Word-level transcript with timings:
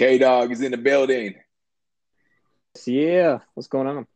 K 0.00 0.16
Dog 0.16 0.50
is 0.50 0.62
in 0.62 0.70
the 0.70 0.78
building. 0.78 1.34
Yeah, 2.86 3.40
what's 3.52 3.68
going 3.68 3.86
on? 3.86 4.06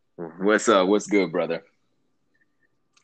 What's 0.40 0.66
up? 0.66 0.88
What's 0.88 1.06
good, 1.06 1.30
brother? 1.30 1.62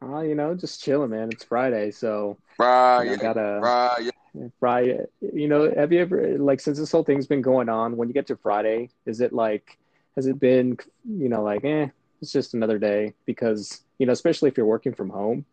Oh, 0.01 0.23
you 0.23 0.35
know, 0.35 0.55
just 0.55 0.83
chilling, 0.83 1.11
man. 1.11 1.29
It's 1.31 1.45
Friday, 1.45 1.91
so 1.91 2.39
Friday, 2.57 3.13
I 3.13 3.17
gotta 3.17 3.59
Friday. 3.61 4.11
Friday. 4.59 5.05
You 5.21 5.47
know, 5.47 5.71
have 5.77 5.93
you 5.93 6.01
ever 6.01 6.39
like 6.39 6.59
since 6.59 6.79
this 6.79 6.91
whole 6.91 7.05
thing's 7.05 7.27
been 7.27 7.43
going 7.43 7.69
on? 7.69 7.99
When 7.99 8.09
you 8.09 8.15
get 8.15 8.27
to 8.29 8.37
Friday, 8.37 8.89
is 9.05 9.21
it 9.21 9.35
like 9.35 9.77
has 10.17 10.27
it 10.27 10.41
been 10.41 10.79
you 11.05 11.29
know 11.29 11.43
like 11.43 11.63
eh, 11.67 11.89
it's 12.23 12.33
just 12.33 12.55
another 12.55 12.79
day 12.79 13.13
because 13.27 13.83
you 13.99 14.07
know 14.07 14.13
especially 14.13 14.49
if 14.49 14.57
you're 14.57 14.65
working 14.65 14.95
from 14.95 15.11
home, 15.11 15.45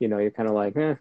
you 0.00 0.08
know 0.08 0.18
you're 0.18 0.32
kind 0.32 0.50
of 0.50 0.54
like 0.54 0.76
eh, 0.76 0.96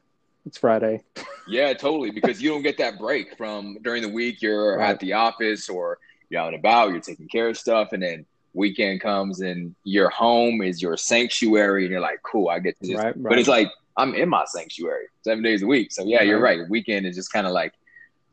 it's 0.47 0.57
Friday. 0.57 1.03
Yeah, 1.47 1.73
totally. 1.73 2.11
Because 2.11 2.41
you 2.41 2.49
don't 2.49 2.63
get 2.63 2.77
that 2.79 2.97
break 2.97 3.37
from 3.37 3.77
during 3.83 4.01
the 4.01 4.09
week. 4.09 4.41
You're 4.41 4.77
Right. 4.77 4.89
at 4.91 4.99
the 4.99 5.13
office 5.13 5.69
or 5.69 5.97
you're 6.29 6.41
out 6.41 6.47
and 6.53 6.57
about. 6.59 6.91
You're 6.91 7.01
taking 7.01 7.27
care 7.27 7.47
of 7.49 7.57
stuff, 7.57 7.93
and 7.93 8.01
then 8.01 8.25
weekend 8.53 9.01
comes 9.01 9.41
and 9.41 9.75
your 9.83 10.09
home 10.09 10.61
is 10.61 10.81
your 10.81 10.97
sanctuary, 10.97 11.83
and 11.83 11.91
you're 11.91 12.01
like, 12.01 12.21
cool, 12.23 12.49
I 12.49 12.59
get 12.59 12.77
to 12.79 12.87
just. 12.87 13.03
Right, 13.03 13.23
But 13.23 13.37
it's 13.39 13.47
like 13.47 13.69
I'm 13.95 14.13
in 14.15 14.29
my 14.29 14.45
sanctuary 14.45 15.05
seven 15.23 15.43
days 15.43 15.63
a 15.63 15.67
week. 15.67 15.91
So 15.91 16.03
yeah, 16.05 16.23
you're 16.23 16.39
Right. 16.39 16.59
right. 16.59 16.69
Weekend 16.69 17.05
is 17.05 17.15
just 17.15 17.31
kind 17.31 17.47
of 17.47 17.53
like, 17.53 17.73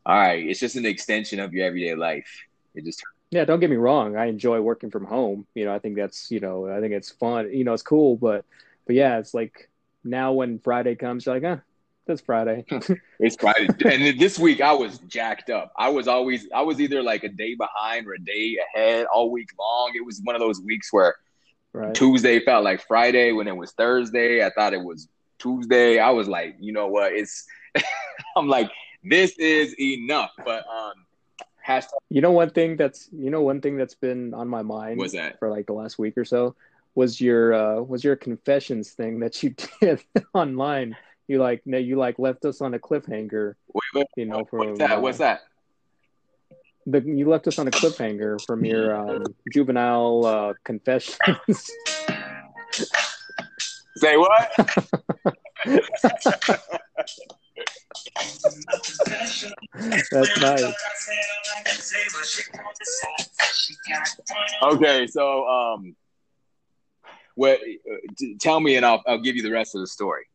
all 0.05 0.17
right, 0.17 0.45
it's 0.47 0.59
just 0.59 0.75
an 0.75 0.85
extension 0.85 1.39
of 1.39 1.53
your 1.53 1.65
everyday 1.65 1.95
life. 1.95 2.27
It 2.75 2.85
just 2.85 3.01
Yeah, 3.31 3.45
don't 3.45 3.59
get 3.59 3.69
me 3.69 3.75
wrong. 3.77 4.15
I 4.15 4.25
enjoy 4.25 4.61
working 4.61 4.91
from 4.91 5.05
home. 5.05 5.47
You 5.55 5.65
know, 5.65 5.73
I 5.73 5.79
think 5.79 5.95
that's 5.95 6.29
you 6.31 6.39
know 6.39 6.67
I 6.67 6.79
think 6.81 6.93
it's 6.93 7.11
fun. 7.11 7.51
You 7.53 7.63
know, 7.63 7.73
it's 7.73 7.83
cool, 7.83 8.15
but 8.17 8.45
but 8.85 8.95
yeah, 8.95 9.17
it's 9.19 9.33
like 9.33 9.69
now 10.03 10.33
when 10.33 10.59
Friday 10.59 10.95
comes, 10.95 11.25
you're 11.25 11.39
like, 11.39 11.59
ah, 11.59 11.61
that's 12.05 12.21
Friday. 12.21 12.65
It's 13.19 13.35
Friday, 13.37 13.67
and 13.85 14.19
this 14.19 14.37
week 14.37 14.61
I 14.61 14.73
was 14.73 14.99
jacked 15.07 15.49
up. 15.49 15.71
I 15.77 15.89
was 15.89 16.07
always, 16.07 16.47
I 16.53 16.61
was 16.61 16.81
either 16.81 17.01
like 17.01 17.23
a 17.23 17.29
day 17.29 17.55
behind 17.55 18.07
or 18.07 18.13
a 18.13 18.19
day 18.19 18.57
ahead 18.75 19.05
all 19.13 19.31
week 19.31 19.49
long. 19.57 19.93
It 19.95 20.05
was 20.05 20.21
one 20.23 20.35
of 20.35 20.41
those 20.41 20.61
weeks 20.61 20.91
where 20.91 21.15
right. 21.73 21.95
Tuesday 21.95 22.39
felt 22.43 22.63
like 22.63 22.85
Friday 22.85 23.31
when 23.31 23.47
it 23.47 23.55
was 23.55 23.71
Thursday. 23.71 24.45
I 24.45 24.49
thought 24.49 24.73
it 24.73 24.83
was 24.83 25.07
Tuesday. 25.39 25.99
I 25.99 26.09
was 26.11 26.27
like, 26.27 26.57
you 26.59 26.73
know 26.73 26.87
what? 26.87 27.13
It's, 27.13 27.45
I'm 28.35 28.47
like, 28.47 28.69
this 29.03 29.31
is 29.37 29.73
enough. 29.79 30.31
But 30.43 30.65
um, 30.67 30.93
hashtag 31.65 31.93
You 32.09 32.21
know 32.21 32.31
one 32.31 32.49
thing 32.49 32.75
that's 32.75 33.09
you 33.11 33.29
know 33.29 33.41
one 33.41 33.61
thing 33.61 33.77
that's 33.77 33.95
been 33.95 34.33
on 34.33 34.47
my 34.47 34.61
mind 34.61 34.99
was 34.99 35.13
that? 35.13 35.39
for 35.39 35.49
like 35.49 35.67
the 35.67 35.73
last 35.73 35.97
week 35.97 36.17
or 36.17 36.25
so 36.25 36.55
was 36.95 37.19
your 37.19 37.53
uh 37.53 37.81
was 37.81 38.03
your 38.03 38.15
confessions 38.15 38.91
thing 38.91 39.19
that 39.19 39.41
you 39.43 39.55
did 39.81 40.03
online. 40.33 40.95
You 41.27 41.39
like 41.39 41.61
no, 41.65 41.77
you 41.77 41.95
like 41.95 42.19
left 42.19 42.45
us 42.45 42.61
on 42.61 42.73
a 42.73 42.79
cliffhanger, 42.79 43.55
Wait, 43.73 43.81
wait, 43.93 44.07
you 44.15 44.25
know, 44.25 44.45
for 44.45 44.59
what's 44.59 44.79
that? 44.79 45.01
What's 45.01 45.17
that? 45.17 45.41
the 46.85 47.01
you 47.01 47.27
left 47.27 47.47
us 47.47 47.57
on 47.59 47.67
a 47.67 47.71
cliffhanger 47.71 48.45
from 48.45 48.63
your 48.63 48.95
um, 48.95 49.35
juvenile 49.51 50.25
uh, 50.25 50.53
confessions. 50.63 51.17
Say 53.97 54.17
what? 54.17 54.51
That's 60.11 60.41
nice. 60.41 60.73
Okay, 64.63 65.07
so 65.07 65.47
um, 65.47 65.95
what? 67.35 67.59
uh, 67.61 67.95
tell 68.39 68.59
me, 68.59 68.75
and 68.75 68.85
I'll 68.85 69.01
I'll 69.07 69.21
give 69.21 69.35
you 69.35 69.41
the 69.41 69.51
rest 69.51 69.73
of 69.75 69.81
the 69.81 69.87
story. 69.87 70.25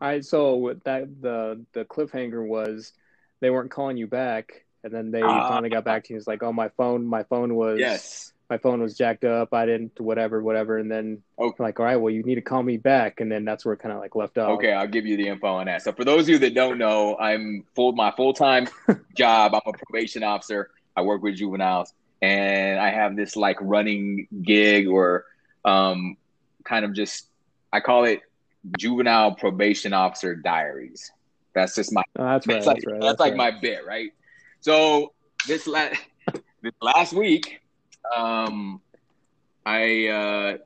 I 0.00 0.20
so 0.20 0.54
what 0.56 0.84
that 0.84 1.20
the 1.20 1.64
the 1.72 1.84
cliffhanger 1.84 2.46
was 2.46 2.92
they 3.40 3.50
weren't 3.50 3.70
calling 3.70 3.96
you 3.96 4.06
back, 4.06 4.64
and 4.84 4.92
then 4.92 5.10
they 5.10 5.22
Ah. 5.22 5.48
finally 5.48 5.70
got 5.70 5.84
back 5.84 6.04
to 6.04 6.12
you. 6.12 6.18
It's 6.18 6.26
like, 6.26 6.42
oh, 6.42 6.52
my 6.52 6.68
phone, 6.70 7.06
my 7.06 7.22
phone 7.24 7.54
was 7.54 7.78
Yes. 7.80 8.32
my 8.48 8.58
phone 8.58 8.80
was 8.80 8.96
jacked 8.96 9.24
up. 9.24 9.52
I 9.52 9.66
didn't 9.66 9.98
whatever, 10.00 10.42
whatever, 10.42 10.78
and 10.78 10.90
then 10.90 11.22
Okay. 11.38 11.62
like, 11.62 11.80
all 11.80 11.86
right, 11.86 11.96
well, 11.96 12.12
you 12.12 12.22
need 12.22 12.36
to 12.36 12.42
call 12.42 12.62
me 12.62 12.76
back, 12.76 13.20
and 13.20 13.30
then 13.32 13.44
that's 13.44 13.64
where 13.64 13.74
it 13.74 13.78
kind 13.78 13.92
of 13.92 14.00
like 14.00 14.14
left 14.14 14.38
off. 14.38 14.50
Okay, 14.58 14.72
I'll 14.72 14.86
give 14.86 15.06
you 15.06 15.16
the 15.16 15.28
info 15.28 15.48
on 15.48 15.66
that. 15.66 15.82
So 15.82 15.92
for 15.92 16.04
those 16.04 16.24
of 16.24 16.28
you 16.28 16.38
that 16.40 16.54
don't 16.54 16.78
know, 16.78 17.16
I'm 17.18 17.64
full 17.74 17.92
my 17.92 18.10
full 18.12 18.32
time 18.34 18.68
job. 19.16 19.54
I'm 19.54 19.60
a 19.66 19.72
probation 19.72 20.22
officer. 20.22 20.70
I 20.94 21.02
work 21.02 21.22
with 21.22 21.36
juveniles, 21.36 21.92
and 22.22 22.78
I 22.78 22.90
have 22.90 23.16
this 23.16 23.34
like 23.36 23.56
running 23.60 24.28
gig 24.42 24.86
or 24.88 25.24
um, 25.64 26.16
kind 26.64 26.84
of 26.84 26.92
just 26.94 27.28
I 27.72 27.80
call 27.80 28.04
it 28.04 28.20
juvenile 28.78 29.34
probation 29.34 29.92
officer 29.92 30.34
diaries. 30.36 31.10
That's 31.54 31.74
just 31.74 31.92
my 31.92 32.02
Oh, 32.18 32.24
that's 32.24 32.46
right. 32.46 32.54
that's 32.54 32.66
That's, 32.66 32.66
like 32.66 32.86
right. 32.86 33.00
that's, 33.00 33.04
that's 33.12 33.20
like 33.20 33.30
right. 33.32 33.54
my 33.54 33.60
bit, 33.60 33.86
right? 33.86 34.10
So 34.60 35.12
this 35.46 35.66
last 35.66 36.00
this 36.62 36.72
last 36.80 37.12
week, 37.12 37.60
um, 38.14 38.80
I 39.64 40.08
uh, 40.08 40.56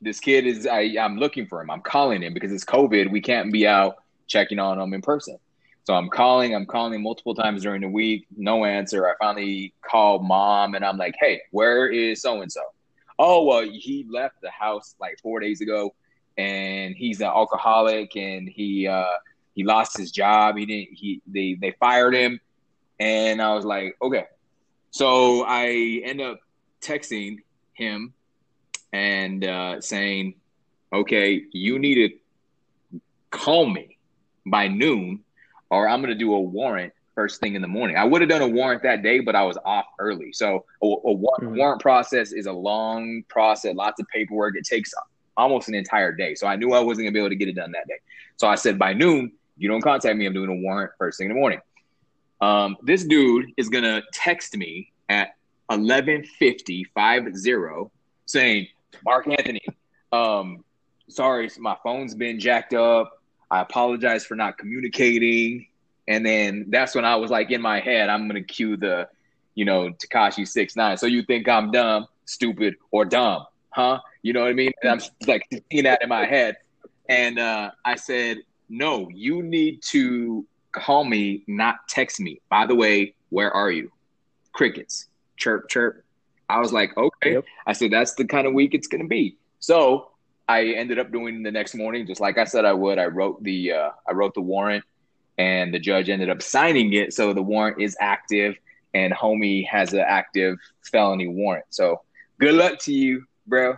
this 0.00 0.20
kid 0.20 0.46
is 0.46 0.66
I 0.66 0.96
I'm 1.00 1.18
looking 1.18 1.46
for 1.46 1.60
him. 1.60 1.70
I'm 1.70 1.82
calling 1.82 2.22
him 2.22 2.34
because 2.34 2.52
it's 2.52 2.64
COVID. 2.64 3.10
We 3.10 3.20
can't 3.20 3.52
be 3.52 3.66
out 3.66 3.96
checking 4.26 4.58
on 4.58 4.78
him 4.80 4.94
in 4.94 5.02
person. 5.02 5.36
So 5.84 5.94
I'm 5.94 6.08
calling. 6.08 6.54
I'm 6.54 6.66
calling 6.66 6.94
him 6.94 7.02
multiple 7.02 7.34
times 7.34 7.62
during 7.62 7.80
the 7.80 7.88
week. 7.88 8.26
No 8.36 8.64
answer. 8.64 9.08
I 9.08 9.14
finally 9.18 9.74
called 9.82 10.24
mom, 10.24 10.74
and 10.74 10.84
I'm 10.84 10.96
like, 10.96 11.14
"Hey, 11.20 11.40
where 11.50 11.88
is 11.88 12.22
so 12.22 12.40
and 12.42 12.50
so?" 12.50 12.60
Oh 13.18 13.44
well, 13.44 13.62
he 13.62 14.06
left 14.08 14.40
the 14.40 14.50
house 14.50 14.94
like 15.00 15.18
four 15.22 15.40
days 15.40 15.60
ago, 15.60 15.94
and 16.40 16.94
he's 16.96 17.20
an 17.20 17.26
alcoholic, 17.26 18.16
and 18.16 18.48
he 18.48 18.86
uh, 18.86 19.04
he 19.54 19.62
lost 19.64 19.96
his 19.98 20.10
job. 20.10 20.56
He 20.56 20.64
didn't. 20.66 20.88
He 20.94 21.22
they 21.26 21.56
they 21.60 21.72
fired 21.78 22.14
him, 22.14 22.40
and 22.98 23.40
I 23.42 23.54
was 23.54 23.64
like, 23.64 23.96
okay. 24.00 24.24
So 24.90 25.44
I 25.46 26.00
end 26.04 26.20
up 26.20 26.38
texting 26.80 27.38
him 27.74 28.12
and 28.92 29.44
uh, 29.44 29.80
saying, 29.80 30.34
okay, 30.92 31.42
you 31.52 31.78
need 31.78 31.96
to 32.08 32.08
call 33.30 33.66
me 33.66 33.96
by 34.46 34.68
noon, 34.68 35.20
or 35.70 35.88
I'm 35.88 36.00
gonna 36.00 36.14
do 36.14 36.34
a 36.34 36.40
warrant 36.40 36.92
first 37.14 37.40
thing 37.40 37.54
in 37.54 37.62
the 37.62 37.68
morning. 37.68 37.96
I 37.96 38.04
would 38.04 38.20
have 38.22 38.30
done 38.30 38.42
a 38.42 38.48
warrant 38.48 38.82
that 38.84 39.02
day, 39.02 39.20
but 39.20 39.34
I 39.36 39.44
was 39.44 39.58
off 39.64 39.84
early. 39.98 40.32
So 40.32 40.64
a, 40.82 40.86
a 40.86 41.12
wa- 41.12 41.36
Mhm. 41.40 41.56
warrant 41.56 41.80
process 41.82 42.32
is 42.32 42.46
a 42.46 42.52
long 42.52 43.22
process, 43.28 43.74
lots 43.74 44.00
of 44.00 44.06
paperwork. 44.08 44.56
It 44.56 44.64
takes 44.64 44.92
almost 45.36 45.68
an 45.68 45.74
entire 45.74 46.12
day. 46.12 46.34
So 46.34 46.46
I 46.46 46.56
knew 46.56 46.72
I 46.72 46.80
wasn't 46.80 47.06
gonna 47.06 47.12
be 47.12 47.18
able 47.18 47.30
to 47.30 47.36
get 47.36 47.48
it 47.48 47.54
done 47.54 47.72
that 47.72 47.86
day. 47.88 47.98
So 48.36 48.48
I 48.48 48.54
said 48.54 48.78
by 48.78 48.92
noon, 48.92 49.32
you 49.56 49.68
don't 49.68 49.82
contact 49.82 50.16
me. 50.16 50.26
I'm 50.26 50.32
doing 50.32 50.48
a 50.48 50.54
warrant 50.54 50.92
first 50.98 51.18
thing 51.18 51.26
in 51.26 51.34
the 51.34 51.38
morning. 51.38 51.60
Um, 52.40 52.76
this 52.82 53.04
dude 53.04 53.52
is 53.56 53.68
gonna 53.68 54.02
text 54.12 54.56
me 54.56 54.90
at 55.08 55.36
11:50 55.70 56.84
50 56.84 57.90
saying, 58.24 58.68
"Marc 59.04 59.28
Anthony, 59.28 59.60
um, 60.12 60.64
sorry, 61.08 61.50
my 61.58 61.76
phone's 61.82 62.14
been 62.14 62.40
jacked 62.40 62.74
up. 62.74 63.22
I 63.50 63.60
apologize 63.60 64.24
for 64.24 64.34
not 64.34 64.56
communicating." 64.56 65.66
And 66.08 66.24
then 66.24 66.66
that's 66.68 66.94
when 66.94 67.04
I 67.04 67.16
was 67.16 67.30
like 67.30 67.50
in 67.50 67.60
my 67.60 67.80
head, 67.80 68.08
I'm 68.08 68.26
gonna 68.26 68.42
cue 68.42 68.76
the, 68.76 69.08
you 69.54 69.64
know, 69.64 69.90
Tekashi 69.90 70.48
six 70.48 70.74
nine. 70.74 70.96
So 70.96 71.06
you 71.06 71.22
think 71.22 71.48
I'm 71.48 71.70
dumb, 71.70 72.06
stupid, 72.24 72.76
or 72.90 73.04
dumb, 73.04 73.46
huh? 73.70 74.00
You 74.22 74.32
know 74.32 74.40
what 74.40 74.50
I 74.50 74.54
mean? 74.54 74.72
And 74.82 74.92
I'm 74.92 75.00
like 75.26 75.46
seeing 75.50 75.84
that 75.84 76.02
in 76.02 76.08
my 76.08 76.26
head. 76.26 76.56
And 77.08 77.38
uh, 77.38 77.72
I 77.84 77.96
said, 77.96 78.38
no, 78.68 79.08
you 79.12 79.42
need 79.42 79.82
to 79.82 80.46
call 80.72 81.04
me, 81.04 81.44
not 81.46 81.88
text 81.88 82.20
me. 82.20 82.40
By 82.48 82.66
the 82.66 82.74
way, 82.74 83.14
where 83.30 83.50
are 83.50 83.70
you? 83.70 83.90
Crickets, 84.52 85.08
chirp, 85.36 85.68
chirp. 85.68 86.04
I 86.48 86.60
was 86.60 86.72
like, 86.72 86.96
okay. 86.96 87.34
Yep. 87.34 87.44
I 87.66 87.72
said, 87.72 87.90
that's 87.90 88.14
the 88.14 88.24
kind 88.24 88.46
of 88.46 88.54
week 88.54 88.74
it's 88.74 88.86
going 88.86 89.02
to 89.02 89.08
be. 89.08 89.36
So 89.60 90.10
I 90.48 90.66
ended 90.66 90.98
up 90.98 91.12
doing 91.12 91.42
the 91.42 91.50
next 91.50 91.74
morning, 91.74 92.06
just 92.06 92.20
like 92.20 92.38
I 92.38 92.44
said 92.44 92.64
I 92.64 92.72
would. 92.72 92.98
I 92.98 93.06
wrote 93.06 93.42
the, 93.42 93.72
uh, 93.72 93.90
I 94.08 94.12
wrote 94.12 94.34
the 94.34 94.40
warrant 94.40 94.84
and 95.38 95.72
the 95.72 95.78
judge 95.78 96.08
ended 96.08 96.28
up 96.28 96.42
signing 96.42 96.92
it. 96.92 97.14
So 97.14 97.32
the 97.32 97.42
warrant 97.42 97.80
is 97.80 97.96
active 98.00 98.56
and 98.94 99.12
homie 99.12 99.66
has 99.66 99.92
an 99.92 100.04
active 100.06 100.58
felony 100.82 101.28
warrant. 101.28 101.66
So 101.70 102.02
good 102.38 102.54
luck 102.54 102.78
to 102.80 102.92
you, 102.92 103.24
bro. 103.50 103.76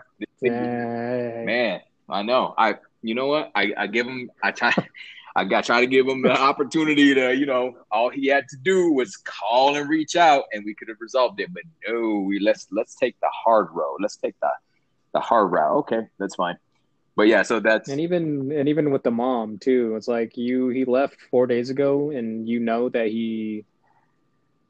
Man, 1.44 1.80
I 2.08 2.22
know. 2.22 2.54
I 2.56 2.76
you 3.02 3.14
know 3.14 3.26
what? 3.26 3.50
I, 3.54 3.72
I 3.76 3.86
give 3.88 4.06
him 4.06 4.30
I 4.42 4.52
try 4.52 4.72
I 5.34 5.44
got 5.44 5.64
try 5.64 5.80
to 5.80 5.86
give 5.86 6.06
him 6.06 6.20
the 6.20 6.30
opportunity 6.30 7.14
to, 7.14 7.34
you 7.34 7.46
know, 7.46 7.74
all 7.90 8.10
he 8.10 8.26
had 8.26 8.46
to 8.48 8.56
do 8.58 8.92
was 8.92 9.16
call 9.16 9.76
and 9.76 9.88
reach 9.88 10.14
out 10.14 10.44
and 10.52 10.62
we 10.62 10.74
could 10.74 10.88
have 10.88 10.98
resolved 11.00 11.40
it. 11.40 11.48
But 11.52 11.62
no, 11.88 12.18
we 12.20 12.38
let's 12.38 12.66
let's 12.70 12.94
take 12.94 13.18
the 13.20 13.30
hard 13.32 13.68
road. 13.72 13.96
Let's 14.00 14.16
take 14.16 14.38
the 14.40 14.50
the 15.14 15.20
hard 15.20 15.50
route. 15.50 15.76
Okay, 15.78 16.06
that's 16.18 16.34
fine. 16.34 16.58
But 17.14 17.28
yeah, 17.28 17.42
so 17.42 17.60
that's 17.60 17.88
And 17.88 18.00
even 18.00 18.52
and 18.52 18.68
even 18.68 18.90
with 18.90 19.02
the 19.02 19.10
mom 19.10 19.58
too, 19.58 19.96
it's 19.96 20.08
like 20.08 20.36
you 20.36 20.68
he 20.68 20.84
left 20.84 21.16
four 21.30 21.46
days 21.46 21.70
ago, 21.70 22.10
and 22.10 22.48
you 22.48 22.60
know 22.60 22.88
that 22.88 23.08
he, 23.08 23.64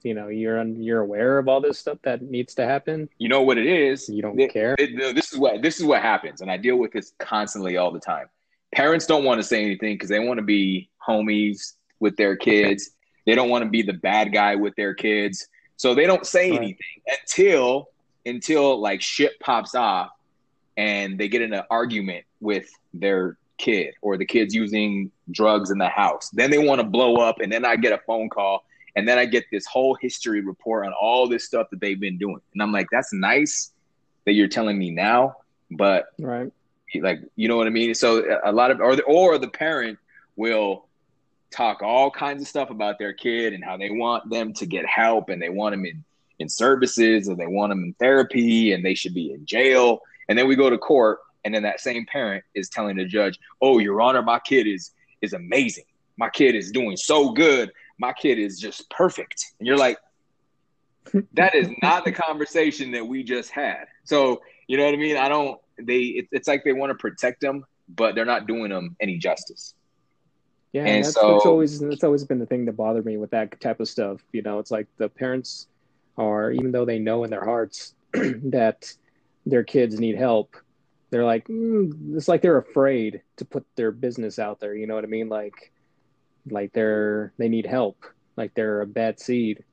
you 0.05 0.15
know, 0.15 0.29
you're 0.29 0.63
you're 0.65 1.01
aware 1.01 1.39
of 1.39 1.49
all 1.49 1.61
this 1.61 1.79
stuff 1.79 1.99
that 2.03 2.23
needs 2.23 2.55
to 2.55 2.65
happen. 2.65 3.09
you 3.19 3.29
know 3.29 3.43
what 3.43 3.59
it 3.59 3.67
is. 3.67 4.09
You 4.09 4.23
don't 4.23 4.37
Th- 4.37 4.51
care. 4.53 4.75
it- 4.79 4.97
this 5.15 5.33
is 5.33 5.39
what 5.39 5.63
this 5.63 5.79
is 5.81 5.85
what 5.87 6.03
happens, 6.03 6.41
and 6.41 6.51
I 6.51 6.57
deal 6.57 6.77
with 6.77 6.93
this 6.93 7.13
constantly 7.19 7.77
all 7.77 7.91
the 7.91 8.01
time. 8.01 8.27
Parents 8.75 9.07
don't 9.07 9.25
want 9.25 9.39
to 9.39 9.43
say 9.47 9.63
anything 9.65 9.95
because 9.95 10.09
they 10.09 10.19
want 10.19 10.39
to 10.39 10.45
be 10.45 10.89
homies 11.07 11.75
with 12.01 12.17
their 12.17 12.37
kids, 12.37 12.91
They 13.27 13.35
don't 13.37 13.49
want 13.51 13.63
to 13.65 13.71
be 13.71 13.83
the 13.83 13.93
bad 13.93 14.33
guy 14.33 14.57
with 14.57 14.75
their 14.77 14.95
kids. 14.95 15.47
So 15.77 15.95
they 15.95 16.07
don't 16.07 16.27
say 16.27 16.51
right. 16.51 16.59
anything 16.59 17.03
until 17.07 17.89
until 18.27 18.81
like 18.81 19.01
shit 19.03 19.39
pops 19.41 19.75
off 19.75 20.11
and 20.77 21.19
they 21.19 21.29
get 21.29 21.43
in 21.43 21.53
an 21.53 21.65
argument 21.71 22.25
with 22.41 22.69
their 22.95 23.37
kid 23.59 23.95
or 24.01 24.17
the 24.17 24.25
kid's 24.25 24.55
using 24.55 25.11
drugs 25.31 25.71
in 25.71 25.79
the 25.79 25.89
house. 25.89 26.31
Then 26.31 26.51
they 26.51 26.59
want 26.59 26.81
to 26.81 26.87
blow 26.87 27.17
up 27.17 27.41
and 27.41 27.53
then 27.53 27.65
I 27.65 27.77
get 27.77 27.93
a 27.93 27.99
phone 28.07 28.29
call 28.29 28.65
and 28.97 29.09
then 29.09 29.19
I 29.19 29.25
get 29.25 29.45
this 29.51 29.67
whole 29.67 29.97
history 30.01 30.41
report 30.41 30.87
on 30.87 30.93
all 30.93 31.29
this 31.29 31.45
stuff 31.45 31.69
that 31.71 31.81
they've 31.81 31.99
been 31.99 32.19
doing. 32.19 32.41
And 32.53 32.63
I'm 32.63 32.73
like, 32.73 32.89
that's 32.93 33.13
nice 33.13 33.73
that 34.27 34.33
you're 34.33 34.49
telling 34.49 34.79
me 34.79 34.91
now, 34.91 35.37
but 35.71 36.07
right. 36.19 36.53
like 37.01 37.21
you 37.37 37.49
know 37.49 37.57
what 37.57 37.67
I 37.67 37.71
mean? 37.71 37.95
So 37.95 38.39
a 38.45 38.53
lot 38.53 38.71
of 38.71 38.81
or 38.81 38.97
the, 38.97 39.03
or 39.03 39.39
the 39.39 39.49
parent 39.49 39.99
will 40.37 40.87
talk 41.51 41.83
all 41.83 42.11
kinds 42.11 42.43
of 42.43 42.49
stuff 42.49 42.71
about 42.71 42.99
their 42.99 43.13
kid 43.13 43.53
and 43.53 43.65
how 43.65 43.77
they 43.77 43.91
want 43.91 44.31
them 44.31 44.53
to 44.55 44.67
get 44.67 44.87
help 44.87 45.29
and 45.29 45.41
they 45.41 45.49
want 45.49 45.73
them 45.73 45.85
in 45.85 46.05
in 46.39 46.49
services 46.49 47.29
and 47.29 47.39
they 47.39 47.47
want 47.47 47.71
them 47.71 47.85
in 47.85 47.95
therapy 47.95 48.73
and 48.73 48.85
they 48.85 48.95
should 48.95 49.15
be 49.15 49.33
in 49.33 49.45
jail. 49.47 50.01
And 50.29 50.39
then 50.39 50.49
we 50.49 50.57
go 50.57 50.71
to 50.71 50.79
court 50.79 51.19
and 51.45 51.55
then 51.55 51.63
that 51.63 51.81
same 51.81 52.07
parent 52.07 52.45
is 52.55 52.69
telling 52.69 52.97
the 52.97 53.05
judge, 53.05 53.39
"Oh, 53.61 53.79
your 53.79 54.01
honor, 54.01 54.23
my 54.23 54.39
kid 54.39 54.67
is 54.67 54.93
is 55.21 55.33
amazing. 55.33 55.85
My 56.17 56.29
kid 56.29 56.55
is 56.55 56.71
doing 56.71 56.97
so 56.97 57.33
good. 57.33 57.73
My 58.03 58.13
kid 58.13 58.39
is 58.39 58.59
just 58.59 58.91
perfect." 58.91 59.53
And 59.59 59.67
you're 59.67 59.79
like, 59.79 59.97
that 61.35 61.55
is 61.55 61.69
not 61.83 62.05
the 62.05 62.13
conversation 62.13 62.93
that 62.93 63.07
we 63.07 63.23
just 63.23 63.51
had. 63.51 63.87
So, 64.05 64.43
you 64.67 64.77
know 64.77 64.85
what 64.85 64.95
I 64.95 64.99
mean? 64.99 65.17
I 65.17 65.29
don't 65.29 65.59
they 65.79 66.01
it, 66.01 66.29
it's 66.33 66.49
like 66.49 66.65
they 66.65 66.73
want 66.73 66.91
to 66.91 66.95
protect 66.95 67.41
them, 67.41 67.65
but 67.89 68.15
they're 68.15 68.25
not 68.25 68.47
doing 68.47 68.71
them 68.71 68.97
any 69.01 69.19
justice. 69.19 69.75
Yeah, 70.73 70.87
and 70.87 71.05
that's, 71.05 71.15
so, 71.15 71.33
that's 71.33 71.47
always 71.47 71.81
that's 71.81 72.05
always 72.05 72.25
been 72.25 72.39
the 72.39 72.47
thing 72.47 72.65
that 72.65 72.77
bothered 72.77 73.05
me 73.05 73.17
with 73.17 73.31
that 73.31 73.61
type 73.61 73.81
of 73.81 73.89
stuff. 73.89 74.21
You 74.33 74.43
know, 74.43 74.59
it's 74.59 74.71
like 74.71 74.87
the 74.97 75.09
parents 75.09 75.67
are 76.17 76.51
even 76.51 76.73
though 76.73 76.85
they 76.85 76.99
know 76.99 77.25
in 77.25 77.31
their 77.31 77.45
hearts 77.45 77.95
that 78.13 78.93
their 79.45 79.65
kids 79.65 79.99
need 79.99 80.17
help, 80.17 80.57
they're 81.11 81.25
like 81.25 81.47
mm, 81.49 82.17
it's 82.17 82.29
like 82.29 82.43
they're 82.43 82.59
afraid 82.59 83.23
to 83.37 83.45
put 83.45 83.67
their 83.77 83.91
business 83.91 84.39
out 84.39 84.61
there. 84.61 84.75
You 84.75 84.87
know 84.87 84.95
what 84.95 85.05
I 85.05 85.09
mean? 85.09 85.29
Like, 85.29 85.73
like 86.49 86.73
they're 86.73 87.33
they 87.39 87.49
need 87.49 87.67
help. 87.67 88.05
Like 88.37 88.55
they're 88.55 88.81
a 88.81 88.87
bad 88.87 89.21
seed. 89.21 89.65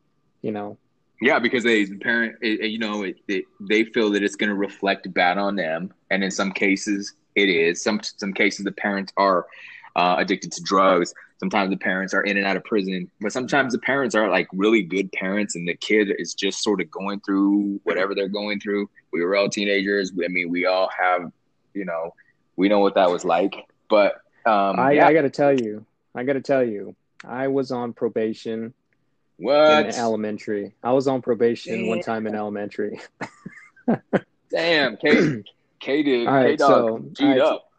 You 0.42 0.51
know. 0.51 0.77
Yeah, 1.21 1.39
because 1.39 1.63
they 1.63 1.83
the 1.83 1.98
parent, 1.98 2.38
you 2.42 2.80
know, 2.80 3.04
it, 3.04 3.18
it, 3.27 3.44
they 3.60 3.83
feel 3.83 4.10
that 4.12 4.24
it's 4.24 4.38
going 4.38 4.50
to 4.50 4.56
reflect 4.56 5.13
bad 5.13 5.38
on 5.38 5.56
them, 5.56 5.94
and 6.10 6.24
in 6.24 6.31
some 6.31 6.51
cases, 6.54 7.13
it 7.36 7.50
is. 7.50 7.83
Some 7.83 8.00
some 8.01 8.33
cases, 8.33 8.63
the 8.63 8.71
parents 8.71 9.12
are 9.18 9.48
uh, 9.95 10.16
addicted 10.18 10.51
to 10.54 10.63
drugs. 10.63 11.13
Sometimes 11.39 11.69
the 11.71 11.77
parents 11.77 12.13
are 12.13 12.24
in 12.24 12.38
and 12.38 12.45
out 12.45 12.57
of 12.57 12.63
prison, 12.63 13.10
but 13.21 13.31
sometimes 13.31 13.74
the 13.74 13.80
parents 13.80 14.16
are 14.16 14.30
like 14.30 14.48
really 14.54 14.81
good 14.81 15.12
parents, 15.12 15.56
and 15.56 15.68
the 15.68 15.75
kid 15.75 16.10
is 16.18 16.33
just 16.33 16.63
sort 16.63 16.80
of 16.80 16.89
going 16.89 17.19
through 17.21 17.80
whatever 17.83 18.16
they're 18.16 18.30
going 18.30 18.60
through. 18.60 18.89
We 19.12 19.21
were 19.24 19.36
all 19.36 19.50
teenagers. 19.50 20.12
I 20.24 20.27
mean, 20.27 20.50
we 20.50 20.66
all 20.66 20.89
have, 20.98 21.31
you 21.74 21.86
know, 21.86 22.13
we 22.56 22.69
know 22.69 22.80
what 22.80 22.95
that 22.95 23.10
was 23.10 23.25
like. 23.25 23.56
But 23.89 24.16
um, 24.45 24.80
I, 24.80 24.94
yeah. 24.94 25.07
I 25.07 25.13
got 25.13 25.21
to 25.24 25.30
tell 25.30 25.54
you, 25.54 25.86
I 26.19 26.24
got 26.24 26.33
to 26.33 26.42
tell 26.42 26.63
you, 26.63 26.95
I 27.25 27.48
was 27.48 27.71
on 27.71 27.94
probation. 27.94 28.74
What? 29.38 29.86
In 29.86 29.95
elementary. 29.95 30.74
I 30.83 30.92
was 30.92 31.07
on 31.07 31.21
probation 31.21 31.77
Damn. 31.77 31.88
one 31.88 32.01
time 32.01 32.27
in 32.27 32.36
elementary. 32.36 33.00
Damn, 34.51 34.98
K, 34.98 35.44
K 35.80 36.04
did. 36.04 36.27
All 36.27 36.33
right, 36.33 36.57
K 36.57 36.57
so, 36.57 37.00
G'd 37.13 37.39
up. 37.39 37.69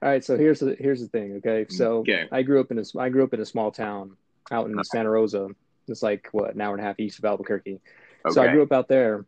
All 0.00 0.08
right, 0.08 0.24
so 0.24 0.38
here's 0.38 0.60
the 0.60 0.76
here's 0.78 1.02
the 1.02 1.08
thing. 1.08 1.36
Okay, 1.38 1.66
so 1.68 1.98
okay. 1.98 2.26
I 2.32 2.42
grew 2.42 2.58
up 2.58 2.70
in 2.70 2.78
a 2.78 2.84
I 2.98 3.10
grew 3.10 3.22
up 3.22 3.34
in 3.34 3.40
a 3.40 3.44
small 3.44 3.70
town 3.70 4.16
out 4.50 4.66
in 4.66 4.72
uh-huh. 4.72 4.84
Santa 4.84 5.10
Rosa. 5.10 5.48
It's 5.88 6.02
like 6.02 6.28
what 6.32 6.54
an 6.54 6.60
hour 6.62 6.74
and 6.74 6.82
a 6.82 6.86
half 6.86 6.98
east 6.98 7.18
of 7.18 7.26
Albuquerque. 7.26 7.80
Okay. 8.24 8.34
So 8.34 8.42
I 8.42 8.48
grew 8.48 8.62
up 8.62 8.72
out 8.72 8.88
there, 8.88 9.26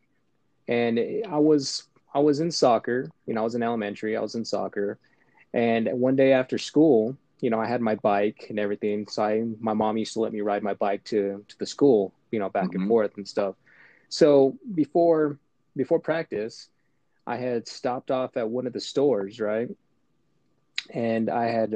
and 0.67 0.99
I 1.29 1.39
was 1.39 1.89
I 2.15 2.21
was 2.21 2.41
in 2.41 2.51
soccer. 2.51 3.11
You 3.27 3.35
know, 3.35 3.43
I 3.43 3.45
was 3.45 3.55
in 3.55 3.63
elementary. 3.63 4.17
I 4.17 4.21
was 4.21 4.35
in 4.35 4.47
soccer, 4.47 4.99
and 5.53 5.91
one 5.93 6.17
day 6.17 6.33
after 6.33 6.57
school, 6.57 7.19
you 7.41 7.51
know, 7.51 7.61
I 7.61 7.67
had 7.67 7.81
my 7.81 7.95
bike 7.97 8.47
and 8.51 8.59
everything. 8.59 9.07
So 9.09 9.23
I 9.23 9.45
my 9.61 9.75
mom 9.75 9.97
used 9.97 10.15
to 10.15 10.21
let 10.21 10.33
me 10.33 10.41
ride 10.41 10.63
my 10.63 10.75
bike 10.75 11.05
to 11.05 11.45
to 11.49 11.59
the 11.59 11.67
school. 11.67 12.13
You 12.31 12.39
know, 12.39 12.49
back 12.49 12.65
mm-hmm. 12.71 12.83
and 12.83 12.89
forth 12.89 13.17
and 13.17 13.27
stuff. 13.27 13.55
So 14.09 14.57
before 14.75 15.39
before 15.77 16.01
practice, 16.01 16.69
I 17.27 17.37
had 17.37 17.69
stopped 17.69 18.11
off 18.11 18.37
at 18.37 18.49
one 18.49 18.67
of 18.67 18.73
the 18.73 18.81
stores, 18.81 19.41
right? 19.41 19.69
and 20.95 21.31
I 21.31 21.47
had 21.47 21.73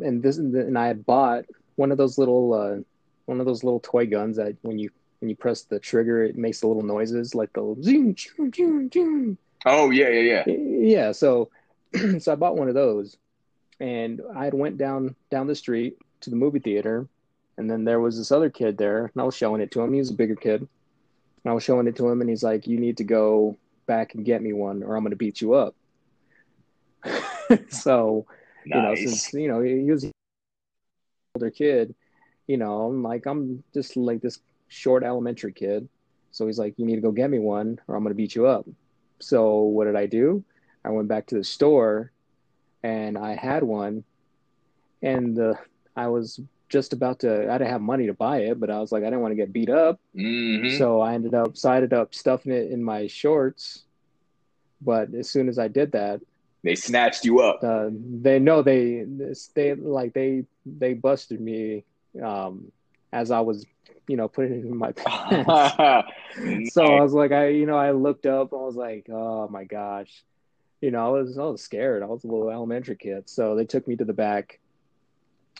and 0.00 0.22
this 0.22 0.38
and 0.38 0.78
I 0.78 0.86
had 0.86 1.06
bought 1.06 1.44
one 1.76 1.90
of 1.90 1.98
those 1.98 2.18
little 2.18 2.54
uh, 2.54 2.82
one 3.26 3.40
of 3.40 3.46
those 3.46 3.64
little 3.64 3.80
toy 3.80 4.06
guns 4.06 4.36
that 4.36 4.56
when 4.62 4.78
you 4.78 4.90
when 5.20 5.28
you 5.28 5.36
press 5.36 5.62
the 5.62 5.78
trigger 5.78 6.24
it 6.24 6.36
makes 6.36 6.60
the 6.60 6.66
little 6.66 6.82
noises 6.82 7.34
like 7.34 7.52
the 7.52 7.76
zoom, 7.82 8.16
zoom, 8.16 8.52
zoom, 8.52 8.90
zoom. 8.90 9.38
Oh 9.64 9.90
yeah, 9.90 10.08
yeah, 10.08 10.42
yeah. 10.46 10.54
Yeah, 10.54 11.12
so 11.12 11.50
so 12.18 12.32
I 12.32 12.34
bought 12.34 12.56
one 12.56 12.68
of 12.68 12.74
those 12.74 13.16
and 13.80 14.20
I 14.34 14.44
had 14.44 14.54
went 14.54 14.78
down 14.78 15.14
down 15.30 15.46
the 15.46 15.54
street 15.54 15.98
to 16.20 16.30
the 16.30 16.36
movie 16.36 16.60
theater 16.60 17.08
and 17.58 17.70
then 17.70 17.84
there 17.84 18.00
was 18.00 18.16
this 18.16 18.32
other 18.32 18.50
kid 18.50 18.78
there 18.78 19.10
and 19.12 19.20
I 19.20 19.24
was 19.24 19.36
showing 19.36 19.60
it 19.60 19.70
to 19.72 19.80
him. 19.80 19.92
He 19.92 19.98
was 19.98 20.10
a 20.10 20.14
bigger 20.14 20.36
kid. 20.36 20.60
And 20.60 21.50
I 21.50 21.54
was 21.54 21.64
showing 21.64 21.88
it 21.88 21.96
to 21.96 22.08
him 22.08 22.20
and 22.20 22.30
he's 22.30 22.42
like, 22.42 22.66
You 22.66 22.78
need 22.78 22.96
to 22.98 23.04
go 23.04 23.56
back 23.86 24.14
and 24.14 24.24
get 24.24 24.42
me 24.42 24.52
one 24.52 24.82
or 24.82 24.96
I'm 24.96 25.02
gonna 25.02 25.16
beat 25.16 25.40
you 25.40 25.54
up. 25.54 25.74
so 27.68 28.26
Nice. 28.64 28.76
You 28.76 28.82
know, 28.82 28.94
since 28.94 29.32
you 29.34 29.48
know 29.48 29.60
he 29.60 29.90
was 29.90 30.06
older 31.34 31.50
kid, 31.50 31.94
you 32.46 32.56
know, 32.56 32.82
I'm 32.82 33.02
like 33.02 33.26
I'm 33.26 33.62
just 33.74 33.96
like 33.96 34.20
this 34.20 34.38
short 34.68 35.02
elementary 35.02 35.52
kid. 35.52 35.88
So 36.30 36.46
he's 36.46 36.58
like, 36.58 36.78
you 36.78 36.86
need 36.86 36.96
to 36.96 37.02
go 37.02 37.10
get 37.10 37.30
me 37.30 37.38
one, 37.38 37.78
or 37.88 37.96
I'm 37.96 38.02
gonna 38.02 38.14
beat 38.14 38.34
you 38.34 38.46
up. 38.46 38.66
So 39.18 39.60
what 39.60 39.84
did 39.84 39.96
I 39.96 40.06
do? 40.06 40.44
I 40.84 40.90
went 40.90 41.08
back 41.08 41.26
to 41.28 41.34
the 41.36 41.44
store, 41.44 42.10
and 42.82 43.18
I 43.18 43.34
had 43.34 43.62
one, 43.62 44.04
and 45.02 45.38
uh, 45.38 45.54
I 45.96 46.08
was 46.08 46.40
just 46.68 46.92
about 46.92 47.20
to. 47.20 47.52
I 47.52 47.58
didn't 47.58 47.70
have 47.70 47.82
money 47.82 48.06
to 48.06 48.14
buy 48.14 48.38
it, 48.38 48.58
but 48.58 48.70
I 48.70 48.80
was 48.80 48.92
like, 48.92 49.02
I 49.02 49.06
didn't 49.06 49.20
want 49.20 49.32
to 49.32 49.36
get 49.36 49.52
beat 49.52 49.70
up. 49.70 50.00
Mm-hmm. 50.16 50.76
So 50.78 51.00
I 51.00 51.14
ended 51.14 51.34
up 51.34 51.56
sided 51.56 51.92
up 51.92 52.14
stuffing 52.14 52.52
it 52.52 52.70
in 52.70 52.82
my 52.82 53.06
shorts. 53.06 53.82
But 54.80 55.14
as 55.14 55.28
soon 55.28 55.48
as 55.48 55.58
I 55.58 55.68
did 55.68 55.92
that, 55.92 56.20
they 56.64 56.74
snatched 56.74 57.24
you 57.24 57.40
up. 57.40 57.62
Uh, 57.62 57.90
they 57.92 58.38
know 58.38 58.62
they 58.62 59.04
they 59.54 59.74
like 59.74 60.14
they 60.14 60.44
they 60.64 60.94
busted 60.94 61.40
me 61.40 61.84
um, 62.22 62.70
as 63.12 63.30
I 63.30 63.40
was 63.40 63.66
you 64.06 64.16
know 64.16 64.28
putting 64.28 64.52
it 64.52 64.64
in 64.64 64.76
my 64.76 64.92
pants. 64.96 65.48
so 66.72 66.84
I 66.84 67.00
was 67.02 67.12
like 67.12 67.32
I 67.32 67.48
you 67.48 67.66
know 67.66 67.76
I 67.76 67.90
looked 67.90 68.26
up 68.26 68.52
I 68.52 68.56
was 68.56 68.76
like 68.76 69.08
oh 69.10 69.48
my 69.48 69.64
gosh, 69.64 70.22
you 70.82 70.90
know 70.90 71.06
I 71.06 71.20
was 71.20 71.38
I 71.38 71.44
was 71.44 71.62
scared 71.62 72.02
I 72.02 72.06
was 72.06 72.24
a 72.24 72.26
little 72.26 72.50
elementary 72.50 72.96
kid 72.96 73.30
so 73.30 73.56
they 73.56 73.64
took 73.64 73.88
me 73.88 73.96
to 73.96 74.04
the 74.04 74.12
back 74.12 74.60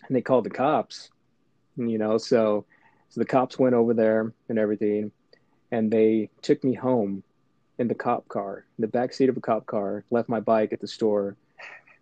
and 0.07 0.15
they 0.15 0.21
called 0.21 0.45
the 0.45 0.51
cops 0.51 1.11
you 1.77 1.97
know 1.97 2.19
so 2.19 2.67
so 3.09 3.21
the 3.21 3.27
cops 3.27 3.59
went 3.59 3.75
over 3.75 3.95
there 3.95 4.35
and 4.51 4.59
everything 4.59 5.11
and 5.71 5.91
they 5.91 6.29
took 6.43 6.63
me 6.63 6.75
home 6.75 7.25
in 7.79 7.89
the 7.89 7.95
cop 7.95 8.29
car, 8.29 8.65
in 8.79 8.83
the 8.83 8.89
back 8.89 9.13
seat 9.13 9.29
of 9.29 9.37
a 9.37 9.41
cop 9.41 9.67
car, 9.67 10.05
left 10.11 10.29
my 10.29 10.41
bike 10.41 10.73
at 10.73 10.81
the 10.81 10.87
store. 10.87 11.37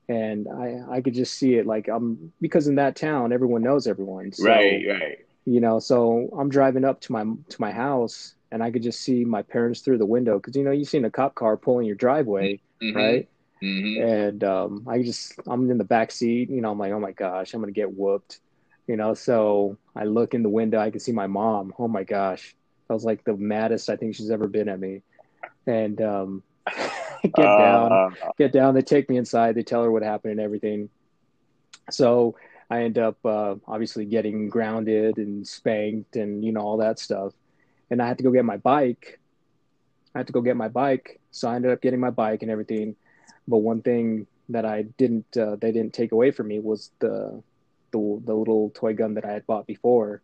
And 0.09 0.49
I, 0.49 0.97
I 0.97 1.01
could 1.01 1.15
just 1.15 1.35
see 1.35 1.55
it 1.55 1.67
like 1.67 1.89
I'm 1.89 2.33
because 2.41 2.67
in 2.67 2.75
that 2.77 2.97
town 2.97 3.33
everyone 3.33 3.63
knows 3.63 3.87
everyone. 3.87 4.33
So, 4.33 4.45
right, 4.45 4.85
right. 4.89 5.19
You 5.45 5.61
know, 5.61 5.79
so 5.79 6.29
I'm 6.37 6.49
driving 6.49 6.85
up 6.85 7.01
to 7.03 7.13
my 7.13 7.23
to 7.23 7.61
my 7.61 7.71
house 7.71 8.35
and 8.51 8.63
I 8.63 8.73
could 8.73 8.83
just 8.83 9.01
see 9.01 9.25
my 9.25 9.43
parents 9.43 9.81
through 9.81 9.99
the 9.99 10.07
window 10.07 10.39
because 10.39 10.57
you 10.57 10.65
know 10.65 10.73
you've 10.73 10.89
seen 10.89 11.05
a 11.05 11.11
cop 11.11 11.37
car 11.37 11.57
pulling 11.57 11.87
your 11.87 11.95
driveway, 11.95 12.61
mm-hmm. 12.83 12.97
right? 12.97 13.29
Mm-hmm. 13.63 14.03
And 14.03 14.45
um, 14.45 14.87
I 14.89 15.03
just 15.03 15.39
I'm 15.47 15.71
in 15.71 15.79
the 15.79 15.85
back 15.85 16.11
seat, 16.11 16.51
you 16.51 16.61
know, 16.61 16.71
I'm 16.71 16.79
like, 16.79 16.93
oh 16.93 17.01
my 17.01 17.13
gosh, 17.13 17.53
I'm 17.53 17.61
gonna 17.61 17.73
get 17.73 17.93
whooped, 17.93 18.41
you 18.87 18.97
know. 18.97 19.15
So 19.15 19.77
I 19.95 20.05
look 20.05 20.35
in 20.35 20.43
the 20.43 20.49
window, 20.49 20.79
I 20.79 20.91
can 20.91 21.01
see 21.01 21.13
my 21.13 21.27
mom. 21.27 21.75
Oh 21.79 21.89
my 21.89 22.05
gosh, 22.05 22.55
that 22.89 22.95
was 22.95 23.05
like 23.05 23.25
the 23.25 23.37
maddest 23.37 23.91
I 23.91 23.97
think 23.97 24.15
she's 24.17 24.31
ever 24.31 24.49
been 24.49 24.69
at 24.69 24.81
me 24.81 25.03
and 25.67 26.01
um, 26.01 26.43
get 27.23 27.35
down, 27.37 27.93
uh, 27.93 28.11
get 28.39 28.53
down. 28.53 28.75
They 28.75 28.83
take 28.83 29.09
me 29.09 29.17
inside. 29.17 29.55
They 29.55 29.63
tell 29.63 29.83
her 29.83 29.91
what 29.91 30.03
happened 30.03 30.33
and 30.33 30.41
everything. 30.41 30.89
So 31.91 32.37
I 32.69 32.83
end 32.83 32.99
up 32.99 33.25
uh, 33.25 33.57
obviously 33.67 34.05
getting 34.05 34.49
grounded 34.49 35.19
and 35.19 35.47
spanked 35.47 36.17
and 36.17 36.45
you 36.45 36.53
know 36.53 36.61
all 36.61 36.79
that 36.79 36.99
stuff. 36.99 37.33
And 37.91 38.01
I 38.01 38.07
had 38.07 38.19
to 38.19 38.25
go 38.25 38.31
get 38.31 38.45
my 38.45 38.57
bike. 38.57 39.20
I 40.15 40.19
had 40.19 40.27
to 40.27 40.33
go 40.33 40.41
get 40.41 40.57
my 40.57 40.69
bike. 40.69 41.21
So 41.31 41.49
I 41.49 41.57
ended 41.57 41.71
up 41.71 41.81
getting 41.81 42.01
my 42.01 42.11
bike 42.11 42.43
and 42.43 42.51
everything. 42.51 42.97
But 43.47 43.59
one 43.59 43.83
thing 43.83 44.27
that 44.49 44.65
I 44.65 44.83
didn't, 44.83 45.37
uh, 45.37 45.57
they 45.57 45.73
didn't 45.73 45.95
take 45.95 46.13
away 46.13 46.31
from 46.31 46.49
me 46.49 46.59
was 46.59 46.91
the, 46.99 47.43
the, 47.93 48.23
the 48.25 48.35
little 48.35 48.71
toy 48.75 48.95
gun 48.95 49.15
that 49.15 49.25
I 49.25 49.33
had 49.33 49.47
bought 49.47 49.67
before. 49.67 50.23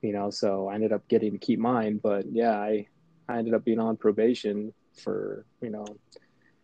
You 0.00 0.12
know, 0.12 0.30
so 0.30 0.68
I 0.68 0.74
ended 0.74 0.92
up 0.92 1.06
getting 1.06 1.32
to 1.32 1.38
keep 1.38 1.60
mine. 1.60 2.00
But 2.02 2.26
yeah, 2.32 2.58
I 2.58 2.88
I 3.28 3.38
ended 3.38 3.54
up 3.54 3.64
being 3.64 3.78
on 3.78 3.96
probation 3.96 4.74
for 5.00 5.46
you 5.60 5.70
know 5.70 5.86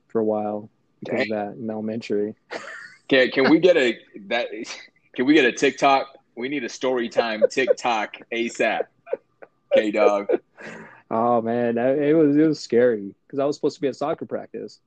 for 0.08 0.20
a 0.20 0.24
while 0.24 0.68
because 0.98 1.28
Dang. 1.28 1.32
of 1.32 1.38
that 1.38 1.56
in 1.56 1.70
elementary. 1.70 2.34
Can 3.08 3.30
can 3.30 3.48
we 3.48 3.58
get 3.58 3.76
a 3.76 3.96
that? 4.26 4.48
Can 5.14 5.24
we 5.24 5.32
get 5.32 5.46
a 5.46 5.52
TikTok 5.52 6.18
we 6.38 6.48
need 6.48 6.64
a 6.64 6.68
story 6.68 7.08
time 7.08 7.42
TikTok 7.50 8.16
ASAP. 8.32 8.84
K 9.74 9.90
dog. 9.90 10.28
Oh 11.10 11.40
man, 11.40 11.78
it 11.78 12.12
was 12.14 12.36
it 12.36 12.46
was 12.46 12.60
scary 12.60 13.14
because 13.26 13.38
I 13.38 13.44
was 13.44 13.56
supposed 13.56 13.76
to 13.76 13.80
be 13.80 13.88
at 13.88 13.96
soccer 13.96 14.26
practice, 14.26 14.80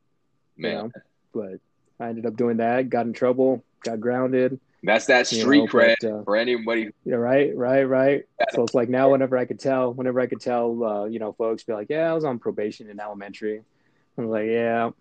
Man, 0.57 0.71
you 0.71 0.77
know, 0.77 0.91
but 1.33 1.59
I 2.05 2.09
ended 2.09 2.25
up 2.25 2.35
doing 2.35 2.57
that, 2.57 2.89
got 2.89 3.05
in 3.07 3.13
trouble, 3.13 3.63
got 3.83 3.99
grounded. 3.99 4.59
that's 4.83 5.05
that 5.07 5.31
You 5.31 5.41
street 5.41 5.59
know, 5.59 5.65
cred 5.67 5.95
but, 6.01 6.11
uh, 6.11 6.23
for 6.23 6.35
anybody. 6.35 6.89
Yeah, 7.05 7.15
right, 7.15 7.55
right, 7.55 7.83
right. 7.83 8.23
So 8.53 8.63
it's 8.63 8.73
like 8.75 8.89
now, 8.89 9.09
whenever 9.11 9.35
I 9.37 9.45
could 9.45 9.59
tell, 9.59 9.93
whenever 9.93 10.19
I 10.19 10.27
could 10.27 10.41
tell, 10.41 10.83
uh, 10.83 11.05
you 11.05 11.17
know, 11.19 11.33
folks 11.33 11.63
be 11.63 11.73
like, 11.73 11.87
"Yeah, 11.89 12.11
I 12.11 12.13
was 12.13 12.23
on 12.23 12.37
probation 12.39 12.89
in 12.89 12.99
elementary." 12.99 13.61
I'm 14.17 14.29
like, 14.29 14.47
"Yeah, 14.47 14.91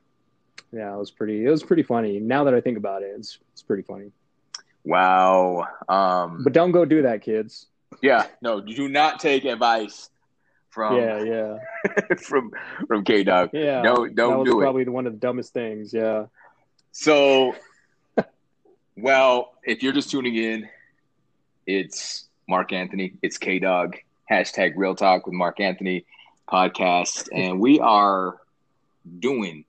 yeah, 0.73 0.95
it 0.95 0.99
was 0.99 1.11
pretty, 1.11 1.45
it 1.45 1.51
was 1.51 1.63
pretty 1.63 1.83
funny." 1.83 2.19
Now 2.19 2.45
that 2.45 2.55
I 2.55 2.61
think 2.63 2.79
about 2.79 3.03
it, 3.03 3.13
it's 3.19 3.39
it's 3.53 3.63
pretty 3.63 3.83
funny. 3.83 4.11
Wow. 4.85 5.67
Um, 5.89 6.43
But 6.45 6.55
don't 6.55 6.73
go 6.73 6.85
do 6.87 7.03
that, 7.03 7.21
kids. 7.21 7.67
yeah, 8.01 8.27
no, 8.41 8.61
do 8.63 8.89
not 8.89 9.21
take 9.21 9.45
advice 9.45 10.09
from 10.71 10.97
yeah, 10.97 11.23
yeah, 11.23 11.59
from 12.19 12.53
from 12.87 13.05
K 13.05 13.25
Dog. 13.25 13.51
yeah. 13.53 13.83
Don't 13.83 14.15
don't 14.15 14.45
do 14.45 14.61
it. 14.61 14.63
probably 14.63 14.85
one 14.87 15.07
of 15.07 15.13
the 15.13 15.19
dumbest 15.19 15.53
things. 15.53 15.93
Yeah. 15.93 16.27
So, 16.93 17.55
well, 18.97 19.53
if 19.65 19.83
you're 19.83 19.93
just 19.93 20.11
tuning 20.11 20.37
in, 20.37 20.69
it's 21.67 22.29
Marc 22.49 22.73
Anthony. 22.73 23.15
It's 23.23 23.37
K 23.37 23.59
Dog. 23.59 23.97
Hashtag 24.31 24.75
Real 24.77 24.95
Talk 24.95 25.27
with 25.27 25.35
Marc 25.35 25.59
Anthony 25.61 26.07
podcast, 26.49 27.29
and 27.35 27.61
we 27.61 27.81
are 27.81 28.39
doing 29.19 29.65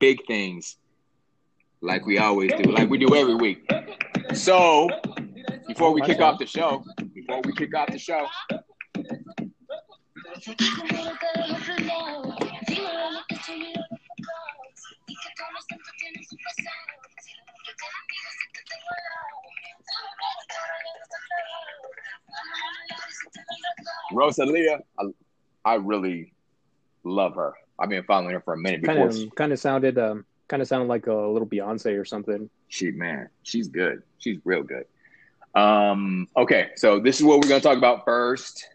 big 0.00 0.18
things 0.26 0.76
like 1.80 2.04
we 2.04 2.18
always 2.18 2.52
do, 2.52 2.64
like 2.72 2.90
we 2.90 2.98
do 2.98 3.14
every 3.14 3.36
week. 3.36 3.70
So, 4.34 4.88
before 5.68 5.92
we 5.92 6.00
kick 6.00 6.20
off 6.20 6.40
the 6.40 6.46
show, 6.46 6.84
before 7.14 7.42
we 7.44 7.52
kick 7.52 7.76
off 7.76 7.92
the 7.92 7.98
show, 7.98 8.26
Rosalia, 24.12 24.80
I, 24.98 25.04
I 25.64 25.74
really 25.76 26.32
love 27.04 27.34
her. 27.36 27.54
I've 27.78 27.88
been 27.88 28.04
following 28.04 28.32
her 28.32 28.40
for 28.40 28.54
a 28.54 28.58
minute 28.58 28.84
Kind 28.84 29.00
of, 29.00 29.34
kind 29.34 29.52
of 29.52 29.58
sounded, 29.58 29.98
um, 29.98 30.24
kind 30.48 30.62
of 30.62 30.68
sounded 30.68 30.88
like 30.88 31.06
a 31.06 31.14
little 31.14 31.48
Beyonce 31.48 31.98
or 31.98 32.04
something. 32.04 32.48
she 32.68 32.90
man, 32.90 33.28
she's 33.42 33.68
good. 33.68 34.02
She's 34.18 34.38
real 34.44 34.62
good. 34.62 34.84
Um, 35.54 36.28
okay, 36.36 36.70
so 36.76 37.00
this 37.00 37.18
is 37.18 37.24
what 37.24 37.40
we're 37.40 37.48
gonna 37.48 37.60
talk 37.60 37.78
about 37.78 38.04
first. 38.04 38.68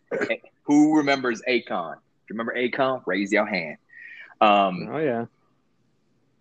Who 0.71 0.95
remembers 0.95 1.41
Akon? 1.49 1.95
If 1.95 2.29
you 2.29 2.37
remember 2.37 2.55
Akon, 2.55 3.03
raise 3.05 3.29
your 3.33 3.45
hand. 3.45 3.75
Um, 4.39 4.87
Oh 4.89 4.99
yeah. 4.99 5.25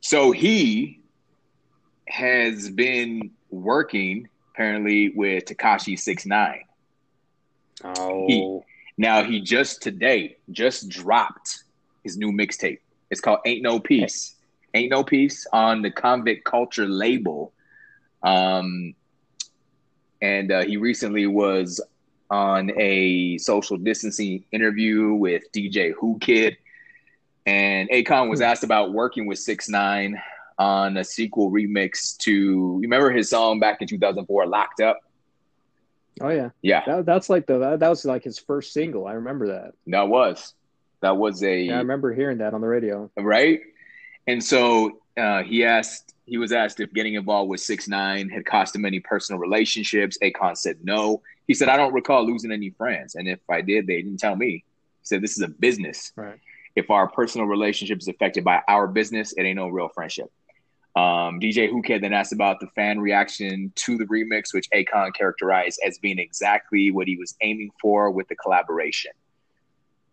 so 0.01 0.31
he 0.31 1.01
has 2.07 2.71
been 2.71 3.33
working 3.51 4.29
apparently 4.55 5.09
with 5.09 5.47
Tekashi 5.47 5.99
Six 5.99 6.27
Nine. 6.27 6.63
Oh. 7.85 8.65
Now 8.97 9.25
he 9.25 9.41
just 9.41 9.83
today 9.83 10.37
just 10.53 10.89
dropped 10.89 11.65
his 12.05 12.17
new 12.17 12.31
mixtape. 12.31 12.79
It's 13.11 13.21
called 13.21 13.41
Ain't 13.45 13.63
No 13.63 13.81
Peace. 13.81 14.37
Ain't 14.75 14.93
No 14.93 15.03
Peace 15.03 15.45
on 15.53 15.83
the 15.83 15.91
Konvict 15.91 16.45
Kulture 16.45 16.87
label. 16.89 17.53
Um, 18.23 18.95
and 20.23 20.53
uh, 20.53 20.63
he 20.63 20.77
recently 20.77 21.27
was 21.27 21.81
on 22.31 22.71
a 22.79 23.39
social 23.39 23.77
distancing 23.77 24.45
interview 24.53 25.15
with 25.15 25.51
DJ 25.53 25.93
Whoo 26.01 26.19
Kid. 26.21 26.57
And 27.47 27.89
Akon 27.91 28.31
was 28.31 28.41
asked 28.41 28.63
about 28.65 28.93
working 28.93 29.27
with 29.27 29.39
Six 29.39 29.69
Nine 29.69 30.21
on 30.59 30.97
a 30.99 31.05
sequel 31.05 31.51
remix 31.51 32.17
to 32.19 32.31
you 32.33 32.81
remember 32.83 33.11
his 33.11 33.31
song 33.31 33.59
back 33.61 33.81
in 33.81 33.89
2004, 33.89 34.47
Locked 34.47 34.81
Up? 34.81 35.01
Oh 36.21 36.29
yeah. 36.29 36.51
Yeah, 36.61 36.83
That, 36.87 37.07
that's 37.07 37.31
like 37.31 37.47
the 37.47 37.59
that, 37.59 37.81
that 37.81 37.89
was 37.89 38.05
like 38.05 38.23
his 38.25 38.39
first 38.39 38.73
single. 38.73 39.07
I 39.07 39.13
remember 39.15 39.47
that. 39.49 39.73
that 39.87 40.09
was. 40.09 40.55
That 41.01 41.17
was 41.17 41.43
a 41.43 41.63
Yeah, 41.63 41.77
I 41.77 41.79
remember 41.79 42.13
hearing 42.13 42.39
that 42.39 42.53
on 42.53 42.61
the 42.61 42.67
radio. 42.67 43.11
right? 43.17 43.61
And 44.27 44.45
so 44.45 45.01
uh, 45.17 45.43
he 45.43 45.65
asked, 45.65 46.15
he 46.27 46.37
was 46.37 46.53
asked 46.53 46.79
if 46.79 46.93
getting 46.93 47.15
involved 47.15 47.49
with 47.49 47.61
Six 47.61 47.89
Nine 47.89 48.29
had 48.29 48.45
cost 48.45 48.77
him 48.77 48.85
any 48.85 49.01
personal 49.01 49.41
relationships. 49.41 50.19
Akon 50.23 50.57
said 50.57 50.77
no. 50.83 51.23
He 51.51 51.55
said, 51.55 51.69
I 51.69 51.77
don't 51.77 51.93
recall 51.93 52.25
losing 52.25 52.53
any 52.53 52.71
friends, 52.71 53.17
and 53.17 53.27
if 53.27 53.41
I 53.51 53.61
did, 53.61 53.89
they 53.89 54.03
didn't 54.03 54.19
tell 54.19 54.37
me. 54.37 54.51
He 54.51 54.65
said, 55.03 55.21
this 55.21 55.33
is 55.33 55.43
a 55.43 55.49
business. 55.49 56.13
Right. 56.15 56.39
If 56.77 56.93
our 56.93 57.09
personal 57.09 57.49
relationship 57.49 57.99
is 57.99 58.07
affected 58.07 58.45
by 58.45 58.63
our 58.69 58.87
business, 58.87 59.33
it 59.33 59.43
ain't 59.43 59.57
no 59.57 59.67
real 59.67 59.89
friendship. 59.89 60.31
Um, 60.95 61.41
DJ 61.41 61.73
Whoo 61.73 61.83
Kid 61.83 62.05
then 62.05 62.13
asked 62.13 62.33
about 62.33 62.61
the 62.61 62.69
fan 62.77 63.01
reaction 63.01 63.73
to 63.75 63.99
the 63.99 64.05
remix, 64.05 64.55
which 64.55 64.71
Akon 64.71 65.13
characterized 65.13 65.81
as 65.85 65.99
being 65.99 66.21
exactly 66.21 66.93
what 66.93 67.09
he 67.09 67.17
was 67.17 67.35
aiming 67.41 67.73
for 67.83 68.13
with 68.13 68.29
the 68.29 68.37
collaboration. 68.37 69.11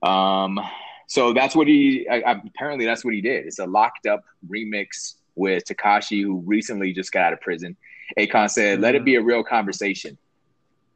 Um, 0.01 0.59
so 1.05 1.33
that's 1.33 1.55
what 1.55 1.67
he 1.67 2.07
I- 2.09 2.41
apparently 2.47 2.85
that's 2.85 3.05
what 3.05 3.13
he 3.13 3.21
did. 3.21 3.45
It's 3.45 3.59
a 3.59 3.67
locked 3.67 4.07
up 4.07 4.23
remix 4.49 5.17
with 5.35 5.65
Tekashi, 5.65 6.23
who 6.23 6.39
recently 6.47 6.93
just 6.93 7.11
got 7.11 7.25
out 7.25 7.33
of 7.33 7.41
prison. 7.41 7.77
Akon 8.17 8.49
said, 8.49 8.81
"Let 8.81 8.95
it 8.95 9.05
be 9.05 9.13
a 9.13 9.21
real 9.21 9.43
conversation." 9.43 10.17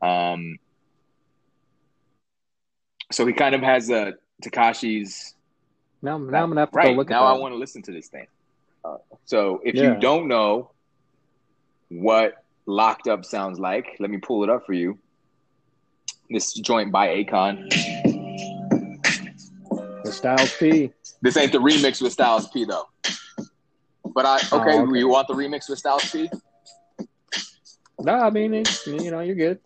Um, 0.02 0.58
so 3.12 3.26
he 3.26 3.34
kind 3.34 3.54
of 3.56 3.62
has 3.62 3.90
a 3.90 4.14
Tekashi's 4.44 5.36
Now, 6.02 6.18
now 6.18 6.44
I'm 6.44 6.50
gonna 6.50 6.62
have 6.62 6.72
to 6.72 6.78
right 6.78 6.86
go 6.88 6.94
look 6.94 7.10
now. 7.10 7.26
I 7.26 7.34
want 7.34 7.54
to 7.54 7.58
listen 7.58 7.82
to 7.84 7.92
this 7.92 8.08
thing. 8.08 8.26
Uh, 8.84 8.98
so 9.26 9.62
if 9.64 9.76
Yeah. 9.76 9.94
you 9.94 10.00
don't 10.00 10.28
know 10.28 10.72
what 11.90 12.34
locked 12.66 13.08
up 13.08 13.26
sounds 13.26 13.60
like, 13.60 13.86
let 14.00 14.10
me 14.10 14.18
pull 14.18 14.44
it 14.44 14.50
up 14.50 14.66
for 14.66 14.74
you. 14.74 14.98
This 16.30 16.54
joint 16.54 16.92
by 16.92 17.10
Akon. 17.10 17.70
the 20.04 20.12
Styles 20.12 20.56
P. 20.58 20.92
This 21.22 21.38
ain't 21.38 21.52
the 21.52 21.60
remix 21.60 22.02
with 22.02 22.14
Styles 22.14 22.48
P 22.48 22.66
though. 22.66 22.88
But 24.14 24.26
I 24.26 24.38
okay, 24.38 24.80
Oh, 24.80 24.88
okay. 24.88 25.00
you 25.00 25.08
want 25.10 25.28
the 25.28 25.34
remix 25.36 25.70
with 25.70 25.78
Styles 25.80 26.10
P? 26.10 26.30
No, 28.00 28.14
I 28.14 28.30
mean, 28.32 28.54
it- 28.56 28.86
you 28.88 29.12
know, 29.12 29.20
you're 29.20 29.36
good. 29.36 29.60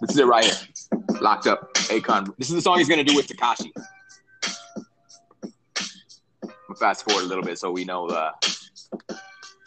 This 0.00 0.10
is 0.10 0.18
it 0.18 0.26
right 0.26 0.44
here. 0.44 0.54
Locked 1.20 1.46
up. 1.46 1.74
Akon. 1.74 2.34
This 2.38 2.48
is 2.48 2.54
the 2.54 2.62
song 2.62 2.78
he's 2.78 2.88
gonna 2.88 3.04
do 3.04 3.16
with 3.16 3.26
Tekashi. 3.26 3.70
Fast 6.78 7.04
forward 7.04 7.24
a 7.24 7.26
little 7.26 7.42
bit 7.42 7.58
so 7.58 7.72
we 7.72 7.84
know 7.84 8.06
uh 8.06 8.30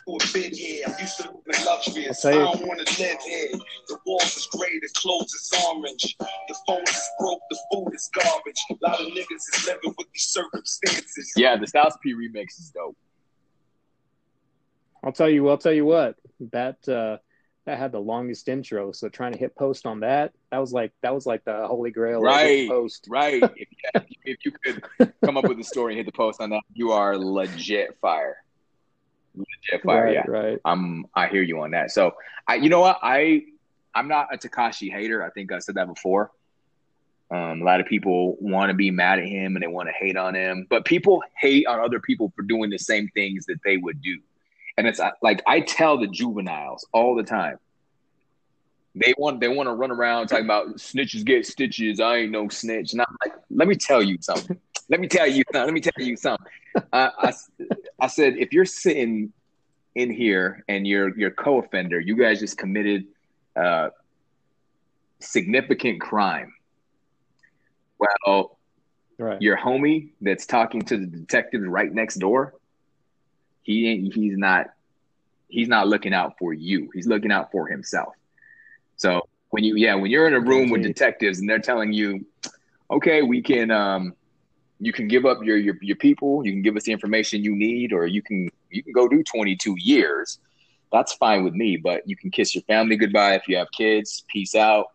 For 0.06 0.18
a 0.18 0.50
yeah, 0.51 0.88
I'm 0.88 1.00
used 1.00 1.18
to 1.18 1.24
living 1.46 1.65
luxurious. 1.65 2.24
I'll 2.24 2.34
I 2.34 2.51
don't 2.53 2.68
want 2.68 2.88
to 2.88 3.01
live 3.01 3.18
here. 3.22 3.50
The 3.88 3.98
walls 4.06 4.38
is 4.38 4.48
gray, 4.56 4.80
the 4.80 4.89
clothes 4.96 5.34
is 5.34 5.51
orange. 5.68 6.15
The 6.20 6.56
phone 6.65 6.84
is 6.84 7.10
broke, 7.20 7.41
the 7.50 7.58
food 7.74 7.94
is 7.94 8.10
garbage. 8.13 8.62
A 8.70 8.75
lot 8.88 9.01
of 9.01 9.08
niggas 9.08 9.44
is 9.53 9.65
living 9.68 9.94
with 9.98 10.08
these 10.13 10.27
circumstances. 10.27 11.34
yeah, 11.36 11.58
the 11.58 11.68
Styles 11.68 11.98
P 12.01 12.13
remix 12.13 12.60
is 12.60 12.72
dope. 12.74 12.96
I'll 15.03 15.12
tell 15.12 15.30
you. 15.30 15.50
I'll 15.50 15.58
tell 15.58 15.74
you 15.74 15.86
what. 15.86 16.15
That 16.51 16.88
uh, 16.88 17.18
that 17.65 17.77
had 17.77 17.91
the 17.91 18.00
longest 18.00 18.48
intro. 18.50 18.91
So 18.91 19.10
trying 19.10 19.34
to 19.34 19.38
hit 19.38 19.56
post 19.56 19.86
on 19.86 20.00
that, 20.00 20.34
that 20.51 20.58
was 20.58 20.74
like 20.74 20.91
that 21.01 21.13
was 21.13 21.25
like 21.25 21.44
the 21.46 21.68
holy 21.68 21.91
grail. 21.91 22.18
of 22.18 22.24
Right. 22.24 22.68
Post. 22.68 23.08
Right. 23.10 23.41
if, 23.56 23.68
yeah, 23.96 24.01
if 24.25 24.38
you 24.44 24.51
could 24.63 25.13
come 25.24 25.38
up 25.38 25.48
with 25.48 25.60
a 25.60 25.63
story 25.63 25.94
and 25.94 25.98
hit 25.98 26.06
the 26.06 26.12
post 26.12 26.41
on 26.41 26.50
that, 26.51 26.62
you 26.74 26.91
are 26.91 27.18
legit 27.18 27.98
fire. 28.01 28.38
Legit 29.36 29.84
fire, 29.84 30.06
right. 30.06 30.13
yeah. 30.13 30.25
Right. 30.27 30.60
I'm 30.65 31.06
I 31.13 31.27
hear 31.27 31.44
you 31.44 31.62
on 31.62 31.72
that. 31.72 31.91
So 31.91 32.15
I 32.48 32.56
you 32.56 32.70
know 32.70 32.82
what? 32.82 33.00
I 33.01 33.44
I'm 33.94 34.08
not 34.08 34.34
a 34.34 34.38
Tekashi 34.38 34.91
hater. 34.91 35.24
I 35.24 35.30
think 35.30 35.51
I 35.51 35.60
said 35.60 35.75
that 35.75 35.88
before. 35.88 36.32
Um, 37.30 37.62
a 37.62 37.63
lot 37.63 37.80
of 37.80 37.86
people 37.86 38.36
want 38.41 38.72
to 38.72 38.74
be 38.74 38.91
mad 38.91 39.20
at 39.20 39.25
him 39.25 39.56
and 39.56 39.63
they 39.63 39.68
want 39.68 39.88
to 39.88 39.94
hate 39.94 40.18
on 40.18 40.36
him, 40.36 40.68
but 40.70 40.84
people 40.84 41.24
hate 41.38 41.65
on 41.65 41.80
other 41.80 42.01
people 42.01 42.34
for 42.36 42.41
doing 42.41 42.70
the 42.70 42.77
same 42.77 43.08
things 43.13 43.46
that 43.46 43.60
they 43.63 43.77
would 43.77 44.01
do. 44.01 44.20
And 44.81 44.88
it's 44.88 45.00
uh, 45.00 45.11
like 45.21 45.43
I 45.45 45.59
tell 45.59 46.00
the 46.00 46.07
juveniles 46.07 46.88
all 46.91 47.13
the 47.13 47.21
time. 47.21 47.59
They 48.95 49.13
want 49.15 49.39
they 49.39 49.47
want 49.47 49.67
to 49.67 49.73
run 49.73 49.91
around 49.91 50.25
talking 50.25 50.43
about 50.43 50.77
snitches 50.77 51.23
get 51.23 51.45
stitches. 51.45 52.00
I 52.00 52.15
ain't 52.17 52.31
no 52.31 52.50
snitch. 52.50 52.93
And 52.93 53.01
I'm 53.01 53.15
like, 53.23 53.35
let 53.51 53.67
me 53.67 53.75
tell 53.75 54.01
you 54.01 54.17
something. 54.21 54.59
Let 54.89 55.00
me 55.00 55.07
tell 55.07 55.27
you 55.27 55.43
something. 55.53 55.65
Let 55.65 55.73
me 55.75 55.81
tell 55.81 56.03
you 56.03 56.15
something. 56.15 56.47
I, 56.91 57.11
I, 57.19 57.33
I 58.00 58.07
said 58.07 58.38
if 58.38 58.53
you're 58.53 58.65
sitting 58.65 59.31
in 59.93 60.09
here 60.11 60.63
and 60.67 60.88
your 60.88 61.15
your 61.15 61.29
co-offender, 61.29 62.00
you 62.00 62.17
guys 62.17 62.39
just 62.39 62.57
committed 62.57 63.05
uh, 63.55 63.89
significant 65.19 66.01
crime. 66.01 66.51
Well, 68.00 68.57
Right. 69.19 69.39
your 69.39 69.55
homie 69.55 70.13
that's 70.21 70.47
talking 70.47 70.81
to 70.81 70.97
the 70.97 71.05
detectives 71.05 71.67
right 71.67 71.93
next 71.93 72.15
door, 72.15 72.55
he 73.63 73.88
ain't 73.89 74.13
he's 74.13 74.38
not 74.38 74.68
he's 75.48 75.68
not 75.68 75.88
looking 75.88 76.13
out 76.13 76.38
for 76.38 76.53
you. 76.53 76.89
He's 76.94 77.08
looking 77.08 77.32
out 77.32 77.51
for 77.51 77.68
himself. 77.68 78.13
So 78.96 79.27
when 79.50 79.63
you 79.63 79.75
yeah, 79.75 79.96
when 79.96 80.10
you're 80.12 80.27
in 80.27 80.34
a 80.34 80.39
room 80.39 80.70
with 80.70 80.84
detectives 80.84 81.39
and 81.39 81.50
they're 81.50 81.60
telling 81.60 81.94
you, 81.94 82.25
okay, 82.89 83.22
we 83.22 83.41
can 83.41 83.72
um 83.72 84.13
you 84.80 84.91
can 84.91 85.08
give 85.08 85.25
up 85.25 85.44
your 85.44 85.58
your 85.58 85.75
your 85.82 85.98
people, 85.98 86.46
you 86.46 86.51
can 86.51 86.62
give 86.62 86.75
us 86.75 86.84
the 86.84 86.91
information 86.91 87.44
you 87.44 87.56
need, 87.56 87.94
or 87.94 88.08
you 88.08 88.22
can 88.22 88.50
you 88.70 88.84
can 88.84 88.94
go 88.94 89.08
do 89.08 89.24
22 89.24 89.75
years. 89.77 90.39
That's 90.91 91.13
fine 91.13 91.44
with 91.44 91.53
me, 91.53 91.77
but 91.77 92.08
you 92.08 92.18
can 92.18 92.32
kiss 92.32 92.53
your 92.53 92.63
family 92.63 92.98
goodbye 92.98 93.36
if 93.36 93.48
you 93.48 93.58
have 93.58 93.72
kids. 93.72 94.25
Peace 94.27 94.56
out. 94.56 94.88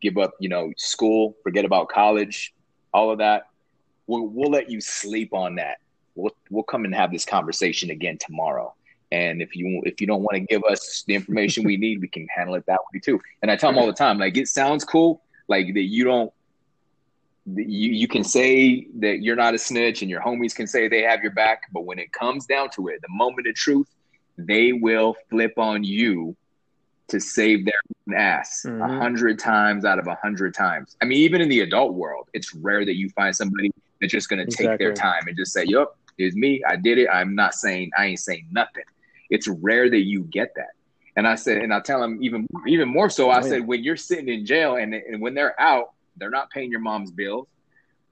Give 0.00 0.18
up, 0.18 0.32
you 0.40 0.48
know, 0.48 0.72
school. 0.76 1.36
Forget 1.42 1.64
about 1.64 1.88
college. 1.88 2.52
All 2.92 3.10
of 3.10 3.18
that. 3.18 3.46
We'll, 4.06 4.26
we'll 4.26 4.50
let 4.50 4.70
you 4.70 4.80
sleep 4.80 5.32
on 5.32 5.56
that. 5.56 5.78
We'll 6.16 6.34
we'll 6.50 6.64
come 6.64 6.84
and 6.84 6.94
have 6.94 7.12
this 7.12 7.24
conversation 7.24 7.90
again 7.90 8.18
tomorrow. 8.18 8.74
And 9.12 9.40
if 9.40 9.54
you 9.54 9.82
if 9.84 10.00
you 10.00 10.06
don't 10.06 10.22
want 10.22 10.34
to 10.34 10.40
give 10.40 10.64
us 10.64 11.04
the 11.06 11.14
information 11.14 11.64
we 11.64 11.76
need, 11.76 12.00
we 12.00 12.08
can 12.08 12.26
handle 12.34 12.56
it 12.56 12.66
that 12.66 12.80
way 12.92 13.00
too. 13.00 13.20
And 13.42 13.50
I 13.50 13.56
tell 13.56 13.70
them 13.70 13.78
all 13.78 13.86
the 13.86 13.92
time, 13.92 14.18
like 14.18 14.36
it 14.36 14.48
sounds 14.48 14.84
cool, 14.84 15.22
like 15.48 15.72
that 15.74 15.82
you 15.82 16.04
don't 16.04 16.32
you 17.54 17.90
you 17.92 18.08
can 18.08 18.24
say 18.24 18.88
that 18.98 19.22
you're 19.22 19.36
not 19.36 19.54
a 19.54 19.58
snitch 19.58 20.02
and 20.02 20.10
your 20.10 20.20
homies 20.20 20.54
can 20.54 20.66
say 20.66 20.88
they 20.88 21.02
have 21.02 21.22
your 21.22 21.32
back, 21.32 21.62
but 21.72 21.84
when 21.84 21.98
it 21.98 22.12
comes 22.12 22.46
down 22.46 22.70
to 22.70 22.88
it, 22.88 23.00
the 23.02 23.08
moment 23.08 23.46
of 23.46 23.54
truth, 23.54 23.88
they 24.36 24.72
will 24.72 25.14
flip 25.30 25.56
on 25.56 25.84
you 25.84 26.36
to 27.08 27.20
save 27.20 27.64
their 27.64 28.18
ass 28.18 28.64
a 28.64 28.68
mm-hmm. 28.68 28.98
hundred 28.98 29.38
times 29.38 29.84
out 29.84 30.00
of 30.00 30.08
a 30.08 30.16
hundred 30.16 30.54
times. 30.54 30.96
I 31.00 31.04
mean, 31.04 31.18
even 31.18 31.40
in 31.40 31.48
the 31.48 31.60
adult 31.60 31.94
world, 31.94 32.28
it's 32.32 32.52
rare 32.54 32.84
that 32.84 32.96
you 32.96 33.08
find 33.10 33.34
somebody 33.34 33.70
that's 34.00 34.12
just 34.12 34.28
going 34.28 34.38
to 34.38 34.44
exactly. 34.44 34.66
take 34.66 34.78
their 34.78 34.92
time 34.92 35.28
and 35.28 35.36
just 35.36 35.52
say, 35.52 35.64
"Yup, 35.64 35.96
it's 36.18 36.36
me. 36.36 36.62
I 36.66 36.76
did 36.76 36.98
it. 36.98 37.08
I'm 37.12 37.34
not 37.34 37.54
saying 37.54 37.90
I 37.96 38.06
ain't 38.06 38.20
saying 38.20 38.48
nothing." 38.50 38.84
It's 39.30 39.48
rare 39.48 39.90
that 39.90 40.04
you 40.04 40.22
get 40.24 40.54
that. 40.56 40.70
And 41.16 41.26
I 41.26 41.34
said, 41.34 41.58
and 41.58 41.72
I 41.72 41.80
tell 41.80 42.00
them 42.00 42.22
even 42.22 42.46
even 42.66 42.88
more 42.88 43.08
so. 43.08 43.30
I 43.30 43.38
oh, 43.38 43.42
said, 43.42 43.66
when 43.66 43.82
you're 43.82 43.96
sitting 43.96 44.28
in 44.28 44.44
jail 44.44 44.76
and, 44.76 44.94
and 44.94 45.20
when 45.20 45.34
they're 45.34 45.58
out, 45.60 45.92
they're 46.16 46.30
not 46.30 46.50
paying 46.50 46.70
your 46.70 46.80
mom's 46.80 47.10
bills. 47.10 47.48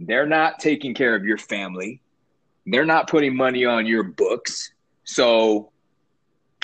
They're 0.01 0.27
not 0.27 0.59
taking 0.59 0.95
care 0.95 1.15
of 1.15 1.25
your 1.25 1.39
family. 1.39 2.01
They're 2.67 2.87
not 2.87 3.09
putting 3.09 3.37
money 3.37 3.67
on 3.67 3.87
your 3.87 4.03
books. 4.03 4.73
So 5.05 5.71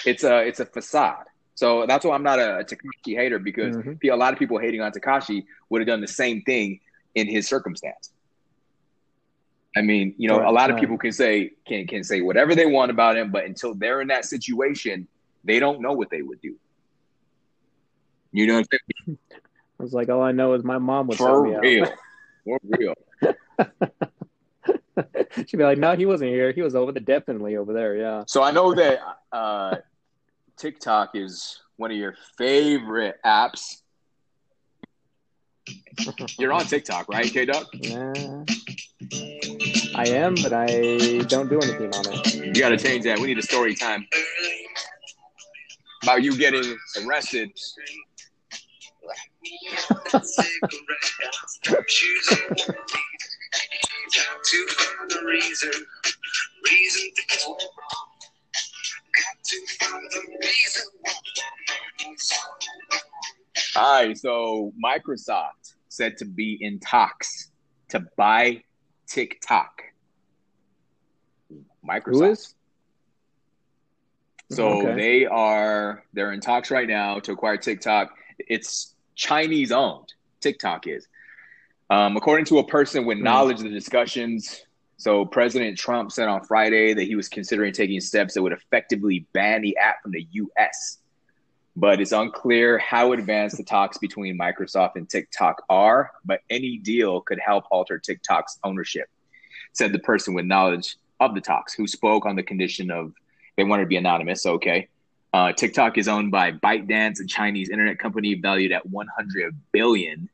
it's 0.07 0.25
a 0.25 0.47
it's 0.47 0.61
a 0.61 0.67
facade. 0.67 1.27
So 1.55 1.85
that's 1.87 2.07
why 2.07 2.15
I'm 2.15 2.23
not 2.23 2.39
a, 2.39 2.61
a 2.61 2.65
Tekashi 2.65 3.15
hater 3.15 3.39
because 3.39 3.77
mm-hmm. 3.77 4.11
a 4.11 4.17
lot 4.17 4.33
of 4.33 4.39
people 4.39 4.59
hating 4.59 4.81
on 4.81 4.93
Tekashi 4.93 5.45
would 5.69 5.83
have 5.83 5.89
done 5.89 6.01
the 6.01 6.09
same 6.09 6.41
thing 6.43 6.81
in 7.15 7.29
his 7.29 7.47
circumstance. 7.47 8.13
I 9.77 9.83
mean, 9.83 10.15
you 10.19 10.29
know, 10.29 10.39
right, 10.39 10.49
a 10.49 10.51
lot 10.51 10.71
of 10.71 10.79
people 10.79 10.99
can 10.99 11.13
say 11.13 11.53
can 11.67 11.87
can 11.87 12.03
say 12.03 12.21
whatever 12.21 12.55
they 12.55 12.67
want 12.67 12.91
about 12.91 13.17
him, 13.17 13.31
but 13.31 13.45
until 13.45 13.75
they're 13.75 14.01
in 14.01 14.09
that 14.09 14.25
situation, 14.25 15.07
they 15.45 15.61
don't 15.61 15.81
know 15.81 15.93
what 15.93 16.11
they 16.11 16.23
would 16.23 16.41
do. 16.41 16.57
You 18.33 18.47
know 18.47 18.55
what 18.55 18.67
I'm 18.73 18.81
saying? 19.07 19.19
I 19.79 19.83
was 19.83 19.95
like, 19.95 20.09
all 20.09 20.23
I 20.23 20.33
know 20.33 20.55
is 20.55 20.65
my 20.65 20.79
mom 20.79 21.07
would 21.07 21.17
for 21.19 21.43
real, 21.43 21.87
for 22.45 22.59
real. 22.79 22.95
She'd 25.47 25.57
be 25.57 25.65
like, 25.65 25.79
"No, 25.79 25.95
he 25.95 26.05
wasn't 26.05 26.31
here. 26.31 26.53
He 26.53 26.63
was 26.63 26.75
over 26.75 26.93
the 26.93 27.01
definitely 27.01 27.57
over 27.57 27.73
there." 27.73 27.97
Yeah. 27.97 28.25
So 28.27 28.43
I 28.43 28.51
know 28.51 28.75
that 28.75 29.01
uh, 29.33 29.77
TikTok 30.57 31.13
is 31.15 31.61
one 31.77 31.91
of 31.91 31.97
your 31.97 32.17
favorite 32.37 33.17
apps. 33.25 33.83
You're 36.39 36.53
on 36.53 36.65
TikTok, 36.65 37.09
right, 37.09 37.33
K 37.33 37.45
Duck? 37.45 37.69
Nah. 37.85 38.45
I 40.01 40.05
am, 40.05 40.35
but 40.37 40.55
I 40.55 41.19
don't 41.29 41.51
do 41.51 41.61
anything 41.61 41.93
on 41.95 42.05
it. 42.09 42.35
You 42.35 42.55
got 42.55 42.71
to 42.71 42.79
change 42.79 43.05
that. 43.05 43.19
We 43.19 43.27
need 43.27 43.39
a 43.39 43.43
story 43.43 43.75
time 43.75 44.07
about 46.03 46.23
you 46.23 46.35
getting 46.39 46.75
arrested. 47.05 47.51
All 63.77 64.03
right, 64.03 64.17
so 64.17 64.73
Microsoft 64.83 65.75
said 65.91 66.17
to 66.17 66.25
be 66.25 66.57
in 66.59 66.81
talks 66.81 67.51
to 67.91 68.01
buy 68.17 68.63
TikTok. 69.07 69.90
Microsoft. 71.87 72.13
Who 72.13 72.25
is? 72.25 72.55
So 74.51 74.83
okay. 74.83 74.95
they 74.95 75.27
are 75.27 76.03
they're 76.13 76.33
in 76.33 76.41
talks 76.41 76.71
right 76.71 76.89
now 76.89 77.21
to 77.21 77.33
acquire 77.33 77.57
TikTok. 77.57 78.11
It's 78.39 78.95
Chinese 79.15 79.71
owned. 79.71 80.13
TikTok 80.41 80.87
is. 80.87 81.07
Um, 81.89 82.17
according 82.17 82.47
to 82.47 82.59
a 82.59 82.67
person 82.67 83.05
with 83.05 83.19
hmm. 83.19 83.25
knowledge 83.25 83.59
of 83.59 83.65
the 83.65 83.71
discussions, 83.71 84.63
so 84.97 85.25
President 85.25 85.79
Trump 85.79 86.13
said 86.13 86.29
on 86.29 86.45
Friday 86.45 86.93
that 86.95 87.05
he 87.05 87.15
was 87.15 87.29
considering 87.29 87.73
taking 87.73 88.01
steps 88.01 88.35
that 88.35 88.43
would 88.43 88.53
effectively 88.53 89.27
ban 89.33 89.63
the 89.63 89.77
app 89.79 90.03
from 90.03 90.13
the 90.13 90.27
U.S. 90.33 90.99
But 91.75 92.01
it's 92.01 92.13
unclear 92.13 92.77
how 92.79 93.13
advanced 93.13 93.57
the 93.57 93.65
talks 93.65 93.97
between 93.97 94.39
Microsoft 94.39 94.97
and 94.97 95.09
TikTok 95.09 95.63
are. 95.71 96.11
But 96.25 96.41
any 96.51 96.77
deal 96.77 97.23
could 97.23 97.39
help 97.39 97.65
alter 97.71 97.99
TikTok's 97.99 98.59
ownership, 98.63 99.09
said 99.73 99.93
the 99.93 100.01
person 100.01 100.35
with 100.35 100.45
knowledge 100.45 100.97
of 101.21 101.35
the 101.35 101.41
talks, 101.41 101.75
who 101.75 101.87
spoke 101.87 102.27
on 102.27 102.35
the 102.35 102.43
condition 102.43 102.91
of 102.91 103.13
they 103.57 103.65
wanted 103.65 103.83
to 103.83 103.89
be 103.89 103.97
anonymous. 103.97 104.47
Okay. 104.47 104.89
Uh, 105.33 105.53
TikTok 105.53 105.97
is 105.97 106.09
owned 106.09 106.33
by 106.33 106.51
ByteDance, 106.51 107.21
a 107.21 107.27
Chinese 107.27 107.71
internet 107.71 107.99
company 107.99 108.35
valued 108.35 108.73
at 108.73 108.85
100 108.87 109.57
billion. 109.71 110.29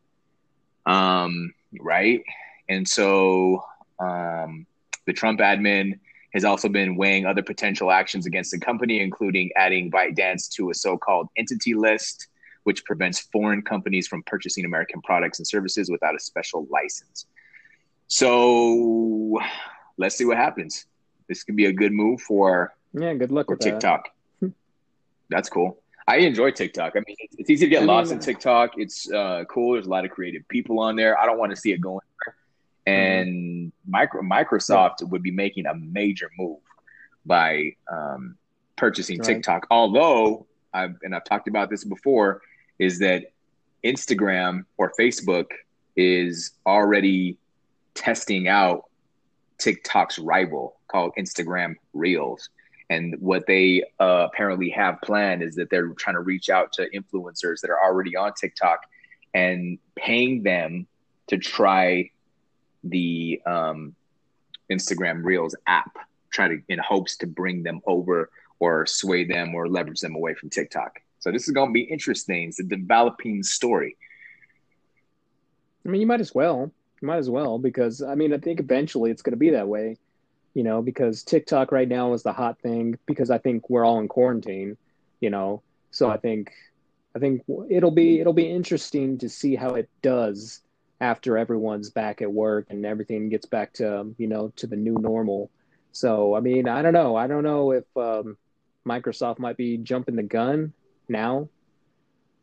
Um, 0.86 1.52
right. 1.80 2.22
And 2.68 2.88
so 2.88 3.62
um, 3.98 4.66
the 5.06 5.12
Trump 5.12 5.40
admin 5.40 5.98
has 6.32 6.44
also 6.44 6.68
been 6.68 6.96
weighing 6.96 7.26
other 7.26 7.42
potential 7.42 7.90
actions 7.90 8.26
against 8.26 8.52
the 8.52 8.58
company, 8.58 9.00
including 9.00 9.50
adding 9.56 9.90
ByteDance 9.90 10.50
to 10.52 10.70
a 10.70 10.74
so 10.74 10.96
called 10.96 11.28
entity 11.36 11.74
list, 11.74 12.28
which 12.64 12.84
prevents 12.84 13.20
foreign 13.20 13.62
companies 13.62 14.06
from 14.06 14.22
purchasing 14.22 14.64
American 14.64 15.00
products 15.02 15.38
and 15.38 15.46
services 15.46 15.90
without 15.90 16.14
a 16.14 16.20
special 16.20 16.66
license. 16.70 17.26
So 18.08 19.40
let's 19.98 20.16
see 20.16 20.24
what 20.24 20.36
happens. 20.36 20.86
This 21.28 21.42
could 21.42 21.56
be 21.56 21.66
a 21.66 21.72
good 21.72 21.92
move 21.92 22.20
for 22.20 22.74
yeah, 22.92 23.14
good 23.14 23.30
luck 23.30 23.46
for 23.46 23.56
TikTok. 23.56 24.08
That. 24.40 24.52
That's 25.28 25.48
cool. 25.48 25.82
I 26.08 26.18
enjoy 26.18 26.52
TikTok. 26.52 26.92
I 26.94 27.00
mean, 27.06 27.16
it's, 27.20 27.50
easy 27.50 27.66
to 27.66 27.70
get 27.70 27.82
I 27.82 27.86
lost 27.86 28.10
mean, 28.10 28.18
in 28.18 28.24
TikTok. 28.24 28.78
It's 28.78 29.10
uh, 29.10 29.44
cool. 29.48 29.72
There's 29.72 29.86
a 29.86 29.90
lot 29.90 30.04
of 30.04 30.12
creative 30.12 30.46
people 30.48 30.78
on 30.78 30.94
there. 30.94 31.18
I 31.18 31.26
don't 31.26 31.38
want 31.38 31.50
to 31.50 31.56
see 31.56 31.72
it 31.72 31.80
going. 31.80 32.00
And 32.86 33.28
mm-hmm. 33.28 33.90
micro, 33.90 34.22
Microsoft 34.22 35.00
yeah. 35.00 35.08
would 35.08 35.22
be 35.22 35.32
making 35.32 35.66
a 35.66 35.74
major 35.74 36.30
move 36.38 36.60
by 37.24 37.74
um, 37.90 38.36
purchasing 38.76 39.18
right. 39.18 39.26
TikTok. 39.26 39.66
Although, 39.70 40.46
I've, 40.72 40.96
and 41.02 41.14
I've 41.14 41.24
talked 41.24 41.48
about 41.48 41.70
this 41.70 41.82
before, 41.82 42.40
is 42.78 43.00
that 43.00 43.32
Instagram 43.82 44.64
or 44.76 44.92
Facebook 44.98 45.46
is 45.96 46.52
already 46.64 47.36
testing 47.94 48.46
out 48.46 48.84
TikTok's 49.58 50.18
rival 50.18 50.76
called 50.88 51.12
Instagram 51.18 51.74
Reels. 51.92 52.48
And 52.88 53.16
what 53.20 53.46
they 53.46 53.82
uh, 53.98 54.28
apparently 54.32 54.70
have 54.70 55.00
planned 55.02 55.42
is 55.42 55.56
that 55.56 55.70
they're 55.70 55.88
trying 55.90 56.14
to 56.14 56.22
reach 56.22 56.50
out 56.50 56.72
to 56.74 56.88
influencers 56.90 57.60
that 57.60 57.70
are 57.70 57.82
already 57.82 58.16
on 58.16 58.32
TikTok 58.34 58.80
and 59.34 59.78
paying 59.96 60.42
them 60.42 60.86
to 61.26 61.38
try 61.38 62.10
the 62.84 63.40
um, 63.46 63.94
Instagram 64.70 65.24
Reels 65.24 65.56
app, 65.66 65.96
try 66.30 66.48
to 66.48 66.62
in 66.68 66.78
hopes 66.78 67.16
to 67.18 67.26
bring 67.26 67.62
them 67.62 67.80
over 67.86 68.30
or 68.60 68.86
sway 68.86 69.24
them 69.24 69.54
or 69.54 69.68
leverage 69.68 70.00
them 70.00 70.14
away 70.14 70.34
from 70.34 70.48
TikTok. 70.50 71.00
So 71.18 71.32
this 71.32 71.48
is 71.48 71.54
going 71.54 71.70
to 71.70 71.72
be 71.72 71.82
interesting. 71.82 72.48
It's 72.48 72.60
a 72.60 72.64
developing 72.64 73.42
story. 73.42 73.96
I 75.84 75.88
mean, 75.88 76.00
you 76.00 76.06
might 76.06 76.20
as 76.20 76.34
well. 76.34 76.70
Might 77.06 77.18
as 77.18 77.30
well 77.30 77.58
because 77.58 78.02
I 78.02 78.14
mean, 78.14 78.32
I 78.32 78.38
think 78.38 78.60
eventually 78.60 79.10
it's 79.10 79.22
going 79.22 79.32
to 79.32 79.38
be 79.38 79.50
that 79.50 79.68
way 79.68 79.96
you 80.56 80.62
know, 80.62 80.80
because 80.80 81.22
TikTok 81.22 81.70
right 81.70 81.86
now 81.86 82.14
is 82.14 82.22
the 82.22 82.32
hot 82.32 82.58
thing 82.62 82.98
because 83.04 83.30
I 83.30 83.36
think 83.36 83.68
we're 83.68 83.84
all 83.84 84.00
in 84.00 84.08
quarantine, 84.08 84.78
you 85.20 85.28
know. 85.28 85.62
So 85.90 86.08
I 86.08 86.16
think 86.16 86.50
I 87.14 87.18
think 87.18 87.42
it'll 87.68 87.90
be 87.90 88.20
it'll 88.20 88.32
be 88.32 88.50
interesting 88.50 89.18
to 89.18 89.28
see 89.28 89.54
how 89.54 89.74
it 89.74 89.90
does 90.00 90.62
after 90.98 91.36
everyone's 91.36 91.90
back 91.90 92.22
at 92.22 92.32
work 92.32 92.68
and 92.70 92.86
everything 92.86 93.28
gets 93.28 93.44
back 93.44 93.74
to 93.74 94.14
you 94.16 94.26
know 94.26 94.50
to 94.56 94.66
the 94.66 94.76
new 94.76 94.94
normal. 94.94 95.50
So 95.92 96.34
I 96.34 96.40
mean, 96.40 96.68
I 96.68 96.80
don't 96.80 96.94
know. 96.94 97.16
I 97.16 97.26
don't 97.26 97.44
know 97.44 97.72
if 97.72 97.84
um, 97.94 98.38
Microsoft 98.88 99.38
might 99.38 99.58
be 99.58 99.76
jumping 99.76 100.16
the 100.16 100.22
gun 100.22 100.72
now. 101.06 101.50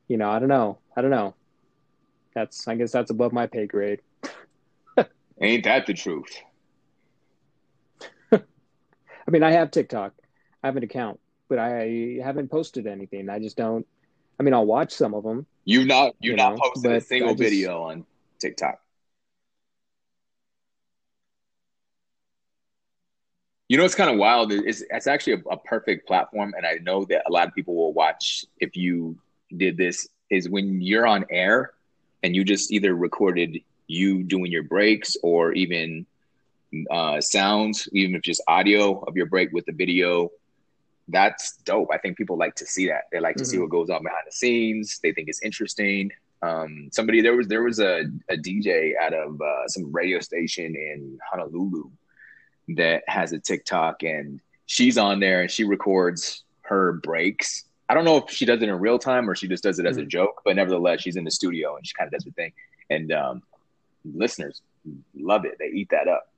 You 0.07 0.17
know, 0.17 0.29
I 0.29 0.37
don't 0.37 0.49
know. 0.49 0.77
I 0.95 1.01
don't 1.01 1.09
know. 1.09 1.33
That's 2.35 2.67
I 2.67 2.75
guess 2.75 2.91
that's 2.91 3.09
above 3.09 3.33
my 3.33 3.47
pay 3.47 3.65
grade. 3.65 4.01
Ain't 5.41 5.63
that 5.65 5.85
the 5.85 5.93
truth? 5.93 6.31
I 8.31 8.41
mean, 9.29 9.43
I 9.43 9.51
have 9.51 9.71
TikTok. 9.71 10.13
I 10.63 10.67
have 10.67 10.77
an 10.77 10.83
account. 10.83 11.19
but 11.49 11.59
I 11.59 12.19
haven't 12.23 12.49
posted 12.49 12.87
anything. 12.87 13.29
I 13.29 13.39
just 13.39 13.57
don't. 13.57 13.85
I 14.39 14.43
mean, 14.43 14.53
I'll 14.53 14.65
watch 14.65 14.91
some 14.93 15.13
of 15.13 15.23
them. 15.23 15.45
You 15.65 15.85
not 15.85 16.15
you, 16.19 16.31
You 16.31 16.37
not 16.37 16.53
know, 16.55 16.59
posted 16.73 16.91
a 16.93 17.01
single 17.01 17.35
just- 17.35 17.39
video 17.41 17.83
on 17.83 18.05
TikTok. 18.39 18.79
You 23.69 23.77
know, 23.77 23.85
it's 23.85 23.95
kind 23.95 24.09
of 24.09 24.17
wild. 24.17 24.51
It's, 24.51 24.83
it's 24.89 25.07
actually 25.07 25.33
a, 25.33 25.49
a 25.51 25.57
perfect 25.57 26.05
platform, 26.07 26.53
and 26.55 26.65
I 26.65 26.75
know 26.83 27.05
that 27.05 27.23
a 27.27 27.31
lot 27.31 27.47
of 27.47 27.55
people 27.55 27.75
will 27.75 27.93
watch 27.93 28.45
if 28.59 28.75
you 28.75 29.17
did 29.55 29.77
this. 29.77 30.07
Is 30.29 30.49
when 30.49 30.81
you're 30.81 31.05
on 31.05 31.25
air 31.29 31.73
and 32.23 32.35
you 32.35 32.43
just 32.43 32.71
either 32.71 32.95
recorded 32.95 33.59
you 33.93 34.23
doing 34.23 34.51
your 34.51 34.63
breaks 34.63 35.15
or 35.23 35.53
even 35.53 36.05
uh, 36.89 37.21
sounds, 37.21 37.87
even 37.93 38.15
if 38.15 38.21
just 38.23 38.41
audio 38.47 38.99
of 39.01 39.15
your 39.15 39.27
break 39.27 39.51
with 39.53 39.65
the 39.65 39.71
video. 39.71 40.29
That's 41.07 41.57
dope. 41.65 41.89
I 41.93 41.97
think 41.97 42.17
people 42.17 42.37
like 42.37 42.55
to 42.55 42.65
see 42.65 42.87
that. 42.87 43.03
They 43.11 43.19
like 43.19 43.35
to 43.37 43.45
see 43.45 43.57
Mhm. 43.57 43.61
what 43.61 43.69
goes 43.69 43.89
on 43.89 44.01
behind 44.03 44.23
the 44.25 44.31
scenes. 44.31 44.99
They 45.03 45.11
think 45.11 45.27
it's 45.27 45.41
interesting. 45.43 46.11
Um, 46.41 46.89
somebody 46.91 47.21
there 47.21 47.35
was 47.35 47.47
there 47.47 47.63
was 47.63 47.79
a, 47.79 48.05
a 48.29 48.37
DJ 48.37 48.93
out 48.99 49.13
of 49.13 49.39
uh, 49.41 49.67
some 49.67 49.91
radio 49.91 50.19
station 50.19 50.75
in 50.75 51.19
Honolulu 51.29 51.89
that 52.69 53.03
has 53.07 53.33
a 53.33 53.39
TikTok 53.39 54.03
and 54.03 54.39
she's 54.65 54.97
on 54.97 55.19
there 55.19 55.41
and 55.41 55.51
she 55.51 55.63
records 55.65 56.43
her 56.61 56.93
breaks. 56.93 57.65
I 57.89 57.93
don't 57.93 58.05
know 58.05 58.17
if 58.17 58.29
she 58.31 58.45
does 58.45 58.61
it 58.61 58.69
in 58.69 58.79
real 58.79 58.97
time 58.97 59.29
or 59.29 59.35
she 59.35 59.47
just 59.47 59.63
does 59.63 59.77
it 59.79 59.85
as 59.85 59.97
a 59.97 60.01
Mhm. 60.03 60.07
joke, 60.07 60.41
but 60.45 60.55
nevertheless, 60.55 61.01
she's 61.01 61.17
in 61.17 61.25
the 61.25 61.31
studio 61.31 61.75
and 61.75 61.85
she 61.85 61.93
kind 61.93 62.07
of 62.07 62.13
does 62.13 62.25
her 62.25 62.31
thing. 62.31 62.53
And 62.89 63.11
um, 63.11 63.43
listeners 64.05 64.61
love 65.15 65.45
it. 65.45 65.55
They 65.59 65.67
eat 65.67 65.89
that 65.91 66.07
up. 66.07 66.29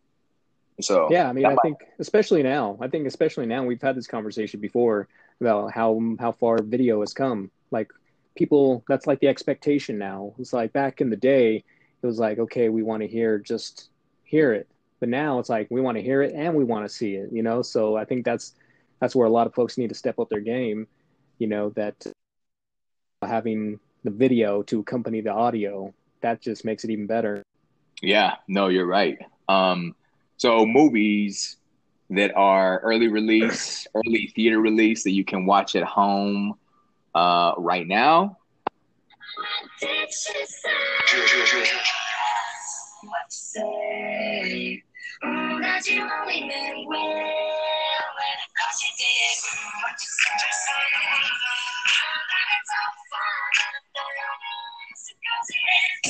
So 0.82 1.08
Yeah, 1.10 1.30
I 1.30 1.34
mean, 1.34 1.46
I 1.46 1.50
might- 1.50 1.60
think 1.64 1.78
especially 2.00 2.44
now. 2.44 2.78
I 2.82 2.88
think 2.88 3.08
especially 3.08 3.46
now 3.46 3.64
we've 3.66 3.82
had 3.82 3.96
this 3.96 4.08
conversation 4.08 4.60
before 4.60 5.08
about 5.42 5.72
how 5.72 6.02
how 6.20 6.32
far 6.34 6.62
video 6.62 7.00
has 7.00 7.14
come. 7.14 7.50
Like 7.72 7.92
people, 8.36 8.84
that's 8.88 9.08
like 9.08 9.20
the 9.20 9.28
expectation 9.28 9.98
now. 9.98 10.34
It's 10.38 10.54
like 10.54 10.74
back 10.74 11.02
in 11.02 11.10
the 11.10 11.16
day, 11.16 11.64
it 12.02 12.06
was 12.06 12.20
like, 12.20 12.40
okay, 12.40 12.70
we 12.70 12.84
want 12.84 13.02
to 13.02 13.08
hear 13.08 13.40
just 13.40 13.90
hear 14.26 14.52
it, 14.54 14.68
but 15.00 15.08
now 15.10 15.40
it's 15.40 15.50
like 15.50 15.68
we 15.72 15.82
want 15.82 15.98
to 15.98 16.04
hear 16.04 16.22
it 16.22 16.34
and 16.34 16.56
we 16.56 16.64
want 16.66 16.86
to 16.88 16.94
see 16.94 17.16
it. 17.16 17.32
You 17.32 17.42
know, 17.44 17.62
so 17.62 17.96
I 17.96 18.06
think 18.06 18.26
that's 18.26 18.54
that's 19.00 19.16
where 19.16 19.28
a 19.28 19.32
lot 19.32 19.48
of 19.48 19.54
folks 19.54 19.78
need 19.78 19.90
to 19.90 19.96
step 19.96 20.20
up 20.20 20.30
their 20.30 20.42
game. 20.42 20.88
You 21.40 21.48
know 21.48 21.70
that 21.72 21.96
having 23.22 23.80
the 24.04 24.12
video 24.12 24.62
to 24.64 24.80
accompany 24.82 25.22
the 25.22 25.32
audio 25.32 25.94
that 26.22 26.42
just 26.42 26.66
makes 26.66 26.84
it 26.84 26.90
even 26.92 27.08
better. 27.08 27.44
Yeah, 28.02 28.36
no, 28.48 28.68
you're 28.68 28.86
right. 28.86 29.18
Um, 29.48 29.96
so 30.38 30.66
movies 30.66 31.58
that 32.10 32.36
are 32.36 32.80
early 32.80 33.08
release, 33.08 33.88
early 33.96 34.32
theater 34.36 34.60
release 34.60 35.04
that 35.04 35.12
you 35.12 35.24
can 35.24 35.46
watch 35.46 35.76
at 35.76 35.84
home 35.84 36.56
uh, 37.14 37.54
right 37.58 37.88
now. 37.88 38.38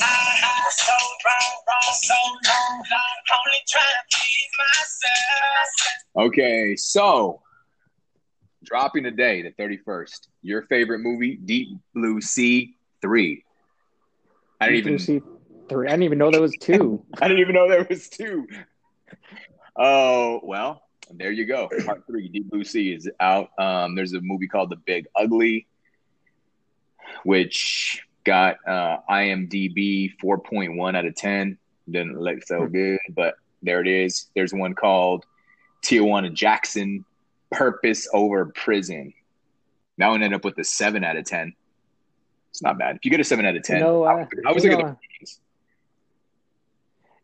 I 0.02 0.70
so 0.70 0.92
wrong, 0.92 1.62
wrong, 1.68 1.94
so 1.94 2.14
long, 2.46 2.82
long, 2.90 3.16
only 3.32 3.60
trying 3.68 3.84
to 3.84 4.16
please 4.16 4.52
myself. 4.58 6.28
Okay, 6.28 6.76
so 6.76 7.42
dropping 8.64 9.04
today, 9.04 9.42
the 9.42 9.50
31st. 9.62 10.28
Your 10.42 10.62
favorite 10.62 11.00
movie, 11.00 11.36
Deep 11.36 11.78
Blue 11.94 12.20
Sea 12.20 12.76
3. 13.02 13.44
I 14.60 14.66
didn't 14.66 14.78
even 14.78 14.98
see 14.98 15.22
three. 15.68 15.86
I 15.86 15.90
didn't 15.92 16.04
even 16.04 16.18
know 16.18 16.30
there 16.30 16.40
was 16.40 16.56
two. 16.60 17.04
I 17.20 17.28
didn't 17.28 17.40
even 17.40 17.54
know 17.54 17.68
there 17.68 17.86
was 17.88 18.08
two. 18.08 18.46
Oh, 19.76 20.40
well, 20.42 20.82
there 21.12 21.30
you 21.30 21.44
go. 21.44 21.68
Part 21.84 22.04
three, 22.06 22.28
Deep 22.28 22.50
Blue 22.50 22.64
Sea 22.64 22.94
is 22.94 23.08
out. 23.20 23.50
Um, 23.58 23.94
there's 23.94 24.14
a 24.14 24.20
movie 24.20 24.48
called 24.48 24.70
The 24.70 24.76
Big 24.76 25.06
Ugly, 25.14 25.66
which 27.24 28.02
got 28.26 28.56
uh, 28.66 28.98
IMDb 29.08 30.12
4.1 30.22 30.96
out 30.96 31.06
of 31.06 31.14
10. 31.14 31.56
Didn't 31.88 32.20
look 32.20 32.42
so 32.44 32.66
good, 32.66 32.98
but 33.10 33.36
there 33.62 33.80
it 33.80 33.86
is. 33.86 34.26
There's 34.34 34.52
one 34.52 34.74
called 34.74 35.24
Tijuana 35.84 36.34
Jackson, 36.34 37.04
Purpose 37.50 38.08
Over 38.12 38.46
Prison. 38.46 39.14
That 39.98 40.08
one 40.08 40.22
ended 40.22 40.36
up 40.36 40.44
with 40.44 40.58
a 40.58 40.64
7 40.64 41.04
out 41.04 41.16
of 41.16 41.24
10. 41.24 41.54
It's 42.50 42.60
not 42.60 42.78
bad. 42.78 42.96
If 42.96 43.04
you 43.04 43.10
get 43.10 43.20
a 43.20 43.24
7 43.24 43.46
out 43.46 43.56
of 43.56 43.62
10, 43.62 43.80
No, 43.80 44.02
I, 44.02 44.22
uh, 44.22 44.26
I 44.46 44.52
was 44.52 44.64
looking 44.64 44.80
know, 44.80 44.88
at 44.88 44.98
the. 44.98 45.06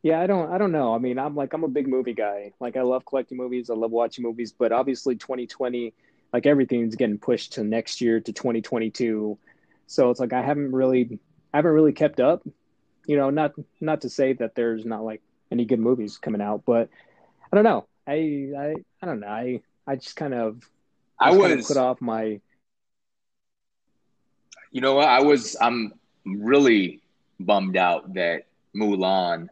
Yeah, 0.05 0.21
I 0.21 0.27
don't 0.27 0.51
I 0.51 0.59
don't 0.59 0.73
know. 0.73 0.93
I 0.93 0.99
mean, 0.99 1.17
I'm 1.17 1.37
like 1.37 1.53
I'm 1.53 1.63
a 1.63 1.69
big 1.69 1.87
movie 1.87 2.13
guy. 2.13 2.53
Like 2.59 2.77
I 2.77 2.83
love 2.83 3.05
collecting 3.07 3.39
movies, 3.39 3.71
I 3.71 3.75
love 3.75 3.93
watching 3.93 4.25
movies, 4.25 4.51
but 4.51 4.73
obviously 4.73 5.15
2020 5.15 5.95
like 6.33 6.47
everything's 6.47 6.97
getting 6.97 7.19
pushed 7.19 7.53
to 7.55 7.65
next 7.65 8.01
year 8.01 8.19
to 8.21 8.33
2022. 8.33 9.39
So 9.87 10.11
it's 10.11 10.21
like 10.21 10.33
I 10.33 10.43
haven't 10.43 10.73
really 10.73 11.19
I 11.53 11.59
haven't 11.59 11.73
really 11.73 11.93
kept 11.93 12.21
up. 12.21 12.43
You 13.07 13.17
know, 13.17 13.31
not 13.31 13.53
not 13.81 14.03
to 14.03 14.11
say 14.11 14.33
that 14.35 14.55
there's 14.55 14.85
not 14.85 15.05
like 15.05 15.23
any 15.51 15.65
good 15.65 15.81
movies 15.81 16.19
coming 16.19 16.41
out, 16.41 16.65
but 16.67 16.89
I 17.53 17.57
don't 17.57 17.65
know. 17.65 17.87
I 18.07 18.53
I 18.57 18.75
I 19.03 19.07
don't 19.07 19.21
know. 19.21 19.29
I 19.29 19.63
I 19.87 19.97
just 19.97 20.17
kind 20.17 20.35
of 20.35 20.69
I 21.19 21.31
just 21.31 21.41
kind 21.41 21.53
of 21.53 21.59
was 21.59 21.67
put 21.67 21.77
off 21.77 22.01
my 22.01 22.41
You 24.73 24.81
know 24.81 24.95
what? 24.95 25.09
I 25.09 25.21
was 25.21 25.57
I'm 25.61 25.93
really 26.25 27.03
bummed 27.39 27.77
out 27.77 28.15
that 28.15 28.47
Mulan. 28.75 29.49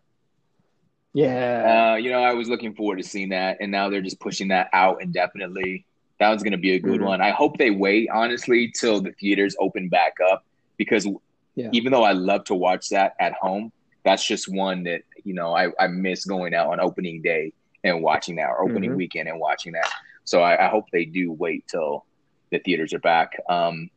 yeah. 1.12 1.92
Uh, 1.92 1.96
you 1.96 2.10
know, 2.10 2.22
I 2.22 2.34
was 2.34 2.48
looking 2.48 2.74
forward 2.74 2.96
to 2.96 3.02
seeing 3.02 3.30
that, 3.30 3.58
and 3.60 3.70
now 3.70 3.88
they're 3.90 4.00
just 4.00 4.20
pushing 4.20 4.48
that 4.48 4.70
out 4.72 5.02
indefinitely. 5.02 5.84
That 6.20 6.28
one's 6.28 6.42
going 6.42 6.52
to 6.52 6.58
be 6.58 6.72
a 6.72 6.78
good 6.78 7.00
Mhm. 7.00 7.04
one. 7.04 7.20
I 7.22 7.30
hope 7.30 7.56
they 7.56 7.70
wait 7.70 8.08
honestly 8.10 8.70
till 8.70 9.00
the 9.00 9.12
theaters 9.12 9.56
open 9.58 9.88
back 9.88 10.12
up 10.30 10.44
because 10.76 11.08
Yeah. 11.56 11.70
even 11.72 11.90
though 11.92 12.04
I 12.04 12.12
love 12.12 12.44
to 12.44 12.54
watch 12.54 12.90
that 12.90 13.14
at 13.18 13.32
home, 13.32 13.72
that's 14.04 14.24
just 14.26 14.46
one 14.48 14.84
that 14.84 15.02
you 15.24 15.34
know 15.34 15.54
I, 15.54 15.72
I 15.78 15.88
miss 15.88 16.24
going 16.26 16.54
out 16.54 16.68
on 16.68 16.78
opening 16.80 17.22
day 17.22 17.52
and 17.84 18.02
watching 18.02 18.36
that, 18.36 18.50
or 18.50 18.62
opening 18.62 18.90
Mhm. 18.92 18.96
weekend 18.96 19.28
and 19.28 19.40
watching 19.40 19.72
that. 19.72 19.90
So 20.24 20.42
I, 20.42 20.66
I 20.66 20.68
hope 20.68 20.84
they 20.92 21.06
do 21.06 21.32
wait 21.32 21.66
till 21.66 22.04
the 22.50 22.58
theaters 22.58 22.92
are 22.92 22.98
back. 23.00 23.32
Um, 23.48 23.90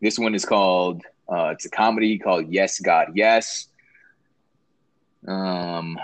this 0.00 0.18
one 0.18 0.34
is 0.34 0.44
called 0.46 1.02
uh, 1.28 1.48
it's 1.48 1.66
a 1.66 1.70
comedy 1.70 2.18
called 2.18 2.48
Yes 2.50 2.78
God 2.80 3.08
Yes. 3.14 3.68
Um, 5.28 5.98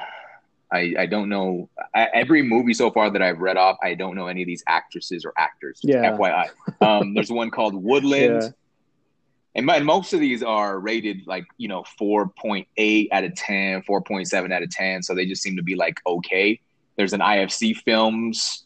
I 0.73 0.95
I 0.99 1.07
don't 1.07 1.29
know 1.29 1.69
I, 1.95 2.09
every 2.15 2.43
movie 2.43 2.75
so 2.75 2.91
far 2.91 3.11
that 3.11 3.23
I've 3.23 3.39
read 3.39 3.57
off. 3.57 3.79
I 3.83 3.95
don't 3.95 4.17
know 4.17 4.27
any 4.27 4.43
of 4.43 4.47
these 4.47 4.65
actresses 4.67 5.25
or 5.25 5.33
actors. 5.37 5.81
Yeah. 5.83 6.17
FYI. 6.17 6.49
Um, 6.81 7.15
there's 7.15 7.31
one 7.31 7.51
called 7.51 7.75
Woodland. 7.83 8.43
Yeah. 8.43 8.49
And, 9.55 9.67
my, 9.67 9.77
and 9.77 9.85
most 9.85 10.15
of 10.15 10.21
these 10.21 10.43
are 10.43 10.81
rated 10.81 11.27
like, 11.27 11.45
you 11.59 11.69
know, 11.69 11.85
4.8 12.01 13.09
out 13.13 13.25
of 13.25 13.35
10, 13.35 13.83
4.7 13.83 14.51
out 14.51 14.63
of 14.63 14.71
10. 14.71 15.03
So 15.03 15.15
they 15.15 15.27
just 15.27 15.43
seem 15.43 15.57
to 15.57 15.63
be 15.63 15.77
like 15.77 16.01
okay. 16.07 16.61
There's 16.97 17.13
an 17.13 17.21
IFC 17.21 17.77
Films 17.77 18.65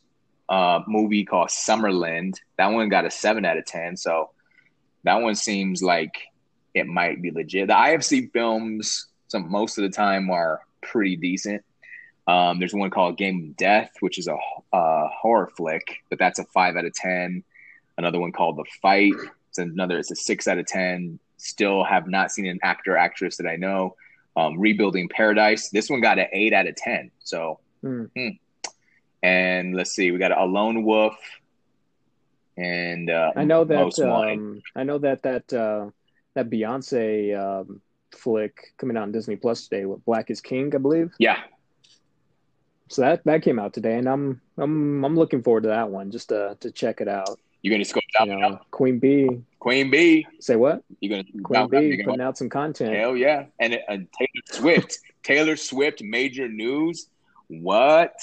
uh, 0.48 0.80
movie 0.86 1.24
called 1.24 1.48
Summerland. 1.48 2.34
That 2.56 2.68
one 2.68 2.88
got 2.88 3.04
a 3.04 3.10
7 3.10 3.44
out 3.44 3.58
of 3.58 3.66
10. 3.66 3.96
So 3.96 4.30
that 5.04 5.20
one 5.20 5.34
seems 5.34 5.82
like 5.82 6.14
it 6.74 6.86
might 6.86 7.22
be 7.22 7.30
legit. 7.30 7.68
The 7.68 7.74
IFC 7.74 8.30
Films, 8.32 9.08
some 9.28 9.50
most 9.50 9.78
of 9.78 9.82
the 9.82 9.90
time, 9.90 10.30
are 10.30 10.60
pretty 10.82 11.16
decent. 11.16 11.64
Um, 12.26 12.58
there's 12.58 12.74
one 12.74 12.90
called 12.90 13.16
Game 13.16 13.50
of 13.50 13.56
Death, 13.56 13.92
which 14.00 14.18
is 14.18 14.26
a, 14.26 14.36
a 14.72 15.08
horror 15.08 15.50
flick, 15.56 16.02
but 16.10 16.18
that's 16.18 16.38
a 16.38 16.44
5 16.44 16.76
out 16.76 16.84
of 16.84 16.92
10. 16.92 17.44
Another 17.98 18.18
one 18.18 18.32
called 18.32 18.56
The 18.56 18.64
Fight. 18.82 19.14
It's 19.56 19.70
another. 19.72 19.98
It's 19.98 20.10
a 20.10 20.16
six 20.16 20.48
out 20.48 20.58
of 20.58 20.66
ten. 20.66 21.18
Still 21.38 21.84
have 21.84 22.06
not 22.08 22.30
seen 22.30 22.46
an 22.46 22.58
actor 22.62 22.96
actress 22.96 23.36
that 23.38 23.46
I 23.46 23.56
know. 23.56 23.96
Um, 24.36 24.58
Rebuilding 24.58 25.08
Paradise. 25.08 25.70
This 25.70 25.88
one 25.88 26.00
got 26.00 26.18
an 26.18 26.26
eight 26.32 26.52
out 26.52 26.66
of 26.66 26.76
ten. 26.76 27.10
So, 27.24 27.60
hmm. 27.80 28.04
and 29.22 29.74
let's 29.74 29.92
see, 29.92 30.10
we 30.10 30.18
got 30.18 30.36
a 30.36 30.44
Lone 30.44 30.84
Wolf, 30.84 31.16
and 32.58 33.08
uh, 33.08 33.32
I 33.34 33.44
know 33.44 33.64
that 33.64 33.98
um, 34.00 34.62
I 34.74 34.82
know 34.82 34.98
that 34.98 35.22
that 35.22 35.50
uh, 35.52 35.90
that 36.34 36.50
Beyonce 36.50 37.38
um, 37.38 37.80
flick 38.10 38.74
coming 38.76 38.98
out 38.98 39.04
on 39.04 39.12
Disney 39.12 39.36
Plus 39.36 39.68
today, 39.68 39.86
with 39.86 40.04
Black 40.04 40.30
is 40.30 40.42
King, 40.42 40.74
I 40.74 40.78
believe. 40.78 41.14
yeah, 41.18 41.38
so 42.88 43.02
that 43.02 43.24
that 43.24 43.42
came 43.42 43.58
out 43.58 43.72
today, 43.72 43.98
and 43.98 44.08
I'm 44.08 44.40
I'm 44.56 45.04
I'm 45.04 45.16
looking 45.16 45.42
forward 45.42 45.64
to 45.64 45.70
that 45.70 45.90
one 45.90 46.10
just 46.10 46.28
to 46.28 46.56
to 46.60 46.70
check 46.70 47.00
it 47.00 47.08
out. 47.08 47.38
You're 47.62 47.74
gonna 47.74 47.84
score 47.84 48.02
you 48.20 48.26
know, 48.26 48.46
out. 48.46 48.70
Queen 48.70 48.98
B. 48.98 49.28
Queen 49.58 49.90
B. 49.90 50.26
Say 50.38 50.56
what? 50.56 50.82
You're 51.00 51.22
gonna 51.22 51.42
Queen 51.42 51.68
B 51.68 52.00
out. 52.00 52.06
putting 52.06 52.20
out 52.20 52.38
some 52.38 52.48
content. 52.48 52.94
Hell 52.94 53.16
yeah! 53.16 53.46
And, 53.58 53.74
uh, 53.74 53.78
and 53.88 54.08
Taylor 54.12 54.42
Swift. 54.52 54.98
Taylor 55.22 55.56
Swift. 55.56 56.02
Major 56.02 56.48
news. 56.48 57.08
What? 57.48 58.14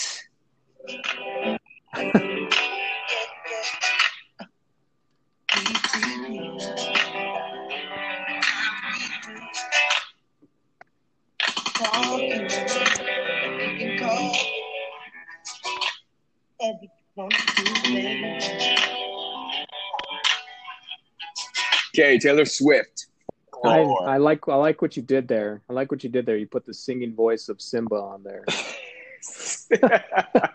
Every 16.63 16.89
want 17.15 17.34
to 17.34 17.63
do, 17.63 17.93
baby. 17.93 18.39
Okay, 21.95 22.17
Taylor 22.17 22.45
Swift. 22.45 23.08
I, 23.65 23.80
I 23.80 24.17
like 24.17 24.47
I 24.49 24.56
like 24.56 24.82
what 24.82 24.97
you 24.97 25.04
did 25.04 25.28
there. 25.28 25.62
I 25.69 25.73
like 25.73 25.89
what 25.91 26.04
you 26.04 26.10
did 26.10 26.26
there. 26.26 26.36
You 26.38 26.47
put 26.47 26.65
the 26.65 26.73
singing 26.73 27.13
voice 27.15 27.47
of 27.49 27.62
Simba 27.62 27.95
on 27.95 28.23
there. 28.23 28.43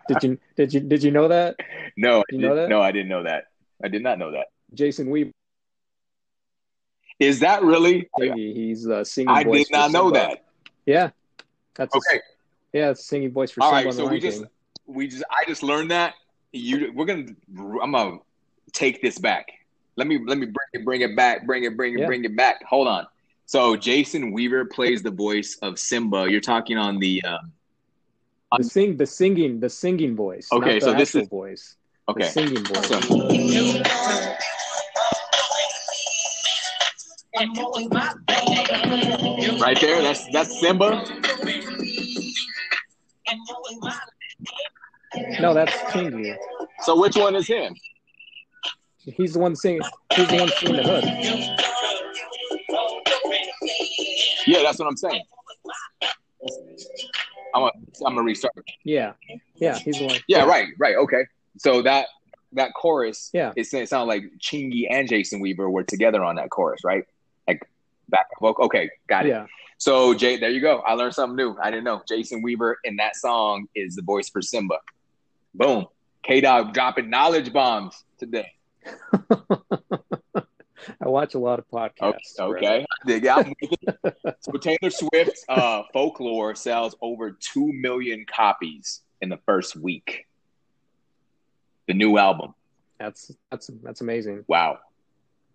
Did 0.08 0.22
you 0.22 0.38
did 0.56 0.74
you 0.74 0.80
did 0.80 1.02
you 1.02 1.10
know 1.10 1.28
that? 1.28 1.56
no, 1.96 2.20
I 2.20 2.22
You 2.30 2.38
know 2.38 2.48
didn't- 2.50 2.56
that? 2.56 2.68
no, 2.68 2.80
I 2.82 2.92
didn't 2.92 3.08
know 3.08 3.22
that. 3.22 3.44
I 3.82 3.88
did 3.88 4.02
not 4.02 4.18
know 4.18 4.30
that. 4.32 4.48
Jason 4.74 5.08
Weaver, 5.10 5.30
Is 7.18 7.40
that 7.40 7.62
really? 7.62 8.08
he- 8.18 8.52
he's 8.54 8.86
uh, 8.86 9.04
singing. 9.04 9.30
I 9.30 9.42
did 9.42 9.68
not 9.70 9.90
know 9.90 10.10
that. 10.10 10.44
Yeah, 10.84 11.10
that's 11.74 11.94
a- 11.94 11.98
Okay, 11.98 12.20
yeah, 12.74 12.90
it's 12.90 13.06
singing 13.06 13.32
voice 13.32 13.50
for 13.50 13.62
all 13.62 13.70
Simba. 13.70 13.76
right. 13.76 13.86
on 13.90 13.96
the 13.96 14.02
So 14.02 14.08
we 14.08 14.20
just. 14.20 14.44
We 14.88 15.06
just 15.06 15.22
I 15.30 15.44
just 15.46 15.62
learned 15.62 15.90
that. 15.90 16.14
You 16.52 16.92
we're 16.94 17.04
gonna 17.04 17.26
I'm 17.82 17.92
gonna 17.92 18.18
take 18.72 19.00
this 19.02 19.18
back. 19.18 19.46
Let 19.96 20.06
me 20.06 20.18
let 20.26 20.38
me 20.38 20.46
bring 20.46 20.68
it 20.72 20.84
bring 20.84 21.00
it 21.02 21.14
back. 21.14 21.46
Bring 21.46 21.64
it 21.64 21.76
bring 21.76 21.94
it 21.94 22.00
Yeah. 22.00 22.06
bring 22.06 22.24
it 22.24 22.36
back. 22.36 22.64
Hold 22.64 22.88
on. 22.88 23.06
So 23.46 23.76
Jason 23.76 24.32
Weaver 24.32 24.64
plays 24.64 25.02
the 25.02 25.10
voice 25.10 25.58
of 25.62 25.78
Simba. 25.78 26.26
You're 26.30 26.40
talking 26.40 26.76
on 26.78 26.98
the 26.98 27.22
um, 27.24 27.52
the 28.56 28.64
sing 28.64 28.96
the 28.96 29.06
singing 29.06 29.60
the 29.60 29.68
singing 29.68 30.16
voice. 30.16 30.48
Okay, 30.52 30.74
not 30.78 30.80
the 30.80 30.86
so 30.86 30.94
this 30.94 31.14
is- 31.14 31.28
voice. 31.28 31.76
okay. 32.08 32.24
The 32.24 32.30
singing 32.30 32.64
voice. 32.64 32.88
So 32.88 34.08
right 39.60 39.78
there, 39.80 40.02
that's 40.02 40.26
that's 40.32 40.60
Simba. 40.60 41.04
No, 45.40 45.54
that's 45.54 45.72
Chingy. 45.92 46.36
So 46.82 46.98
which 47.00 47.16
one 47.16 47.34
is 47.36 47.46
him? 47.46 47.74
He's 48.98 49.32
the 49.34 49.38
one 49.38 49.56
singing. 49.56 49.80
He's 50.14 50.28
the 50.28 50.36
one 50.36 50.48
singing 50.48 50.76
the 50.76 50.82
hook. 50.82 51.04
Yeah, 54.46 54.62
that's 54.62 54.78
what 54.78 54.88
I'm 54.88 54.96
saying. 54.96 55.22
I'm 57.54 57.62
gonna 57.62 57.72
I'm 58.06 58.14
gonna 58.14 58.22
restart. 58.22 58.54
Yeah, 58.84 59.12
yeah, 59.56 59.78
he's 59.78 59.98
the 59.98 60.06
one. 60.06 60.16
Yeah, 60.28 60.44
right, 60.44 60.68
right, 60.78 60.96
okay. 60.96 61.24
So 61.58 61.82
that 61.82 62.06
that 62.52 62.72
chorus, 62.74 63.30
Yeah. 63.32 63.52
it 63.56 63.66
sounded 63.66 64.06
like 64.06 64.24
Chingy 64.40 64.86
and 64.90 65.08
Jason 65.08 65.40
Weaver 65.40 65.68
were 65.70 65.82
together 65.84 66.24
on 66.24 66.36
that 66.36 66.50
chorus, 66.50 66.80
right? 66.84 67.04
Like 67.46 67.62
back 68.08 68.26
vocal. 68.40 68.64
Okay, 68.66 68.88
got 69.08 69.26
it. 69.26 69.30
Yeah, 69.30 69.46
So 69.76 70.14
Jay, 70.14 70.38
there 70.38 70.50
you 70.50 70.60
go. 70.60 70.78
I 70.78 70.94
learned 70.94 71.14
something 71.14 71.36
new. 71.36 71.56
I 71.62 71.70
didn't 71.70 71.84
know. 71.84 72.02
Jason 72.08 72.40
Weaver 72.42 72.78
in 72.84 72.96
that 72.96 73.16
song 73.16 73.66
is 73.74 73.96
the 73.96 74.02
voice 74.02 74.28
for 74.30 74.40
Simba. 74.40 74.76
Boom. 75.54 75.86
K 76.22 76.40
Dog 76.40 76.74
dropping 76.74 77.10
knowledge 77.10 77.52
bombs 77.52 78.04
today. 78.18 78.52
I 81.00 81.08
watch 81.08 81.34
a 81.34 81.38
lot 81.38 81.58
of 81.58 81.68
podcasts. 81.68 82.38
Okay, 82.38 82.86
okay. 83.08 83.54
So 84.40 84.52
Taylor 84.52 84.90
Swift's 84.90 85.44
uh, 85.48 85.82
folklore 85.92 86.54
sells 86.54 86.94
over 87.02 87.32
two 87.32 87.72
million 87.72 88.24
copies 88.32 89.02
in 89.20 89.28
the 89.28 89.38
first 89.44 89.76
week. 89.76 90.26
The 91.88 91.94
new 91.94 92.16
album. 92.18 92.54
That's 92.98 93.32
that's 93.50 93.70
that's 93.82 94.00
amazing. 94.00 94.44
Wow. 94.48 94.78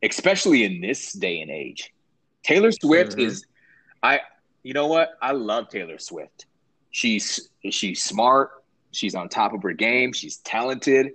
Especially 0.02 0.64
in 0.64 0.82
this 0.82 1.14
day 1.14 1.42
and 1.42 1.50
age. 1.52 1.94
Taylor 2.44 2.72
Swift 2.72 3.16
Mhm. 3.18 3.26
is 3.26 3.46
I 4.02 4.22
you 4.64 4.74
know 4.74 4.88
what? 4.88 5.12
I 5.22 5.32
love 5.32 5.70
Taylor 5.70 6.00
Swift. 6.00 6.46
She's 6.92 7.50
she's 7.70 8.04
smart, 8.04 8.63
she's 8.94 9.16
on 9.16 9.30
top 9.30 9.54
of 9.54 9.64
her 9.64 9.74
game, 9.74 10.14
she's 10.14 10.38
talented. 10.38 11.12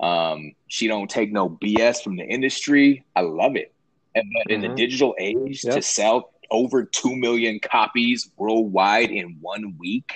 Um, 0.00 0.52
she 0.68 0.88
don't 0.88 1.08
take 1.08 1.32
no 1.32 1.48
BS 1.48 2.02
from 2.02 2.16
the 2.16 2.24
industry. 2.24 3.04
I 3.14 3.20
love 3.20 3.56
it. 3.56 3.72
And 4.14 4.24
but 4.32 4.52
in 4.52 4.60
the 4.62 4.68
Mhm. 4.68 4.76
digital 4.76 5.14
age 5.18 5.62
to 5.62 5.80
sell 5.82 6.32
over 6.50 6.84
2 6.84 7.16
million 7.16 7.60
copies 7.60 8.30
worldwide 8.36 9.10
in 9.10 9.38
one 9.40 9.76
week. 9.78 10.12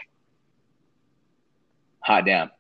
Hot 2.01 2.25
damn. 2.25 2.51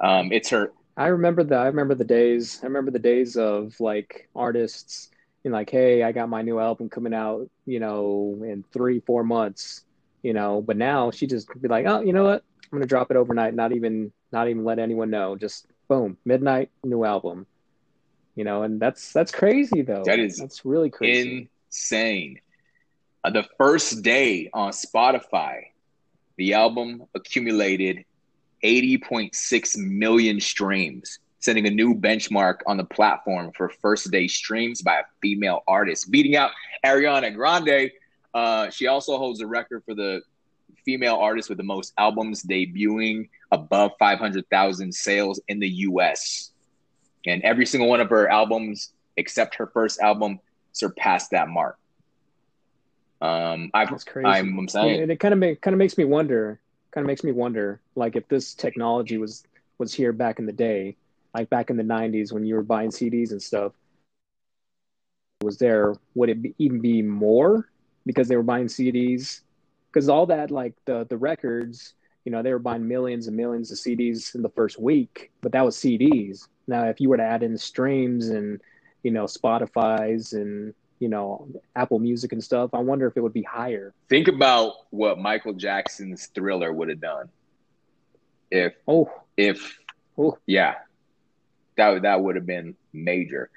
Um, 0.00 0.32
it's 0.32 0.50
her 0.50 0.72
I 0.96 1.08
remember 1.08 1.44
the 1.44 1.56
I 1.56 1.66
remember 1.66 1.94
the 1.94 2.04
days. 2.04 2.60
I 2.62 2.66
remember 2.66 2.90
the 2.90 2.98
days 2.98 3.36
of 3.36 3.78
like 3.80 4.28
artists 4.34 5.08
and 5.44 5.52
like, 5.52 5.70
hey, 5.70 6.02
I 6.02 6.12
got 6.12 6.28
my 6.28 6.42
new 6.42 6.58
album 6.58 6.90
coming 6.90 7.14
out, 7.14 7.48
you 7.64 7.80
know, 7.80 8.38
in 8.44 8.64
three 8.72 9.00
four 9.00 9.24
months, 9.24 9.84
you 10.22 10.34
know. 10.34 10.60
But 10.60 10.76
now 10.76 11.10
she 11.10 11.26
just 11.26 11.48
be 11.60 11.68
like, 11.68 11.86
oh, 11.86 12.00
you 12.00 12.12
know 12.12 12.24
what? 12.24 12.44
I'm 12.70 12.78
gonna 12.78 12.86
drop 12.86 13.10
it 13.10 13.16
overnight, 13.16 13.54
not 13.54 13.72
even 13.72 14.12
not 14.32 14.48
even 14.48 14.64
let 14.64 14.78
anyone 14.78 15.10
know. 15.10 15.36
Just 15.36 15.66
boom, 15.88 16.16
midnight, 16.24 16.70
new 16.84 17.04
album. 17.04 17.46
You 18.36 18.44
know, 18.44 18.62
and 18.62 18.80
that's 18.80 19.12
that's 19.12 19.32
crazy 19.32 19.82
though. 19.82 20.04
That 20.04 20.20
is 20.20 20.36
that's 20.36 20.64
really 20.64 20.90
crazy. 20.90 21.50
insane. 21.68 22.40
Uh, 23.24 23.30
the 23.30 23.44
first 23.58 24.02
day 24.02 24.48
on 24.54 24.70
Spotify, 24.70 25.64
the 26.36 26.54
album 26.54 27.04
accumulated 27.14 28.04
80.6 28.64 29.76
million 29.76 30.40
streams, 30.40 31.18
setting 31.40 31.66
a 31.66 31.70
new 31.70 31.94
benchmark 31.94 32.60
on 32.66 32.76
the 32.76 32.84
platform 32.84 33.52
for 33.54 33.68
first 33.68 34.10
day 34.10 34.26
streams 34.26 34.80
by 34.80 35.00
a 35.00 35.04
female 35.20 35.62
artist, 35.66 36.10
beating 36.10 36.36
out 36.36 36.52
Ariana 36.84 37.34
Grande. 37.34 37.90
Uh, 38.32 38.70
she 38.70 38.86
also 38.86 39.18
holds 39.18 39.40
the 39.40 39.46
record 39.46 39.82
for 39.84 39.94
the 39.94 40.22
female 40.84 41.16
artist 41.16 41.48
with 41.48 41.58
the 41.58 41.64
most 41.64 41.92
albums 41.98 42.42
debuting 42.42 43.28
above 43.50 43.92
500,000 43.98 44.94
sales 44.94 45.40
in 45.48 45.60
the 45.60 45.68
US. 45.68 46.50
And 47.26 47.42
every 47.42 47.66
single 47.66 47.88
one 47.88 48.00
of 48.00 48.10
her 48.10 48.28
albums, 48.28 48.92
except 49.16 49.56
her 49.56 49.66
first 49.66 50.00
album, 50.00 50.40
surpassed 50.72 51.32
that 51.32 51.48
mark. 51.48 51.78
Um, 53.20 53.70
I, 53.74 53.84
That's 53.84 54.04
crazy. 54.04 54.26
I'm, 54.26 54.58
I'm 54.58 54.68
saying, 54.68 55.02
and 55.02 55.10
it 55.10 55.20
kind 55.20 55.34
of 55.34 55.38
make, 55.38 55.60
kind 55.60 55.74
of 55.74 55.78
makes 55.78 55.98
me 55.98 56.04
wonder 56.04 56.60
kind 56.90 57.04
of 57.04 57.06
makes 57.06 57.24
me 57.24 57.32
wonder 57.32 57.80
like 57.94 58.16
if 58.16 58.26
this 58.28 58.54
technology 58.54 59.18
was 59.18 59.44
was 59.78 59.94
here 59.94 60.12
back 60.12 60.38
in 60.38 60.46
the 60.46 60.52
day 60.52 60.96
like 61.34 61.48
back 61.48 61.70
in 61.70 61.76
the 61.76 61.82
90s 61.82 62.32
when 62.32 62.44
you 62.44 62.54
were 62.54 62.62
buying 62.62 62.90
cds 62.90 63.30
and 63.30 63.42
stuff 63.42 63.72
was 65.42 65.58
there 65.58 65.94
would 66.14 66.28
it 66.28 66.42
be, 66.42 66.54
even 66.58 66.80
be 66.80 67.02
more 67.02 67.68
because 68.04 68.28
they 68.28 68.36
were 68.36 68.42
buying 68.42 68.66
cds 68.66 69.40
because 69.92 70.08
all 70.08 70.26
that 70.26 70.50
like 70.50 70.74
the 70.84 71.06
the 71.08 71.16
records 71.16 71.94
you 72.24 72.32
know 72.32 72.42
they 72.42 72.52
were 72.52 72.58
buying 72.58 72.86
millions 72.86 73.26
and 73.26 73.36
millions 73.36 73.70
of 73.70 73.78
cds 73.78 74.34
in 74.34 74.42
the 74.42 74.48
first 74.50 74.78
week 74.78 75.30
but 75.40 75.52
that 75.52 75.64
was 75.64 75.76
cds 75.76 76.48
now 76.66 76.84
if 76.84 77.00
you 77.00 77.08
were 77.08 77.16
to 77.16 77.22
add 77.22 77.42
in 77.42 77.56
streams 77.56 78.28
and 78.28 78.60
you 79.02 79.10
know 79.10 79.24
spotify's 79.24 80.32
and 80.32 80.74
you 80.98 81.08
know 81.08 81.48
apple 81.76 81.98
music 81.98 82.32
and 82.32 82.44
stuff 82.44 82.70
i 82.74 82.78
wonder 82.78 83.06
if 83.06 83.16
it 83.16 83.20
would 83.20 83.32
be 83.32 83.42
higher 83.42 83.94
think 84.08 84.28
about 84.28 84.74
what 84.90 85.18
Michael 85.18 85.54
Jackson's 85.54 86.26
Thriller 86.26 86.72
would 86.72 86.88
have 86.88 87.00
done. 87.00 87.28
If, 88.50 88.74
oh 88.88 89.10
if, 89.36 89.78
Oh. 90.18 90.36
yeah, 90.46 90.74
that 91.76 92.02
that 92.02 92.20
would 92.20 92.36
have 92.36 92.44
been 92.44 92.76
major. 92.92 93.48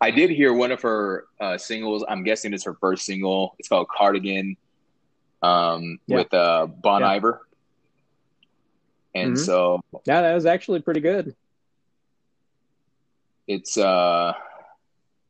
I 0.00 0.10
did 0.10 0.30
hear 0.30 0.52
one 0.52 0.72
of 0.72 0.82
her 0.82 1.26
uh, 1.40 1.58
singles. 1.58 2.04
I'm 2.08 2.24
guessing 2.24 2.52
it's 2.54 2.64
her 2.64 2.74
first 2.74 3.04
single. 3.04 3.54
It's 3.58 3.68
called 3.68 3.88
Cardigan, 3.88 4.56
um, 5.42 5.98
Yeah. 6.06 6.16
with 6.18 6.34
uh, 6.34 6.66
Bon 6.66 7.00
Yeah. 7.00 7.08
Iver. 7.10 7.40
And 9.14 9.34
Mhm. 9.34 9.38
so 9.38 9.80
yeah 10.04 10.22
that 10.22 10.34
was 10.34 10.46
actually 10.46 10.80
pretty 10.80 11.00
good 11.00 11.34
it's 13.46 13.76
uh 13.76 14.32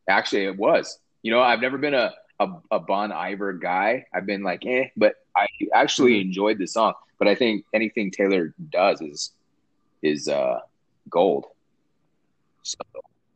actually 0.09 0.45
it 0.45 0.57
was 0.57 0.99
you 1.23 1.31
know 1.31 1.41
i've 1.41 1.61
never 1.61 1.79
been 1.79 1.95
a 1.95 2.13
a, 2.41 2.49
a 2.73 2.79
bon 2.81 3.13
iver 3.13 3.53
guy 3.53 4.05
i've 4.15 4.27
been 4.27 4.43
like 4.43 4.65
eh 4.67 4.89
but 4.97 5.15
i 5.37 5.47
actually 5.75 6.19
Mhm. 6.19 6.27
enjoyed 6.27 6.59
the 6.59 6.67
song 6.67 6.95
but 7.19 7.29
i 7.29 7.35
think 7.35 7.65
anything 7.73 8.11
taylor 8.11 8.55
does 8.71 9.01
is 9.01 9.33
is 10.03 10.29
uh 10.29 10.59
gold 11.09 11.47
so 12.63 12.79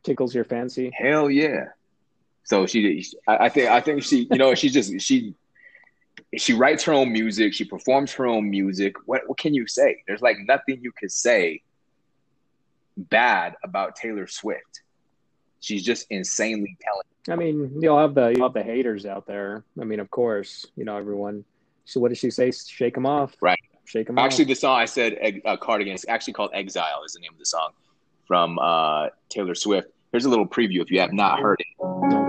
tickles 0.03 0.35
your 0.35 0.45
fancy 0.45 0.91
hell 0.95 1.31
yeah 1.31 1.67
so 2.45 2.67
she 2.67 3.05
I, 3.27 3.47
I 3.47 3.49
think 3.49 3.71
i 3.71 3.81
think 3.81 4.03
she 4.03 4.29
you 4.31 4.39
know 4.39 4.55
she's 4.55 4.73
just 4.73 5.01
she 5.01 5.35
she 6.37 6.55
writes 6.55 6.85
her 6.85 6.93
own 6.93 7.13
music 7.13 7.53
she 7.53 7.65
performs 7.65 8.13
her 8.13 8.27
own 8.27 8.49
music 8.49 8.95
what 9.07 9.23
what 9.27 9.39
can 9.39 9.55
you 9.55 9.67
say 9.67 10.03
there's 10.07 10.23
like 10.23 10.37
nothing 10.47 10.79
you 10.83 10.93
could 10.93 11.13
say 11.13 11.61
bad 12.97 13.55
about 13.65 13.97
taylor 13.97 14.27
swift 14.27 14.83
she's 15.61 15.83
just 15.83 16.07
insanely 16.11 16.77
talented 16.81 17.13
I 17.29 17.37
mean, 17.37 17.81
you'll 17.81 17.99
have 17.99 18.15
the 18.15 18.29
you'll 18.29 18.47
have 18.47 18.55
the 18.55 18.63
haters 18.63 19.07
out 19.07 19.27
there. 19.27 19.65
I 19.81 19.85
mean, 19.85 20.01
of 20.01 20.11
course, 20.11 20.67
you 20.77 20.85
know 20.85 20.97
everyone. 20.97 21.45
So 21.85 22.01
what 22.01 22.09
does 22.09 22.19
she 22.19 22.31
say? 22.31 22.51
Shake 22.51 22.95
them 22.95 23.07
off. 23.07 23.35
Right. 23.41 23.59
Shake 23.85 24.09
them 24.09 24.19
off. 24.19 24.25
Actually, 24.25 24.45
off. 24.45 24.49
the 24.49 24.55
song 24.55 24.79
I 24.79 24.85
said, 24.85 25.41
uh, 25.45 25.57
Cardigan, 25.57 25.95
is 25.95 26.07
actually 26.09 26.33
called 26.35 26.51
Exile, 26.55 27.03
is 27.05 27.13
the 27.13 27.21
name 27.21 27.33
of 27.33 27.39
the 27.39 27.47
song 27.47 27.71
from 28.27 28.59
uh, 28.59 29.09
Taylor 29.29 29.55
Swift. 29.55 29.89
Here's 30.11 30.25
a 30.25 30.29
little 30.29 30.47
preview 30.47 30.83
if 30.83 30.91
you 30.91 31.01
have 31.01 31.13
not 31.13 31.41
heard 31.41 31.61
it. 31.61 32.22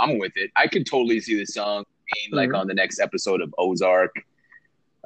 I'm 0.00 0.18
with 0.18 0.32
it. 0.36 0.50
I 0.56 0.66
could 0.66 0.86
totally 0.86 1.20
see 1.20 1.36
the 1.36 1.46
song 1.46 1.84
being 2.14 2.30
like 2.32 2.50
Mhm. 2.50 2.58
on 2.60 2.66
the 2.66 2.74
next 2.74 3.00
episode 3.00 3.40
of 3.40 3.54
Ozark. 3.58 4.14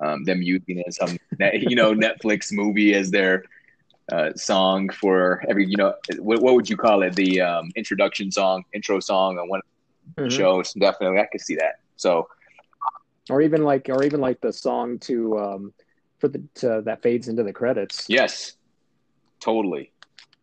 Um, 0.02 0.24
them 0.24 0.42
using 0.42 0.78
it 0.78 0.86
as 0.88 0.96
some, 0.96 1.16
you 1.54 1.76
know, 1.76 1.94
Netflix 1.94 2.52
movie 2.52 2.94
as 2.94 3.10
their 3.10 3.44
uh, 4.12 4.32
song 4.34 4.88
for 4.90 5.42
every, 5.48 5.66
you 5.66 5.76
know, 5.76 5.94
what, 6.18 6.40
what 6.42 6.54
would 6.54 6.68
you 6.68 6.76
call 6.76 7.02
it? 7.02 7.14
The 7.14 7.40
um, 7.40 7.70
introduction 7.76 8.30
song, 8.30 8.64
intro 8.74 9.00
song 9.00 9.38
on 9.38 9.48
one 9.48 9.60
of 9.60 9.64
the 10.16 10.24
Mhm. 10.24 10.30
shows. 10.30 10.72
Definitely, 10.74 11.20
I 11.20 11.26
could 11.30 11.40
see 11.40 11.56
that. 11.56 11.74
So 11.96 12.28
Or 13.30 13.40
even 13.40 13.62
like, 13.64 13.88
or 13.88 14.02
even 14.04 14.20
like 14.20 14.40
the 14.40 14.52
song 14.52 14.98
to 15.00 15.38
um 15.38 15.72
for 16.18 16.28
the 16.28 16.42
to, 16.56 16.82
that 16.84 17.02
fades 17.02 17.28
into 17.28 17.42
the 17.42 17.52
credits. 17.52 18.06
yes, 18.08 18.56
totally. 19.40 19.92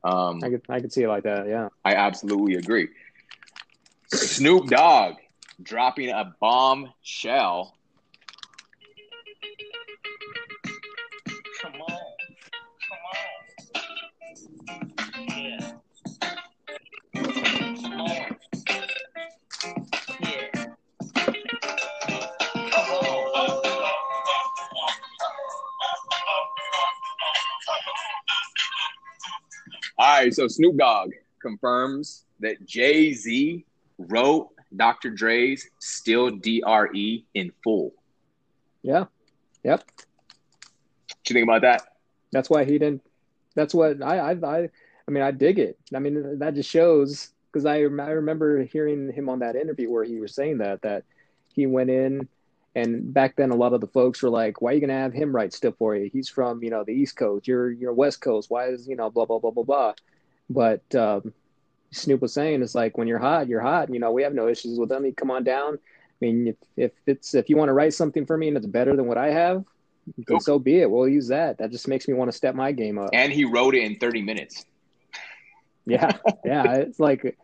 Um, 0.04 0.40
I 0.44 0.50
could 0.50 0.62
I 0.70 0.80
could 0.82 0.92
see 0.94 1.04
it 1.04 1.08
like 1.10 1.24
that. 1.24 1.48
Yeah. 1.48 1.70
I 1.86 1.96
absolutely 1.96 2.56
agree. 2.56 2.88
Snoop 4.14 4.68
Dogg 4.68 5.16
dropping 5.62 6.10
a 6.10 6.36
bombshell. 6.40 7.76
Come 11.62 11.74
on. 11.74 12.00
Come 12.90 13.00
on. 13.10 13.28
Yeah. 15.38 15.72
Come 17.16 18.02
on. 18.02 18.38
Yeah. 20.22 20.66
Come 22.72 22.90
on. 22.90 23.12
All 29.98 30.18
right, 30.18 30.34
so 30.34 30.48
Snoop 30.48 30.78
Dogg 30.78 31.12
confirms 31.42 32.26
that 32.40 32.66
Jay 32.66 33.14
Z 33.14 33.66
wrote 34.10 34.50
Dr. 34.76 35.10
Dre's 35.10 35.70
"Still 35.80 36.30
Dre" 36.30 37.24
in 37.34 37.52
full. 37.64 37.94
Yeah. 38.82 39.06
Yep. 39.64 39.84
What 39.88 41.30
you 41.30 41.34
think 41.34 41.44
about 41.44 41.62
that? 41.62 41.84
That's 42.32 42.50
why 42.50 42.66
he 42.66 42.78
didn't. 42.80 43.02
That's 43.56 43.74
what 43.74 44.02
I 44.02 44.18
I 44.18 44.32
I, 44.32 44.70
I 45.08 45.12
mean 45.12 45.24
I 45.24 45.32
dig 45.32 45.60
it. 45.60 45.78
I 45.94 46.00
mean 46.00 46.40
that 46.40 46.56
just 46.56 46.70
shows 46.70 47.30
because 47.52 47.66
I 47.66 47.76
I 47.76 48.12
remember 48.12 48.64
hearing 48.64 49.12
him 49.12 49.30
on 49.30 49.40
that 49.40 49.56
interview 49.56 49.92
where 49.92 50.04
he 50.04 50.20
was 50.20 50.34
saying 50.34 50.60
that 50.60 50.82
that 50.82 51.04
he 51.54 51.68
went 51.68 51.90
in 51.90 52.28
and 52.74 53.14
back 53.14 53.36
then 53.36 53.52
a 53.52 53.56
lot 53.56 53.74
of 53.74 53.82
the 53.82 53.88
folks 53.88 54.24
were 54.24 54.30
like, 54.30 54.62
why 54.62 54.72
are 54.72 54.74
you 54.74 54.82
gonna 54.82 54.94
have 54.94 55.14
him 55.14 55.36
write 55.36 55.54
stuff 55.54 55.76
for 55.78 55.96
you? 55.96 56.10
He's 56.12 56.30
from 56.30 56.64
you 56.64 56.70
know 56.70 56.84
the 56.84 56.94
East 56.94 57.18
Coast. 57.18 57.48
You're 57.48 57.72
you're 57.72 57.94
West 57.94 58.22
Coast. 58.22 58.50
Why 58.50 58.68
is 58.68 58.88
you 58.88 58.96
know 58.96 59.10
blah 59.10 59.26
blah 59.26 59.40
blah 59.40 59.52
blah 59.52 59.64
blah. 59.64 59.94
But 60.50 60.96
um, 60.96 61.34
Snoop 61.92 62.22
was 62.22 62.34
saying 62.34 62.62
it's 62.62 62.76
like 62.76 62.98
when 62.98 63.08
you're 63.08 63.20
hot, 63.20 63.48
you're 63.48 63.62
hot. 63.62 63.94
You 63.94 64.00
know 64.00 64.12
we 64.12 64.24
have 64.24 64.34
no 64.34 64.48
issues 64.48 64.80
with 64.80 64.90
them. 64.90 65.06
You 65.06 65.14
come 65.14 65.32
on 65.32 65.44
down. 65.44 65.76
I 65.76 66.26
mean 66.26 66.48
if 66.48 66.56
if 66.78 66.92
it's 67.06 67.34
if 67.34 67.50
you 67.50 67.58
want 67.58 67.70
to 67.70 67.74
write 67.74 67.94
something 67.94 68.26
for 68.26 68.38
me 68.38 68.48
and 68.48 68.58
it's 68.58 68.66
better 68.66 68.96
than 68.96 69.08
what 69.08 69.18
I 69.18 69.32
have. 69.32 69.66
Cool. 70.28 70.40
so 70.40 70.60
be 70.60 70.80
it. 70.80 70.90
We'll 70.90 71.08
use 71.08 71.28
that. 71.28 71.58
That 71.60 71.72
just 71.72 71.88
makes 71.88 72.08
me 72.08 72.14
want 72.14 72.32
to 72.32 72.38
step 72.38 72.56
my 72.56 72.72
game 72.72 72.98
up. 72.98 73.12
And 73.14 73.32
he 73.32 73.46
wrote 73.46 73.76
it 73.76 73.84
in 73.84 73.98
30 73.98 74.22
minutes. 74.22 74.66
Yeah, 75.88 76.12
yeah, 76.46 76.76
it's 76.76 77.00
like, 77.00 77.36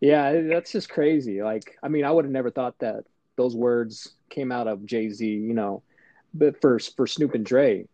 yeah, 0.00 0.40
that's 0.48 0.72
just 0.72 0.88
crazy. 0.88 1.42
Like, 1.42 1.76
I 1.82 1.88
mean, 1.88 2.06
I 2.06 2.10
would 2.10 2.24
have 2.24 2.32
never 2.32 2.50
thought 2.50 2.78
that 2.78 3.04
those 3.36 3.54
words 3.54 4.14
came 4.30 4.50
out 4.50 4.66
of 4.66 4.86
Jay 4.86 5.10
Z, 5.10 5.26
you 5.26 5.52
know, 5.52 5.82
but 6.32 6.58
for 6.62 6.78
for 6.78 7.06
Snoop 7.06 7.34
and 7.34 7.44
Dre. 7.44 7.86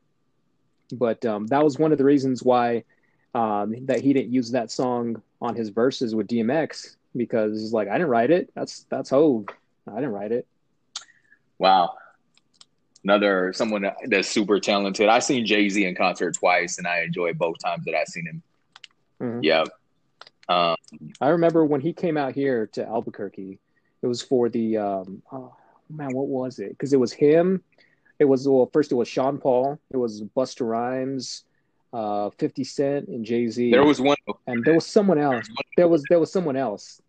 But 0.92 1.26
um, 1.26 1.48
that 1.48 1.64
was 1.64 1.80
one 1.80 1.90
of 1.90 1.98
the 1.98 2.04
reasons 2.04 2.44
why 2.44 2.84
um, 3.34 3.74
that 3.86 4.00
he 4.00 4.12
didn't 4.12 4.32
use 4.32 4.52
that 4.52 4.70
song 4.70 5.20
on 5.40 5.55
his 5.55 5.68
verses 5.68 6.14
with 6.14 6.27
DMX 6.27 6.96
because 7.16 7.61
he's 7.61 7.72
like, 7.72 7.88
I 7.88 7.92
didn't 7.92 8.09
write 8.09 8.31
it. 8.31 8.51
That's 8.55 8.85
that's 8.90 9.11
Hove. 9.11 9.46
I 9.87 9.94
didn't 9.96 10.12
write 10.12 10.33
it. 10.33 10.46
Wow. 11.59 11.94
Another 13.05 13.53
someone 13.53 13.87
that's 14.07 14.29
super 14.29 14.61
talented. 14.61 15.09
I've 15.09 15.24
seen 15.24 15.46
Jay 15.46 15.68
Z 15.68 15.85
in 15.85 15.94
concert 15.94 16.35
twice, 16.35 16.79
and 16.79 16.87
I 16.87 17.03
enjoyed 17.03 17.38
both 17.38 17.57
times 17.59 17.85
that 17.85 17.94
I've 17.94 18.09
seen 18.09 18.27
him. 18.27 18.42
Mhm. 19.20 19.40
Yeah. 19.42 19.64
Um, 20.48 20.77
I 21.20 21.29
remember 21.29 21.64
when 21.64 21.81
he 21.81 21.92
came 21.92 22.16
out 22.16 22.35
here 22.35 22.66
to 22.68 22.87
Albuquerque, 22.87 23.59
it 24.03 24.07
was 24.07 24.22
for 24.22 24.48
the 24.48 24.79
um 24.79 25.22
oh 25.33 25.55
man, 25.90 26.12
what 26.12 26.27
was 26.27 26.59
it? 26.59 26.70
Because 26.70 26.92
it 26.92 27.01
was 27.01 27.12
him. 27.12 27.62
It 28.18 28.24
was 28.24 28.48
well, 28.48 28.68
first 28.72 28.90
it 28.90 28.96
was 28.96 29.09
Sean 29.09 29.38
Paul, 29.38 29.79
it 29.90 29.96
was 29.96 30.22
Busta 30.22 30.66
Rhymes, 30.68 31.44
uh, 31.92 32.31
Fifty 32.38 32.64
Cent, 32.64 33.09
and 33.09 33.24
Jay 33.24 33.48
Z. 33.48 33.70
there 33.70 33.85
was 33.85 34.01
one. 34.01 34.16
and 34.46 34.64
there 34.64 34.74
was 34.74 34.87
someone 34.87 35.18
else. 35.18 35.46
There 35.77 35.88
was 35.88 36.03
there 36.09 36.18
was 36.20 36.33
someone 36.33 36.57
else. 36.57 37.01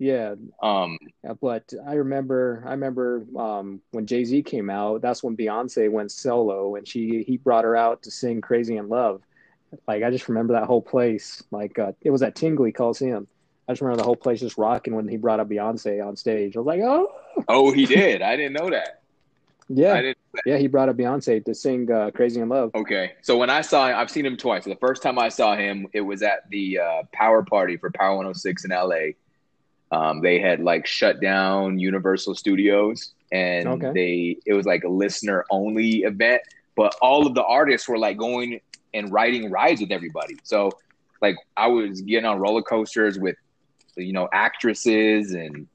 Yeah, 0.00 0.36
Um, 0.62 0.96
but 1.40 1.72
I 1.84 1.94
remember 1.94 2.62
I 2.64 2.70
remember 2.70 3.24
um, 3.36 3.80
when 3.90 4.06
Jay 4.06 4.24
Z 4.24 4.42
came 4.44 4.70
out. 4.70 5.02
That's 5.02 5.24
when 5.24 5.36
Beyonce 5.36 5.90
went 5.90 6.12
solo, 6.12 6.76
and 6.76 6.86
she 6.86 7.24
he 7.24 7.36
brought 7.36 7.64
her 7.64 7.74
out 7.76 8.02
to 8.04 8.10
sing 8.10 8.40
"Crazy 8.40 8.76
in 8.76 8.88
Love." 8.88 9.22
Like 9.88 10.02
I 10.04 10.10
just 10.10 10.28
remember 10.28 10.52
that 10.54 10.64
whole 10.64 10.82
place. 10.82 11.42
Like 11.50 11.78
uh, 11.78 11.92
it 12.00 12.10
was 12.10 12.22
at 12.22 12.36
Tingley 12.36 12.70
Coliseum. 12.72 13.26
I 13.68 13.72
just 13.72 13.82
remember 13.82 13.98
the 13.98 14.04
whole 14.06 14.16
place 14.16 14.40
just 14.40 14.56
rocking 14.56 14.94
when 14.94 15.08
he 15.08 15.16
brought 15.16 15.40
up 15.40 15.48
Beyonce 15.48 16.04
on 16.06 16.16
stage. 16.16 16.56
I 16.56 16.60
was 16.60 16.66
like, 16.66 16.80
oh 16.80 17.12
oh, 17.48 17.72
he 17.72 17.84
did. 17.84 18.22
I 18.22 18.36
didn't 18.36 18.52
know 18.54 18.70
that. 18.70 18.94
Yeah. 19.70 19.92
I 19.92 20.00
didn't. 20.00 20.16
Yeah. 20.46 20.56
He 20.56 20.66
brought 20.66 20.88
up 20.88 20.96
Beyonce 20.96 21.44
to 21.44 21.54
sing 21.54 21.90
uh, 21.90 22.10
"Crazy 22.10 22.40
in 22.40 22.48
Love." 22.48 22.70
Okay, 22.74 23.12
so 23.22 23.36
when 23.36 23.50
I 23.50 23.60
saw, 23.60 23.88
him, 23.88 23.96
I've 23.96 24.10
seen 24.10 24.24
him 24.26 24.36
twice. 24.36 24.64
The 24.64 24.76
first 24.76 25.02
time 25.02 25.18
I 25.18 25.28
saw 25.28 25.56
him, 25.56 25.86
it 25.92 26.00
was 26.00 26.22
at 26.22 26.48
the 26.50 26.78
uh, 26.78 27.02
Power 27.12 27.42
Party 27.42 27.76
for 27.76 27.90
Power 27.90 28.16
106 28.16 28.64
in 28.64 28.70
LA. 28.70 29.12
Um, 29.90 30.20
they 30.20 30.38
had 30.38 30.60
like 30.60 30.86
shut 30.86 31.20
down 31.20 31.78
Universal 31.78 32.34
Studios, 32.34 33.14
and 33.32 33.68
Okay. 33.68 33.92
they 33.94 34.36
it 34.46 34.54
was 34.54 34.66
like 34.66 34.84
a 34.84 34.88
listener 34.88 35.44
only 35.50 36.02
event. 36.02 36.42
But 36.76 36.94
all 37.02 37.26
of 37.26 37.34
the 37.34 37.44
artists 37.44 37.88
were 37.88 37.98
like 37.98 38.16
going 38.18 38.60
and 38.94 39.12
riding 39.12 39.50
rides 39.50 39.80
with 39.80 39.90
everybody. 39.90 40.36
So 40.44 40.70
like 41.20 41.36
I 41.56 41.66
was 41.66 42.00
getting 42.02 42.24
on 42.24 42.38
roller 42.38 42.62
coasters 42.62 43.18
with 43.18 43.36
you 43.96 44.12
know 44.12 44.28
actresses 44.32 45.32
and 45.32 45.66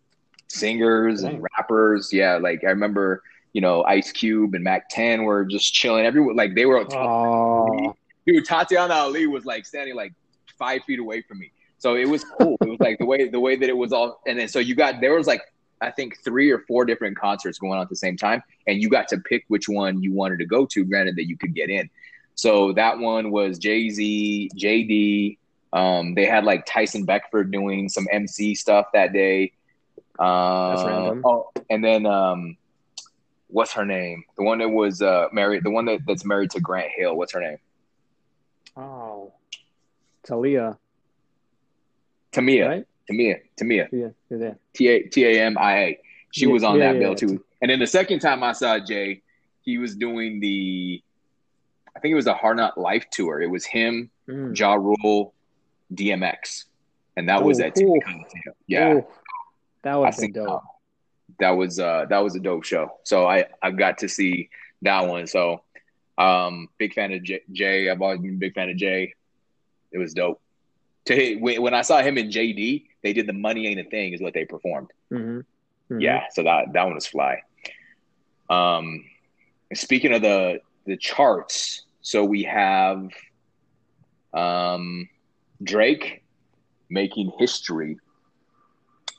singers 0.48 1.24
and 1.24 1.44
rappers. 1.58 2.14
Yeah, 2.14 2.38
like 2.38 2.64
I 2.64 2.68
remember 2.70 3.22
you 3.54 3.62
know 3.62 3.84
Ice 3.86 4.12
Cube 4.12 4.54
and 4.56 4.64
Mack 4.64 4.90
10 4.90 5.24
were 5.24 5.46
just 5.46 5.74
chilling. 5.74 6.06
Everyone 6.06 6.36
like 6.36 6.56
they 6.56 6.66
were 6.66 6.86
Oh, 6.94 7.96
dude, 8.28 8.46
Tatiana 8.46 8.94
Ali 8.94 9.28
was 9.28 9.46
like 9.46 9.66
standing 9.66 9.96
like 9.96 10.14
five 10.60 10.84
feet 10.84 11.00
away 11.00 11.22
from 11.22 11.40
me. 11.40 11.52
So 11.78 11.96
it 11.96 12.08
was 12.08 12.24
cool. 12.24 12.58
it 12.62 12.68
was 12.68 12.80
like 12.80 12.98
the 13.00 13.06
way 13.06 13.28
the 13.30 13.40
way 13.40 13.56
that 13.56 13.70
it 13.70 13.78
was 13.78 13.94
all 13.94 14.22
and 14.28 14.40
then 14.40 14.48
so 14.48 14.60
you 14.60 14.76
got 14.76 15.02
there 15.02 15.14
was 15.14 15.28
like 15.28 15.42
I 15.84 15.92
think 15.92 16.18
three 16.24 16.50
or 16.50 16.60
four 16.60 16.86
different 16.86 17.18
concerts 17.18 17.60
going 17.60 17.74
on 17.74 17.82
at 17.82 17.90
the 17.90 17.96
same 17.96 18.16
time, 18.16 18.42
and 18.68 18.82
you 18.82 18.90
got 18.90 19.10
to 19.10 19.18
pick 19.18 19.44
which 19.50 19.68
one 19.68 20.02
you 20.02 20.14
wanted 20.14 20.40
to 20.40 20.46
go 20.46 20.66
to, 20.68 20.86
granted 20.86 21.18
that 21.18 21.28
you 21.28 21.38
could 21.38 21.54
get 21.54 21.70
in. 21.70 21.90
So 22.36 22.74
that 22.74 22.98
one 22.98 23.32
was 23.32 23.60
Jay-Z, 23.60 24.50
JD. 24.56 25.38
Um, 25.74 26.16
they 26.16 26.26
had 26.26 26.46
like 26.46 26.66
Tyson 26.66 27.04
Beckford 27.04 27.52
doing 27.52 27.90
some 27.90 28.08
MC 28.12 28.56
stuff 28.56 28.88
that 28.94 29.12
day. 29.14 29.52
Uh, 30.18 30.76
That's 30.76 30.88
random. 30.88 31.22
Oh, 31.26 31.52
and 31.70 31.84
then 31.84 32.06
um, 32.06 32.58
what's 33.54 33.72
her 33.74 33.86
name? 33.86 34.24
The 34.38 34.44
one 34.44 34.58
that 34.60 34.70
was 34.70 35.02
uh, 35.02 35.28
married, 35.32 35.64
the 35.64 35.70
one 35.72 35.86
that, 35.86 36.00
that's 36.08 36.26
married 36.26 36.52
to 36.52 36.60
Grant 36.60 36.92
Hill. 36.96 37.16
What's 37.16 37.34
her 37.34 37.40
name? 37.42 37.58
oh, 38.76 39.32
Talia, 40.24 40.78
Tamia. 42.32 42.68
right? 42.68 42.86
Tamia. 43.10 43.36
Tamia. 43.60 43.88
Yeah, 43.92 44.08
yeah. 44.30 44.54
T 44.74 44.88
A 44.88 45.04
T 45.04 45.26
A 45.26 45.42
M 45.44 45.58
I 45.58 45.78
A. 45.78 46.00
She 46.32 46.46
Yeah, 46.48 46.52
was 46.54 46.64
on 46.64 46.78
yeah, 46.80 46.88
that 46.88 46.94
yeah, 46.96 47.00
bill 47.00 47.16
too. 47.16 47.44
And 47.62 47.70
then 47.70 47.80
the 47.80 47.88
second 47.88 48.20
time 48.20 48.42
I 48.44 48.54
saw 48.54 48.80
Jay, 48.80 49.22
he 49.62 49.78
was 49.78 49.96
doing 49.96 50.40
the, 50.40 51.02
I 51.96 52.00
think 52.00 52.12
it 52.14 52.16
was 52.16 52.26
the 52.26 52.34
Hard 52.34 52.58
Knock 52.58 52.76
Life 52.78 53.06
tour. 53.12 53.42
It 53.42 53.48
was 53.50 53.66
him, 53.66 54.10
Mm. 54.28 54.58
Ja 54.58 54.74
Rule, 54.76 55.34
DMX, 55.94 56.64
and 57.18 57.28
that 57.28 57.44
was 57.44 57.60
at 57.60 57.76
cool. 57.76 58.00
yeah. 58.68 59.02
That 59.84 59.96
was 59.96 60.24
I 60.24 60.28
dope. 60.28 60.64
That 61.40 61.52
was 61.52 61.80
uh 61.80 62.06
that 62.10 62.20
was 62.24 62.36
a 62.36 62.40
dope 62.40 62.64
show. 62.64 62.90
So 63.04 63.26
I 63.28 63.46
I 63.62 63.72
got 63.72 64.00
to 64.00 64.08
see 64.10 64.50
that 64.82 65.08
one. 65.08 65.28
So 65.28 65.64
um 66.18 66.68
big 66.78 66.94
fan 66.94 67.12
of 67.14 67.24
Jay. 67.24 67.42
Jay. 67.52 67.90
I've 67.90 68.02
always 68.02 68.20
been 68.22 68.36
a 68.36 68.40
big 68.40 68.54
fan 68.54 68.70
of 68.70 68.78
Jay. 68.78 69.14
It 69.92 69.98
was 69.98 70.14
dope. 70.14 70.42
To 71.06 71.36
when 71.36 71.62
when 71.62 71.74
I 71.74 71.82
saw 71.82 72.02
him 72.02 72.18
in 72.18 72.30
JD, 72.30 72.86
they 73.04 73.14
did 73.14 73.28
the 73.28 73.34
Money 73.34 73.68
Ain't 73.68 73.80
a 73.80 73.84
Thing 73.84 74.14
is 74.14 74.22
what 74.22 74.34
they 74.34 74.46
performed. 74.46 74.90
hmm 75.10 75.42
Yeah, 75.98 76.24
so 76.32 76.44
that 76.44 76.74
that 76.74 76.84
one 76.86 76.96
was 76.96 77.08
fly. 77.08 77.42
Um, 78.50 79.04
speaking 79.74 80.14
of 80.14 80.22
the 80.22 80.60
the 80.86 80.98
charts, 80.98 81.86
so 82.02 82.24
we 82.24 82.44
have 82.44 83.10
um 84.34 85.08
Drake 85.64 86.24
making 86.90 87.32
history 87.40 87.98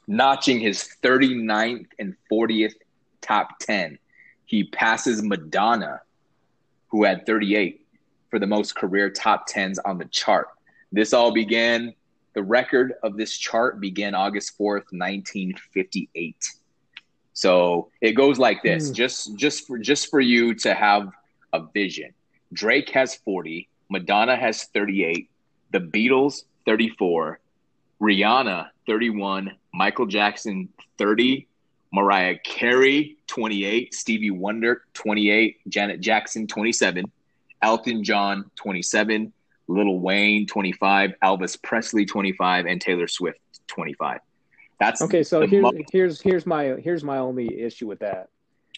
notching 0.06 0.60
his 0.60 0.88
39th 1.02 1.86
and 1.98 2.14
40th 2.30 2.74
top 3.20 3.58
10. 3.60 3.98
He 4.46 4.64
passes 4.64 5.22
Madonna, 5.22 6.00
who 6.88 7.04
had 7.04 7.26
38 7.26 7.86
for 8.30 8.38
the 8.38 8.46
most 8.46 8.74
career 8.74 9.10
top 9.10 9.48
10s 9.48 9.78
on 9.84 9.98
the 9.98 10.04
chart. 10.06 10.48
This 10.92 11.12
all 11.12 11.32
began, 11.32 11.94
the 12.34 12.42
record 12.42 12.94
of 13.02 13.16
this 13.16 13.36
chart 13.36 13.80
began 13.80 14.14
August 14.14 14.58
4th, 14.58 14.86
1958. 14.92 16.36
So 17.32 17.90
it 18.00 18.12
goes 18.12 18.38
like 18.38 18.62
this, 18.62 18.88
Hmm. 18.88 18.94
just 18.94 19.36
just 19.36 19.66
for 19.66 19.78
just 19.78 20.08
for 20.10 20.20
you 20.20 20.54
to 20.56 20.74
have 20.74 21.10
a 21.52 21.62
vision. 21.72 22.12
Drake 22.52 22.90
has 22.90 23.16
40, 23.16 23.68
Madonna 23.88 24.36
has 24.36 24.64
38, 24.64 25.28
the 25.72 25.80
Beatles 25.80 26.44
34, 26.66 27.40
Rihanna 28.00 28.70
31, 28.86 29.52
Michael 29.72 30.06
Jackson 30.06 30.68
30, 30.98 31.46
Mariah 31.92 32.36
Carey 32.44 33.16
28, 33.26 33.94
Stevie 33.94 34.30
Wonder 34.30 34.82
28, 34.94 35.68
Janet 35.68 36.00
Jackson 36.00 36.46
27, 36.46 37.04
Elton 37.62 38.04
John 38.04 38.50
27, 38.56 39.32
Lil 39.68 39.98
Wayne 39.98 40.46
25, 40.46 41.14
Elvis 41.22 41.60
Presley 41.62 42.04
25, 42.04 42.66
and 42.66 42.80
Taylor 42.80 43.08
Swift 43.08 43.38
25. 43.68 44.20
That's 44.80 45.02
Okay, 45.02 45.22
so 45.22 45.46
here's 45.46 45.66
here's 45.92 46.20
here's 46.20 46.46
my 46.46 46.64
here's 46.82 47.04
my 47.04 47.18
only 47.18 47.60
issue 47.60 47.86
with 47.86 48.00
that 48.00 48.28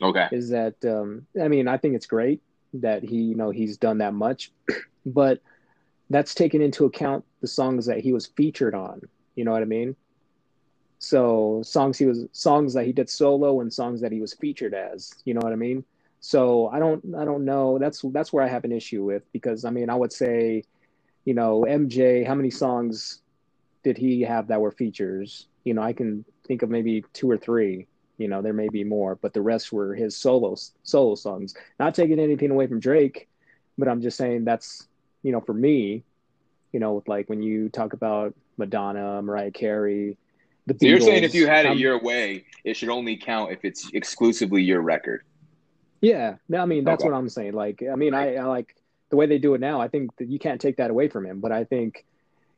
okay. 0.02 0.28
is 0.30 0.50
that 0.50 0.74
um, 0.84 1.26
I 1.40 1.48
mean 1.48 1.68
I 1.68 1.78
think 1.78 1.94
it's 1.94 2.06
great 2.06 2.42
that 2.74 3.02
he 3.02 3.16
you 3.16 3.34
know 3.34 3.50
he's 3.50 3.76
done 3.78 3.98
that 3.98 4.14
much, 4.14 4.52
but 5.06 5.40
that's 6.10 6.34
taken 6.34 6.60
into 6.60 6.84
account 6.84 7.24
the 7.40 7.48
songs 7.48 7.86
that 7.86 8.00
he 8.00 8.12
was 8.12 8.26
featured 8.26 8.74
on. 8.74 9.00
You 9.36 9.44
know 9.44 9.52
what 9.52 9.62
I 9.62 9.66
mean? 9.66 9.94
So 10.98 11.62
songs 11.62 11.98
he 11.98 12.06
was 12.06 12.26
songs 12.32 12.74
that 12.74 12.86
he 12.86 12.92
did 12.92 13.08
solo 13.08 13.60
and 13.60 13.72
songs 13.72 14.00
that 14.00 14.12
he 14.12 14.20
was 14.20 14.34
featured 14.34 14.74
as. 14.74 15.14
You 15.24 15.34
know 15.34 15.40
what 15.42 15.52
I 15.52 15.56
mean? 15.56 15.84
So 16.20 16.68
I 16.68 16.78
don't 16.78 17.14
I 17.16 17.24
don't 17.24 17.44
know. 17.44 17.78
That's 17.78 18.02
that's 18.12 18.32
where 18.32 18.44
I 18.44 18.48
have 18.48 18.64
an 18.64 18.72
issue 18.72 19.04
with 19.04 19.22
because 19.32 19.64
I 19.64 19.70
mean 19.70 19.90
I 19.90 19.94
would 19.94 20.12
say, 20.12 20.64
you 21.24 21.34
know, 21.34 21.64
MJ. 21.68 22.26
How 22.26 22.34
many 22.34 22.50
songs 22.50 23.20
did 23.84 23.98
he 23.98 24.22
have 24.22 24.48
that 24.48 24.60
were 24.60 24.72
features? 24.72 25.46
You 25.64 25.74
know, 25.74 25.82
I 25.82 25.92
can 25.92 26.24
think 26.46 26.62
of 26.62 26.70
maybe 26.70 27.04
two 27.12 27.30
or 27.30 27.36
three. 27.36 27.86
You 28.18 28.28
know, 28.28 28.40
there 28.40 28.54
may 28.54 28.68
be 28.68 28.82
more, 28.82 29.16
but 29.16 29.34
the 29.34 29.42
rest 29.42 29.72
were 29.72 29.94
his 29.94 30.16
solo 30.16 30.56
solo 30.82 31.14
songs. 31.14 31.54
Not 31.78 31.94
taking 31.94 32.18
anything 32.18 32.50
away 32.50 32.66
from 32.66 32.80
Drake, 32.80 33.28
but 33.76 33.88
I'm 33.88 34.00
just 34.00 34.16
saying 34.16 34.44
that's 34.46 34.88
you 35.22 35.32
know 35.32 35.40
for 35.42 35.52
me, 35.52 36.02
you 36.72 36.80
know, 36.80 36.94
with 36.94 37.08
like 37.08 37.28
when 37.28 37.42
you 37.42 37.68
talk 37.68 37.92
about 37.92 38.34
Madonna, 38.56 39.20
Mariah 39.22 39.50
Carey, 39.50 40.16
the 40.66 40.76
So 40.78 40.86
you're 40.86 41.00
saying 41.00 41.24
if 41.24 41.34
you 41.34 41.46
had 41.46 41.66
it 41.66 41.72
um, 41.72 41.78
your 41.78 42.00
way, 42.00 42.44
it 42.64 42.76
should 42.76 42.88
only 42.88 43.16
count 43.16 43.52
if 43.52 43.64
it's 43.64 43.90
exclusively 43.92 44.62
your 44.62 44.80
record. 44.80 45.22
Yeah, 46.00 46.36
no, 46.48 46.58
I 46.58 46.66
mean 46.66 46.84
that's 46.84 47.02
Okay. 47.02 47.10
what 47.10 47.16
I'm 47.16 47.28
saying. 47.28 47.54
Like, 47.54 47.82
I 47.90 47.94
mean, 47.94 48.14
I, 48.14 48.36
I 48.36 48.44
like 48.44 48.74
the 49.10 49.16
way 49.16 49.26
they 49.26 49.38
do 49.38 49.54
it 49.54 49.60
now. 49.60 49.80
I 49.80 49.88
think 49.88 50.14
that 50.16 50.28
you 50.28 50.38
can't 50.38 50.60
take 50.60 50.76
that 50.76 50.90
away 50.90 51.08
from 51.08 51.24
him, 51.24 51.40
but 51.40 51.52
I 51.52 51.64
think, 51.64 52.04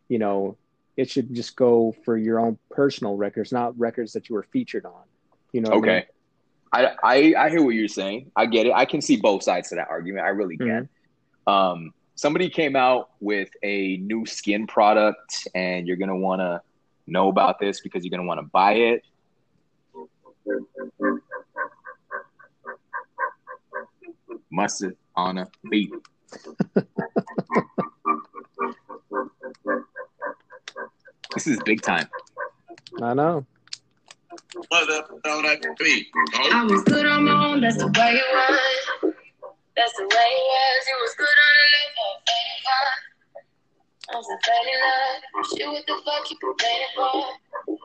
you 0.08 0.18
know, 0.18 0.56
it 0.96 1.10
should 1.10 1.32
just 1.34 1.54
go 1.54 1.94
for 2.04 2.16
your 2.16 2.40
own 2.40 2.58
personal 2.70 3.16
records, 3.16 3.52
not 3.52 3.78
records 3.78 4.14
that 4.14 4.28
you 4.28 4.34
were 4.34 4.42
featured 4.42 4.84
on. 4.84 4.92
You 5.52 5.60
know? 5.60 5.70
what 5.70 5.78
I 5.78 5.80
mean? 5.80 5.90
Okay. 5.90 6.06
I, 6.70 6.86
I 7.02 7.34
I 7.46 7.50
hear 7.50 7.62
what 7.62 7.74
you're 7.74 7.88
saying. 7.88 8.30
I 8.36 8.46
get 8.46 8.66
it. 8.66 8.72
I 8.74 8.84
can 8.84 9.00
see 9.00 9.16
both 9.16 9.42
sides 9.42 9.70
to 9.70 9.76
that 9.76 9.88
argument. 9.88 10.26
I 10.26 10.30
really 10.30 10.56
can. 10.58 10.88
Um, 11.46 11.92
somebody 12.18 12.50
came 12.50 12.74
out 12.74 13.10
with 13.20 13.48
a 13.62 13.98
new 13.98 14.26
skin 14.26 14.66
product, 14.66 15.46
and 15.54 15.86
you're 15.86 15.96
gonna 15.96 16.16
want 16.16 16.40
to 16.40 16.60
know 17.06 17.28
about 17.28 17.60
this 17.60 17.80
because 17.80 18.04
you're 18.04 18.10
gonna 18.10 18.26
want 18.26 18.40
to 18.40 18.46
buy 18.46 18.72
it. 18.72 19.04
Mustard 24.50 24.96
on 25.14 25.38
a 25.38 25.46
beat. 25.70 25.92
this 31.34 31.46
is 31.46 31.60
big 31.64 31.80
time. 31.82 32.08
I 33.00 33.14
know. 33.14 33.46
What 34.70 34.90
on 35.24 35.42
that 35.44 35.76
beat? 35.78 36.08
I 36.52 36.64
was 36.64 36.82
good 36.82 37.06
on 37.06 37.24
my 37.24 37.46
own, 37.46 37.60
that's 37.60 37.76
the 37.76 37.86
way 37.86 38.14
it 38.14 38.24
was. 38.34 39.14
That's 39.78 39.94
the 39.94 40.02
way 40.02 40.08
it 40.10 40.46
was. 40.50 40.86
It 40.90 40.98
was 40.98 41.14
good 41.14 41.22
on 41.22 41.52
the 41.54 41.66
left, 41.70 41.97
I 44.10 44.16
was 44.16 44.26
a 44.26 44.38
faded 44.50 44.80
love. 44.84 45.46
Shit, 45.58 45.68
what 45.68 45.86
the 45.86 46.02
fuck 46.04 46.30
you 46.30 46.36
complaining 46.38 46.86
for? 46.96 47.78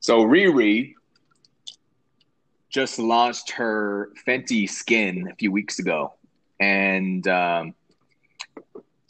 So 0.00 0.24
Riri 0.24 0.94
just 2.68 2.98
launched 2.98 3.50
her 3.52 4.10
Fenty 4.26 4.68
Skin 4.68 5.28
a 5.30 5.34
few 5.36 5.50
weeks 5.52 5.78
ago, 5.78 6.14
and 6.60 7.26
um, 7.28 7.74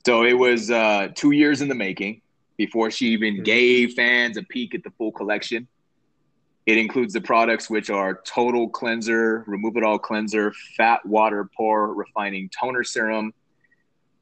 so 0.07 0.25
it 0.25 0.35
was 0.35 0.71
uh, 0.71 1.09
two 1.15 1.31
years 1.33 1.63
in 1.63 1.69
the 1.69 1.75
making 1.75 2.21
before 2.57 2.91
she 2.91 3.07
even 3.09 3.39
Mhm. 3.39 3.45
gave 3.45 3.95
fans 3.95 4.37
a 4.37 4.43
peek 4.43 4.75
at 4.75 4.83
the 4.85 4.91
full 4.91 5.11
collection. 5.13 5.67
It 6.67 6.77
includes 6.79 7.13
the 7.13 7.21
products 7.21 7.69
which 7.69 7.91
are 7.91 8.21
Total 8.25 8.69
Cleanser, 8.69 9.43
Remove 9.49 9.77
It 9.77 9.83
All 9.83 9.99
Cleanser, 9.99 10.53
Fat 10.77 11.05
Water 11.05 11.49
Pore 11.57 11.93
Refining 11.95 12.49
Toner 12.51 12.85
Serum, 12.85 13.33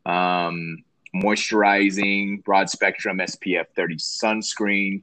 um, 0.07 0.84
moisturizing 1.14 2.42
broad 2.44 2.70
spectrum 2.70 3.18
SPF 3.18 3.66
30 3.74 3.96
sunscreen. 3.96 5.03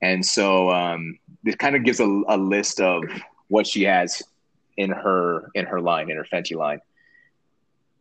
And 0.00 0.24
so 0.24 0.70
um, 0.70 1.18
this 1.42 1.56
kind 1.56 1.76
of 1.76 1.84
gives 1.84 2.00
a, 2.00 2.22
a 2.28 2.36
list 2.36 2.80
of 2.80 3.02
what 3.48 3.66
she 3.66 3.82
has 3.84 4.22
in 4.76 4.90
her 4.90 5.50
in 5.54 5.66
her 5.66 5.80
line, 5.80 6.10
in 6.10 6.16
her 6.16 6.24
Fenty 6.24 6.56
line. 6.56 6.80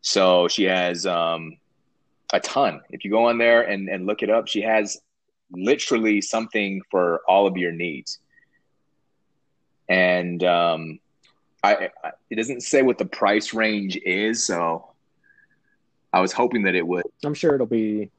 So 0.01 0.47
she 0.47 0.63
has 0.65 1.05
um, 1.05 1.57
a 2.32 2.39
ton. 2.39 2.82
If 2.91 3.03
you 3.03 3.11
go 3.11 3.26
on 3.26 3.38
there 3.38 3.63
and, 3.63 3.89
and 3.89 4.05
look 4.05 4.22
it 4.22 4.30
up, 4.30 4.47
she 4.47 4.61
has 4.61 5.01
literally 5.51 6.22
something 6.22 6.82
for 6.91 7.22
all 7.28 7.47
of 7.47 7.57
your 7.57 7.72
needs. 7.72 8.20
And 9.89 10.43
um, 10.43 10.99
I, 11.63 11.89
I 12.03 12.11
it 12.30 12.36
doesn't 12.36 12.61
say 12.61 12.82
what 12.82 12.97
the 12.97 13.05
price 13.05 13.53
range 13.53 13.97
is, 14.05 14.45
so 14.45 14.89
I 16.18 16.20
was 16.20 16.34
hoping 16.34 16.63
that 16.63 16.74
it 16.74 16.86
would. 16.86 17.03
I'm 17.24 17.36
sure 17.36 17.53
it'll 17.53 17.68
be. 17.68 18.09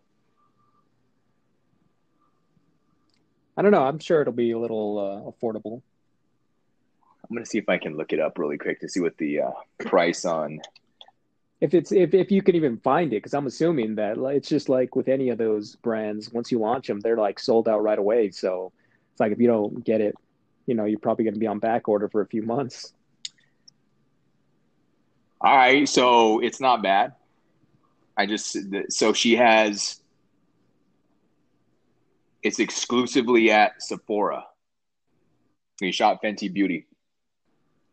I 3.57 3.63
don't 3.63 3.73
know. 3.73 3.83
I'm 3.83 3.99
sure 3.99 4.21
it'll 4.21 4.33
be 4.33 4.53
a 4.53 4.59
little 4.59 4.99
uh, 5.01 5.29
affordable. 5.29 5.83
I'm 7.29 7.35
gonna 7.35 7.45
see 7.45 7.59
if 7.59 7.69
I 7.69 7.77
can 7.77 7.97
look 7.97 8.13
it 8.13 8.21
up 8.21 8.39
really 8.39 8.57
quick 8.57 8.79
to 8.83 8.89
see 8.89 9.01
what 9.01 9.17
the 9.19 9.41
uh, 9.41 9.51
price 9.81 10.25
on. 10.25 10.61
If 11.61 11.75
it's 11.75 11.91
if 11.91 12.15
if 12.15 12.31
you 12.31 12.41
can 12.41 12.55
even 12.55 12.77
find 12.79 13.13
it, 13.13 13.17
because 13.17 13.35
I'm 13.35 13.49
assuming 13.49 13.97
that 13.97 14.17
it's 14.17 14.49
just 14.49 14.69
like 14.69 14.95
with 14.95 15.09
any 15.09 15.31
of 15.31 15.39
those 15.39 15.75
brands, 15.75 16.33
once 16.33 16.53
you 16.53 16.61
launch 16.61 16.87
them, 16.87 17.01
they're 17.01 17.17
like 17.17 17.41
sold 17.41 17.69
out 17.69 17.83
right 17.83 17.99
away. 17.99 18.31
So 18.31 18.71
it's 19.11 19.19
like 19.19 19.33
if 19.33 19.41
you 19.41 19.49
don't 19.49 19.85
get 19.85 20.01
it, 20.01 20.15
you 20.67 20.77
know, 20.77 20.85
you're 20.85 21.01
probably 21.01 21.25
going 21.25 21.35
to 21.35 21.41
be 21.41 21.49
on 21.49 21.59
back 21.59 21.89
order 21.89 22.09
for 22.09 22.21
a 22.21 22.27
few 22.29 22.43
months. 22.43 22.93
All 25.41 25.57
right, 25.57 25.89
so 25.89 26.39
it's 26.39 26.61
not 26.61 26.81
bad. 26.81 27.15
I 28.19 28.27
just 28.27 28.57
so 28.91 29.13
she 29.13 29.37
has. 29.37 30.01
It's 32.43 32.59
exclusively 32.59 33.51
at 33.51 33.81
Sephora. 33.83 34.45
We 35.81 35.93
shop 35.93 36.23
Fenty 36.23 36.53
Beauty 36.53 36.87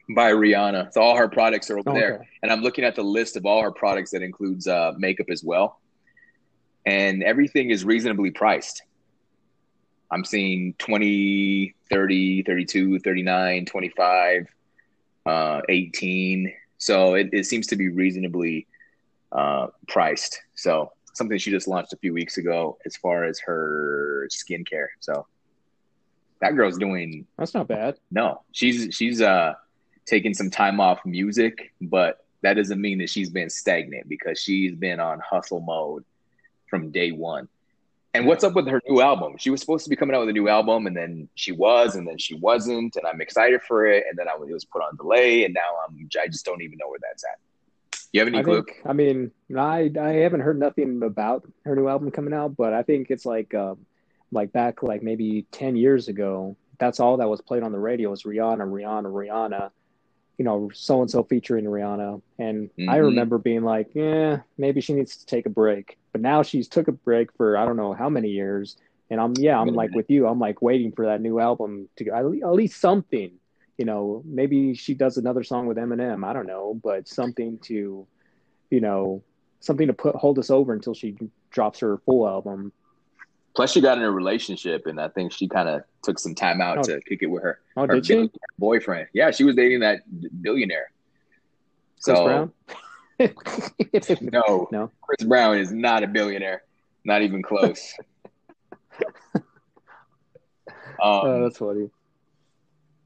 by 0.10 0.32
Rihanna. 0.32 0.92
So 0.94 1.02
all 1.02 1.16
her 1.16 1.28
products 1.28 1.70
are 1.70 1.80
over 1.80 1.94
there. 1.94 2.28
And 2.42 2.52
I'm 2.52 2.62
looking 2.62 2.84
at 2.84 2.96
the 2.96 3.04
list 3.04 3.38
of 3.38 3.46
all 3.46 3.62
her 3.62 3.72
products 3.72 4.12
that 4.12 4.22
includes 4.22 4.68
uh, 4.68 4.94
makeup 4.98 5.28
as 5.30 5.44
well. 5.44 5.80
And 6.86 7.24
everything 7.24 7.72
is 7.72 7.84
reasonably 7.84 8.32
priced. 8.32 8.84
I'm 10.12 10.24
seeing 10.24 10.74
20, 10.78 11.74
30, 11.90 12.44
32, 12.44 13.00
39, 13.00 13.66
25, 13.66 14.48
uh, 15.26 15.62
18. 15.68 16.54
So 16.78 17.16
it, 17.16 17.30
it 17.32 17.46
seems 17.46 17.68
to 17.68 17.76
be 17.76 17.90
reasonably 17.90 18.68
uh, 19.36 19.68
priced. 19.88 20.42
So 20.56 20.92
something 21.14 21.38
she 21.38 21.52
just 21.52 21.68
launched 21.68 21.94
a 21.94 21.98
few 21.98 22.14
weeks 22.14 22.38
ago 22.38 22.78
as 22.86 22.96
far 22.96 23.26
as 23.26 23.40
her 23.40 24.28
skincare. 24.32 24.88
So 25.00 25.28
that 26.42 26.56
girl's 26.56 26.78
doing 26.78 27.26
That's 27.38 27.54
not 27.54 27.68
bad. 27.68 27.98
no, 28.12 28.42
she's 28.52 28.96
she's 28.96 29.22
uh 29.22 29.54
taking 30.06 30.34
some 30.34 30.50
time 30.50 30.80
off 30.80 31.00
music, 31.06 31.74
but 31.82 32.26
that 32.42 32.54
doesn't 32.56 32.80
mean 32.80 33.00
that 33.00 33.10
she's 33.10 33.30
been 33.30 33.50
stagnant 33.50 34.08
because 34.08 34.40
she's 34.40 34.76
been 34.76 35.00
on 35.00 35.20
hustle 35.20 35.62
mode 35.62 36.06
from 36.70 36.92
day 36.92 37.12
one. 37.12 37.48
And 38.14 38.26
what's 38.28 38.46
up 38.46 38.54
with 38.54 38.68
her 38.68 38.82
new 38.88 39.02
album? 39.02 39.36
She 39.38 39.50
was 39.50 39.60
supposed 39.60 39.84
to 39.84 39.90
be 39.90 39.96
coming 39.98 40.16
out 40.16 40.22
with 40.22 40.30
a 40.30 40.34
new 40.34 40.48
album, 40.48 40.88
and 40.88 40.96
then 40.96 41.28
she 41.36 41.52
was, 41.52 41.96
and 41.96 42.08
then 42.08 42.18
she 42.18 42.36
wasn't, 42.36 42.96
and 42.96 43.06
I'm 43.06 43.20
excited 43.20 43.62
for 43.64 43.86
it, 43.88 44.06
and 44.10 44.18
then 44.18 44.30
I, 44.30 44.34
it 44.36 44.54
was 44.54 44.64
put 44.64 44.82
on 44.82 44.96
delay, 44.96 45.44
and 45.44 45.54
now 45.54 45.62
I'm 45.86 46.08
I 46.22 46.28
just 46.28 46.46
don't 46.46 46.62
even 46.62 46.78
know 46.78 46.88
where 46.88 47.00
that's 47.02 47.26
at. 47.26 47.40
You 48.16 48.22
have 48.22 48.30
any 48.30 48.40
I 48.40 48.44
clue? 48.44 48.64
think. 48.64 48.82
I 48.86 48.94
mean, 48.94 49.32
I 49.58 49.92
I 50.00 50.10
haven't 50.24 50.42
heard 50.42 50.60
nothing 50.60 51.02
about 51.04 51.44
her 51.66 51.76
new 51.76 51.88
album 51.90 52.12
coming 52.12 52.34
out, 52.34 52.56
but 52.56 52.74
I 52.74 52.84
think 52.84 53.12
it's 53.12 53.26
like 53.26 53.54
um, 53.54 53.86
like 54.32 54.52
back 54.54 54.84
like 54.84 55.04
maybe 55.04 55.46
ten 55.52 55.76
years 55.76 56.08
ago, 56.08 56.56
that's 56.80 57.00
all 57.00 57.18
that 57.18 57.30
was 57.30 57.42
played 57.42 57.64
on 57.64 57.72
the 57.72 57.80
radio 57.80 58.10
was 58.12 58.24
Rihanna, 58.24 58.70
Rihanna, 58.70 59.12
Rihanna. 59.12 59.72
You 60.38 60.46
know, 60.46 60.70
so 60.74 61.02
and 61.02 61.12
so 61.12 61.24
featuring 61.24 61.66
Rihanna, 61.66 62.22
and 62.40 62.70
I 62.88 62.98
Mhm. 62.98 63.06
remember 63.08 63.38
being 63.38 63.64
like, 63.64 63.90
yeah, 63.96 64.42
maybe 64.58 64.82
she 64.82 64.94
needs 64.94 65.18
to 65.18 65.26
take 65.26 65.46
a 65.46 65.50
break. 65.50 65.98
But 66.12 66.22
now 66.22 66.44
she's 66.44 66.68
took 66.68 66.88
a 66.88 66.92
break 66.94 67.32
for 67.34 67.58
I 67.58 67.66
don't 67.66 67.78
know 67.78 67.94
how 67.94 68.10
many 68.10 68.30
years, 68.30 68.78
and 69.10 69.20
I'm 69.20 69.40
yeah, 69.40 69.60
I'm 69.60 69.76
like 69.76 69.94
with 69.96 70.10
you. 70.10 70.28
I'm 70.28 70.40
like 70.40 70.62
waiting 70.62 70.92
for 70.94 71.06
that 71.08 71.22
new 71.22 71.40
album 71.40 71.90
to 71.98 72.10
at 72.12 72.26
least 72.54 72.80
something. 72.80 73.40
You 73.78 73.86
know, 73.86 74.22
maybe 74.26 74.74
she 74.74 74.94
does 74.94 75.18
another 75.18 75.44
song 75.44 75.66
with 75.68 75.78
Eminem. 75.78 76.24
I 76.26 76.32
don't 76.34 76.48
know, 76.48 76.80
but 76.82 77.08
something 77.08 77.58
to, 77.64 78.08
you 78.70 78.82
know, 78.82 79.22
something 79.60 79.88
to 79.88 79.94
put 79.94 80.16
hold 80.16 80.40
us 80.40 80.50
over 80.50 80.74
until 80.74 80.94
she 80.94 81.18
drops 81.52 81.80
her 81.80 81.98
full 82.06 82.28
album. 82.28 82.72
Plus, 83.56 83.72
she 83.72 83.82
got 83.82 83.98
in 83.98 84.04
a 84.04 84.12
relationship, 84.12 84.86
and 84.86 85.00
I 85.00 85.08
think 85.08 85.32
she 85.32 85.48
kind 85.48 85.70
of 85.70 85.84
took 86.04 86.20
some 86.20 86.36
time 86.36 86.62
out 86.62 86.78
Oh. 86.80 86.84
to 86.84 87.02
kick 87.02 87.20
it 87.22 87.28
with 87.28 87.42
her, 87.44 87.60
Oh, 87.78 87.88
her 87.88 87.96
did 87.96 88.06
she? 88.06 88.30
boyfriend. 88.60 89.08
Yeah, 89.14 89.32
she 89.32 89.44
was 89.46 89.56
dating 89.56 89.80
that 89.80 90.02
billionaire. 90.42 90.92
Chris 92.04 92.18
so 92.18 92.26
Brown? 92.26 92.54
no, 94.22 94.68
No. 94.72 94.92
Chris 95.02 95.26
Brown 95.28 95.58
is 95.58 95.72
not 95.72 96.04
a 96.04 96.08
billionaire, 96.08 96.64
not 97.06 97.22
even 97.22 97.42
close. 97.42 97.94
um, 99.36 99.42
oh, 101.02 101.44
that's 101.44 101.58
funny. 101.58 101.90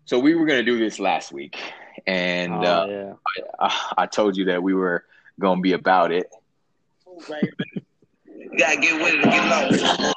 So 0.10 0.18
we 0.18 0.34
were 0.34 0.47
gonna 0.47 0.64
do 0.64 0.80
this 0.80 0.99
last 0.99 1.32
week, 1.32 1.55
and 2.07 2.51
oh, 2.51 2.68
uh, 2.68 2.86
yeah. 2.89 3.14
I, 3.60 3.93
I 3.99 4.05
told 4.07 4.36
you 4.38 4.45
that 4.45 4.64
we 4.64 4.74
were 4.74 5.05
gonna 5.39 5.62
be 5.62 5.74
about 5.74 6.12
it. 6.12 6.32
You 7.05 8.57
gotta 8.57 8.78
get 8.82 8.99
with 8.99 9.14
it 9.14 9.22
to 9.22 9.30
get 9.30 10.01
low. 10.01 10.14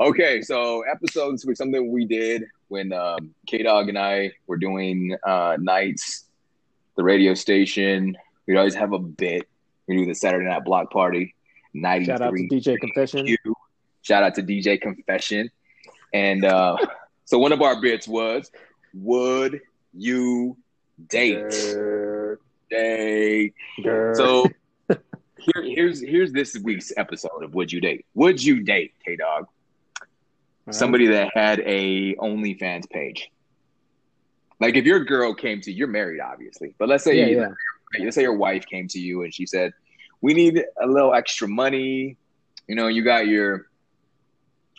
Okay, 0.00 0.40
so 0.40 0.80
episodes 0.80 1.44
were 1.44 1.54
something 1.54 1.92
we 1.92 2.06
did 2.06 2.44
when 2.68 2.90
um, 2.90 3.34
K 3.46 3.62
Dog 3.62 3.90
and 3.90 3.98
I 3.98 4.32
were 4.46 4.56
doing 4.56 5.14
uh, 5.26 5.58
nights, 5.60 6.24
the 6.96 7.04
radio 7.04 7.34
station. 7.34 8.16
We'd 8.46 8.56
always 8.56 8.74
have 8.76 8.94
a 8.94 8.98
bit. 8.98 9.46
We 9.86 9.98
do 9.98 10.06
the 10.06 10.14
Saturday 10.14 10.46
Night 10.46 10.64
Block 10.64 10.90
Party, 10.90 11.34
ninety 11.74 12.06
Shout 12.06 12.22
out 12.22 12.34
to. 12.34 12.48
DJ 12.48 12.80
Confession. 12.80 13.26
Shout 14.00 14.22
out 14.22 14.34
to 14.36 14.42
DJ 14.42 14.80
Confession, 14.80 15.50
and 16.14 16.46
uh, 16.46 16.78
so 17.26 17.38
one 17.38 17.52
of 17.52 17.60
our 17.60 17.78
bits 17.78 18.08
was, 18.08 18.50
"Would 18.94 19.60
you 19.92 20.56
date?" 21.10 21.44
Grr, 21.44 22.36
Date. 22.70 23.52
grr. 23.84 24.16
So 24.16 24.46
here, 24.88 25.62
here's 25.62 26.00
here's 26.00 26.32
this 26.32 26.56
week's 26.64 26.90
episode 26.96 27.44
of 27.44 27.52
Would 27.52 27.70
You 27.70 27.82
Date? 27.82 28.06
Would 28.14 28.42
you 28.42 28.62
date 28.62 28.94
K 29.04 29.16
Dog? 29.16 29.46
Right. 30.70 30.78
somebody 30.78 31.06
that 31.08 31.30
had 31.34 31.60
a 31.60 32.14
OnlyFans 32.16 32.88
page. 32.90 33.30
Like 34.60 34.76
if 34.76 34.84
your 34.84 35.04
girl 35.04 35.34
came 35.34 35.60
to 35.62 35.72
you're 35.72 35.88
married, 35.88 36.20
obviously, 36.20 36.74
but 36.78 36.88
let's 36.88 37.04
say 37.04 37.18
Yeah, 37.18 37.26
you, 37.26 37.40
yeah. 37.40 38.04
let's 38.04 38.14
say 38.14 38.22
your 38.22 38.34
wife 38.36 38.66
came 38.66 38.86
to 38.88 38.98
you 38.98 39.22
and 39.22 39.32
she 39.34 39.46
said, 39.46 39.72
"We 40.20 40.34
need 40.34 40.62
a 40.82 40.86
little 40.86 41.14
extra 41.14 41.48
money. 41.48 42.16
You 42.68 42.74
know, 42.76 42.88
you 42.88 43.02
got 43.02 43.26
your 43.26 43.66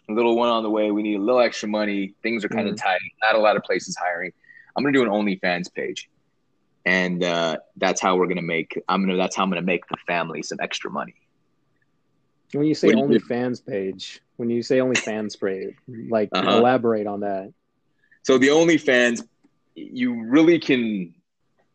little 0.07 0.35
one 0.37 0.49
on 0.49 0.63
the 0.63 0.69
way. 0.69 0.91
We 0.91 1.03
need 1.03 1.15
a 1.15 1.21
little 1.21 1.41
extra 1.41 1.67
money. 1.67 2.13
Things 2.21 2.45
are 2.45 2.49
kind 2.49 2.67
of 2.67 2.75
Mhm. 2.75 2.81
tight. 2.83 2.99
Not 3.23 3.35
a 3.35 3.39
lot 3.39 3.55
of 3.57 3.63
places 3.63 3.97
hiring. 3.97 4.31
I'm 4.75 4.83
gonna 4.83 4.93
do 4.93 5.03
an 5.03 5.09
OnlyFans 5.09 5.73
page, 5.73 6.09
and 6.85 7.23
uh, 7.23 7.57
that's 7.77 7.99
how 8.01 8.15
we're 8.17 8.27
gonna 8.27 8.41
make. 8.41 8.79
I'm 8.87 9.01
gonna. 9.05 9.17
That's 9.17 9.35
how 9.35 9.43
I'm 9.43 9.49
gonna 9.49 9.61
make 9.61 9.85
the 9.87 9.97
family 10.07 10.41
some 10.43 10.59
extra 10.61 10.89
money. 10.91 11.15
When 12.53 12.65
you 12.65 12.75
say 12.75 12.89
OnlyFans 12.89 13.65
page, 13.65 14.21
when 14.41 14.49
you 14.49 14.63
say 14.63 14.79
OnlyFans 14.79 15.39
page, 15.39 15.75
like 16.09 16.29
Uh-huh. 16.33 16.57
elaborate 16.57 17.05
on 17.05 17.19
that. 17.19 17.53
So 18.23 18.39
the 18.39 18.47
OnlyFans, 18.47 19.21
you 19.75 20.23
really 20.23 20.57
can 20.57 21.13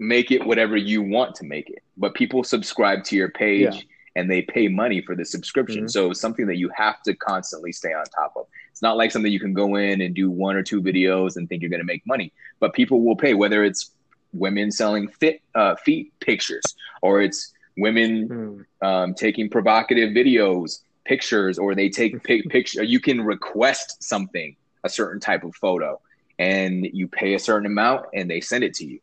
make 0.00 0.32
it 0.32 0.44
whatever 0.44 0.76
you 0.76 1.00
want 1.00 1.36
to 1.36 1.44
make 1.44 1.70
it, 1.70 1.82
but 1.96 2.14
people 2.14 2.42
subscribe 2.42 3.04
to 3.04 3.14
your 3.14 3.28
page 3.30 3.60
Yeah. 3.76 3.80
and 4.16 4.28
they 4.28 4.42
pay 4.42 4.66
money 4.66 5.00
for 5.00 5.14
the 5.14 5.24
subscription. 5.24 5.84
Mhm. 5.84 5.90
So 5.90 6.10
it's 6.10 6.20
something 6.20 6.46
that 6.48 6.56
you 6.56 6.68
have 6.70 7.00
to 7.04 7.14
constantly 7.14 7.70
stay 7.70 7.92
on 7.92 8.04
top 8.06 8.32
of. 8.36 8.46
It's 8.72 8.82
not 8.82 8.96
like 8.96 9.12
something 9.12 9.32
you 9.32 9.38
can 9.40 9.52
go 9.54 9.76
in 9.76 10.00
and 10.00 10.12
do 10.12 10.28
one 10.28 10.56
or 10.56 10.64
two 10.64 10.82
videos 10.82 11.36
and 11.36 11.48
think 11.48 11.62
you're 11.62 11.70
going 11.70 11.86
to 11.86 11.92
make 11.94 12.04
money, 12.04 12.32
but 12.58 12.74
people 12.74 13.00
will 13.02 13.16
pay 13.16 13.32
whether 13.34 13.62
it's 13.62 13.92
women 14.32 14.72
selling 14.72 15.06
fit 15.06 15.40
uh, 15.54 15.76
feet 15.76 16.12
pictures 16.18 16.64
or 17.00 17.22
it's 17.22 17.52
women 17.76 18.12
Hmm. 18.26 18.86
um, 18.86 19.14
taking 19.14 19.48
provocative 19.48 20.10
videos, 20.10 20.80
pictures, 21.06 21.58
or 21.58 21.74
they 21.74 21.88
take 21.88 22.22
pic- 22.22 22.48
picture. 22.56 22.82
You 22.82 23.00
can 23.00 23.20
request 23.22 24.02
something, 24.02 24.56
a 24.84 24.88
certain 24.88 25.20
type 25.20 25.44
of 25.44 25.54
photo, 25.54 26.00
and 26.38 26.84
you 26.84 27.08
pay 27.08 27.34
a 27.34 27.38
certain 27.38 27.66
amount, 27.66 28.06
and 28.14 28.30
they 28.30 28.40
send 28.40 28.64
it 28.64 28.74
to 28.74 28.84
you. 28.86 29.00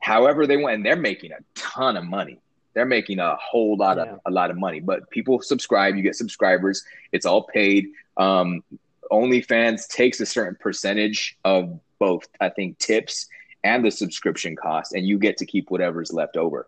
However, 0.00 0.46
they 0.46 0.56
want, 0.56 0.74
and 0.74 0.84
they're 0.84 0.96
making 0.96 1.32
a 1.32 1.38
ton 1.54 1.96
of 1.96 2.04
money. 2.04 2.38
They're 2.74 2.86
making 2.86 3.18
a 3.18 3.36
whole 3.36 3.76
lot 3.76 3.98
Yeah. 3.98 4.04
of 4.14 4.20
a 4.26 4.30
lot 4.30 4.50
of 4.50 4.56
money. 4.58 4.80
But 4.80 5.08
people 5.10 5.40
subscribe. 5.42 5.94
You 5.96 6.02
get 6.02 6.16
subscribers. 6.16 6.84
It's 7.12 7.26
all 7.26 7.42
paid. 7.44 7.88
Um, 8.16 8.62
OnlyFans 9.10 9.86
takes 9.88 10.20
a 10.20 10.26
certain 10.26 10.56
percentage 10.58 11.36
of 11.44 11.78
both, 11.98 12.26
I 12.40 12.48
think, 12.48 12.78
tips 12.78 13.28
and 13.62 13.84
the 13.84 13.90
subscription 13.90 14.56
cost, 14.56 14.92
and 14.94 15.06
you 15.06 15.18
get 15.18 15.36
to 15.38 15.46
keep 15.46 15.70
whatever's 15.70 16.12
left 16.12 16.36
over. 16.36 16.66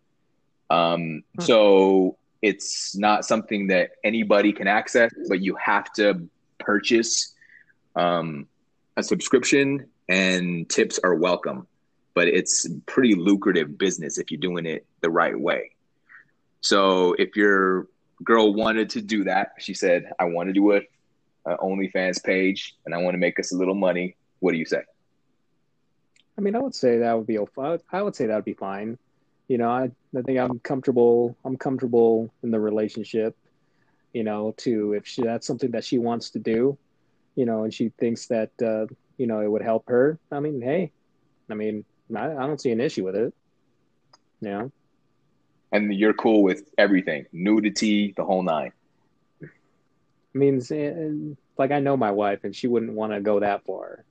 Um, 0.71 1.25
Hmm. 1.37 1.43
so 1.43 2.17
it's 2.45 2.95
not 2.95 3.25
something 3.25 3.69
that 3.69 3.93
anybody 4.05 4.53
can 4.53 4.69
access, 4.69 5.11
but 5.31 5.41
you 5.41 5.55
have 5.57 5.91
to 5.95 6.29
purchase 6.59 7.33
um, 7.97 8.47
a 8.99 9.03
subscription, 9.03 9.89
and 10.11 10.69
tips 10.69 11.01
are 11.03 11.15
welcome. 11.15 11.67
But 12.13 12.29
it's 12.29 12.69
pretty 12.85 13.15
lucrative 13.15 13.79
business 13.79 14.19
if 14.19 14.31
you're 14.31 14.47
doing 14.49 14.67
it 14.67 14.85
the 15.01 15.09
right 15.09 15.39
way. 15.39 15.71
So 16.61 17.15
if 17.15 17.35
your 17.35 17.89
girl 18.23 18.53
wanted 18.53 18.91
to 18.91 19.01
do 19.01 19.25
that, 19.25 19.53
she 19.59 19.73
said, 19.73 20.13
"I 20.19 20.25
want 20.25 20.51
to 20.51 20.53
do 20.53 20.73
a, 20.73 20.83
a 21.47 21.57
OnlyFans 21.57 22.23
page, 22.23 22.77
and 22.85 22.95
I 22.95 22.99
want 22.99 23.15
to 23.15 23.19
make 23.19 23.41
us 23.41 23.55
a 23.55 23.57
little 23.57 23.75
money." 23.75 24.17
What 24.41 24.53
do 24.53 24.59
you 24.59 24.67
say? 24.67 24.83
I 26.37 26.43
mean, 26.43 26.55
I 26.57 26.59
would 26.59 26.75
say 26.75 26.99
that 26.99 27.17
would 27.17 27.27
be. 27.27 27.39
I 27.39 27.41
would- 27.41 27.83
I 27.91 28.03
would 28.03 28.15
say 28.15 28.27
that 28.27 28.35
would 28.37 28.45
be 28.45 28.53
fine. 28.53 28.99
You 29.49 29.59
know, 29.59 29.69
I, 29.71 29.91
I 30.17 30.23
think 30.23 30.39
I'm 30.39 30.59
comfortable. 30.61 31.37
I'm 31.45 31.57
comfortable 31.57 32.33
in 32.43 32.51
the 32.51 32.61
relationship. 32.61 33.37
You 34.13 34.25
know, 34.25 34.55
to 34.59 34.93
if 34.95 35.07
she 35.07 35.23
that's 35.23 35.47
something 35.47 35.73
that 35.73 35.85
she 35.85 35.99
wants 35.99 36.31
to 36.31 36.39
do, 36.39 36.79
you 37.35 37.45
know, 37.47 37.65
and 37.65 37.73
she 37.75 37.91
thinks 37.99 38.27
that 38.29 38.51
uh, 38.63 38.87
you 39.19 39.27
know 39.27 39.41
it 39.41 39.51
would 39.51 39.63
help 39.63 39.85
her. 39.89 40.19
I 40.31 40.41
mean, 40.41 40.61
hey, 40.63 40.93
I 41.51 41.55
mean, 41.55 41.85
I, 42.15 42.27
I 42.27 42.47
don't 42.47 42.61
see 42.61 42.71
an 42.73 42.81
issue 42.81 43.05
with 43.05 43.17
it. 43.17 43.35
You 44.41 44.49
know, 44.51 44.73
And 45.73 45.93
you're 45.95 46.15
cool 46.15 46.43
with 46.43 46.71
everything, 46.79 47.27
nudity, 47.33 48.13
the 48.17 48.25
whole 48.25 48.43
nine. 48.43 48.73
I 50.35 50.39
mean, 50.39 50.61
eh, 50.71 51.35
like 51.59 51.71
I 51.73 51.81
know 51.81 51.97
my 51.97 52.11
wife, 52.11 52.45
and 52.45 52.55
she 52.55 52.67
wouldn't 52.69 52.93
want 52.93 53.13
to 53.13 53.21
go 53.21 53.41
that 53.41 53.65
far. 53.65 54.05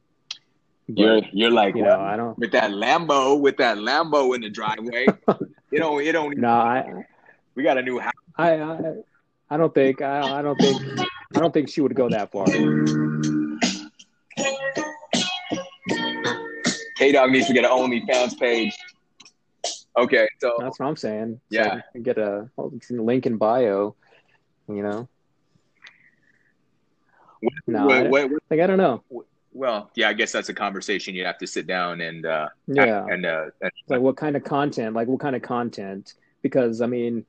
But, 0.89 0.97
You're 0.97 1.21
you're 1.31 1.51
like 1.51 1.75
you 1.75 1.83
well, 1.83 1.97
know, 1.97 2.03
I 2.03 2.15
don't. 2.17 2.37
with 2.37 2.51
that 2.51 2.71
Lambo, 2.71 3.39
with 3.39 3.55
that 3.57 3.77
Lambo 3.77 4.35
in 4.35 4.41
the 4.41 4.49
driveway. 4.49 5.05
you 5.71 5.79
don't 5.79 6.01
it 6.03 6.11
don't. 6.11 6.37
No, 6.37 6.49
I, 6.49 7.05
We 7.55 7.63
got 7.63 7.77
a 7.77 7.81
new 7.81 7.99
house. 7.99 8.11
I, 8.37 8.55
I, 8.61 8.79
I 9.49 9.57
don't 9.57 9.73
think. 9.73 10.01
I, 10.01 10.39
I 10.39 10.41
don't 10.41 10.57
think. 10.59 10.81
I 11.35 11.39
don't 11.39 11.53
think 11.53 11.69
she 11.69 11.79
would 11.81 11.95
go 11.95 12.09
that 12.09 12.31
far. 12.31 12.45
K 16.97 17.11
Dog 17.11 17.31
needs 17.31 17.47
to 17.47 17.53
get 17.53 17.63
an 17.65 17.71
OnlyFans 17.71 18.37
page. 18.37 18.75
Okay, 19.97 20.27
so 20.39 20.57
That's 20.59 20.79
what 20.79 20.87
I'm 20.87 20.95
saying. 20.95 21.39
Yeah. 21.49 21.81
I 21.95 21.99
get 21.99 22.17
a 22.17 22.49
it's 22.73 22.89
in 22.89 22.97
the 22.97 23.03
link 23.03 23.25
in 23.25 23.37
bio. 23.37 23.95
You 24.67 24.81
know, 24.83 25.07
no, 27.67 27.89
I- 27.89 28.01
what, 28.03 28.09
what, 28.09 28.31
what- 28.31 28.43
like 28.49 28.59
I 28.59 28.67
don't 28.67 28.77
know. 28.77 29.03
Well, 29.53 29.91
yeah, 29.95 30.09
I 30.09 30.13
guess 30.13 30.31
that's 30.31 30.49
a 30.49 30.53
conversation 30.53 31.15
you 31.15 31.25
have 31.25 31.37
to 31.39 31.47
sit 31.47 31.67
down 31.67 32.01
and 32.01 32.25
uh, 32.25 32.49
Yeah, 32.67 33.05
and 33.05 33.25
uh, 33.25 33.45
and- 33.61 33.71
like 33.87 34.01
what 34.01 34.17
kind 34.17 34.35
of 34.35 34.43
content? 34.43 34.95
Like 34.95 35.07
what 35.07 35.19
kind 35.19 35.35
of 35.35 35.41
content? 35.41 36.13
Because 36.41 36.81
I 36.81 36.87
mean, 36.87 37.25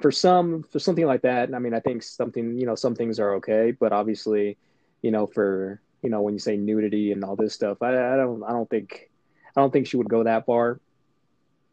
for 0.00 0.10
some, 0.10 0.62
for 0.64 0.78
something 0.78 1.06
like 1.06 1.22
that, 1.22 1.54
I 1.54 1.58
mean, 1.58 1.74
I 1.74 1.80
think 1.80 2.02
something, 2.02 2.58
you 2.58 2.66
know, 2.66 2.74
some 2.74 2.94
things 2.94 3.18
are 3.20 3.34
okay, 3.34 3.70
but 3.70 3.92
obviously, 3.92 4.56
you 5.02 5.10
know, 5.10 5.26
for 5.26 5.80
you 6.02 6.10
know, 6.10 6.22
when 6.22 6.32
you 6.34 6.38
say 6.40 6.56
nudity 6.56 7.10
and 7.12 7.24
all 7.24 7.34
this 7.36 7.54
stuff, 7.54 7.78
I, 7.82 7.88
I 7.90 8.16
don't, 8.16 8.42
I 8.44 8.50
don't 8.50 8.70
think, 8.70 9.10
I 9.56 9.60
don't 9.60 9.72
think 9.72 9.88
she 9.88 9.96
would 9.96 10.08
go 10.08 10.22
that 10.22 10.46
far. 10.46 10.78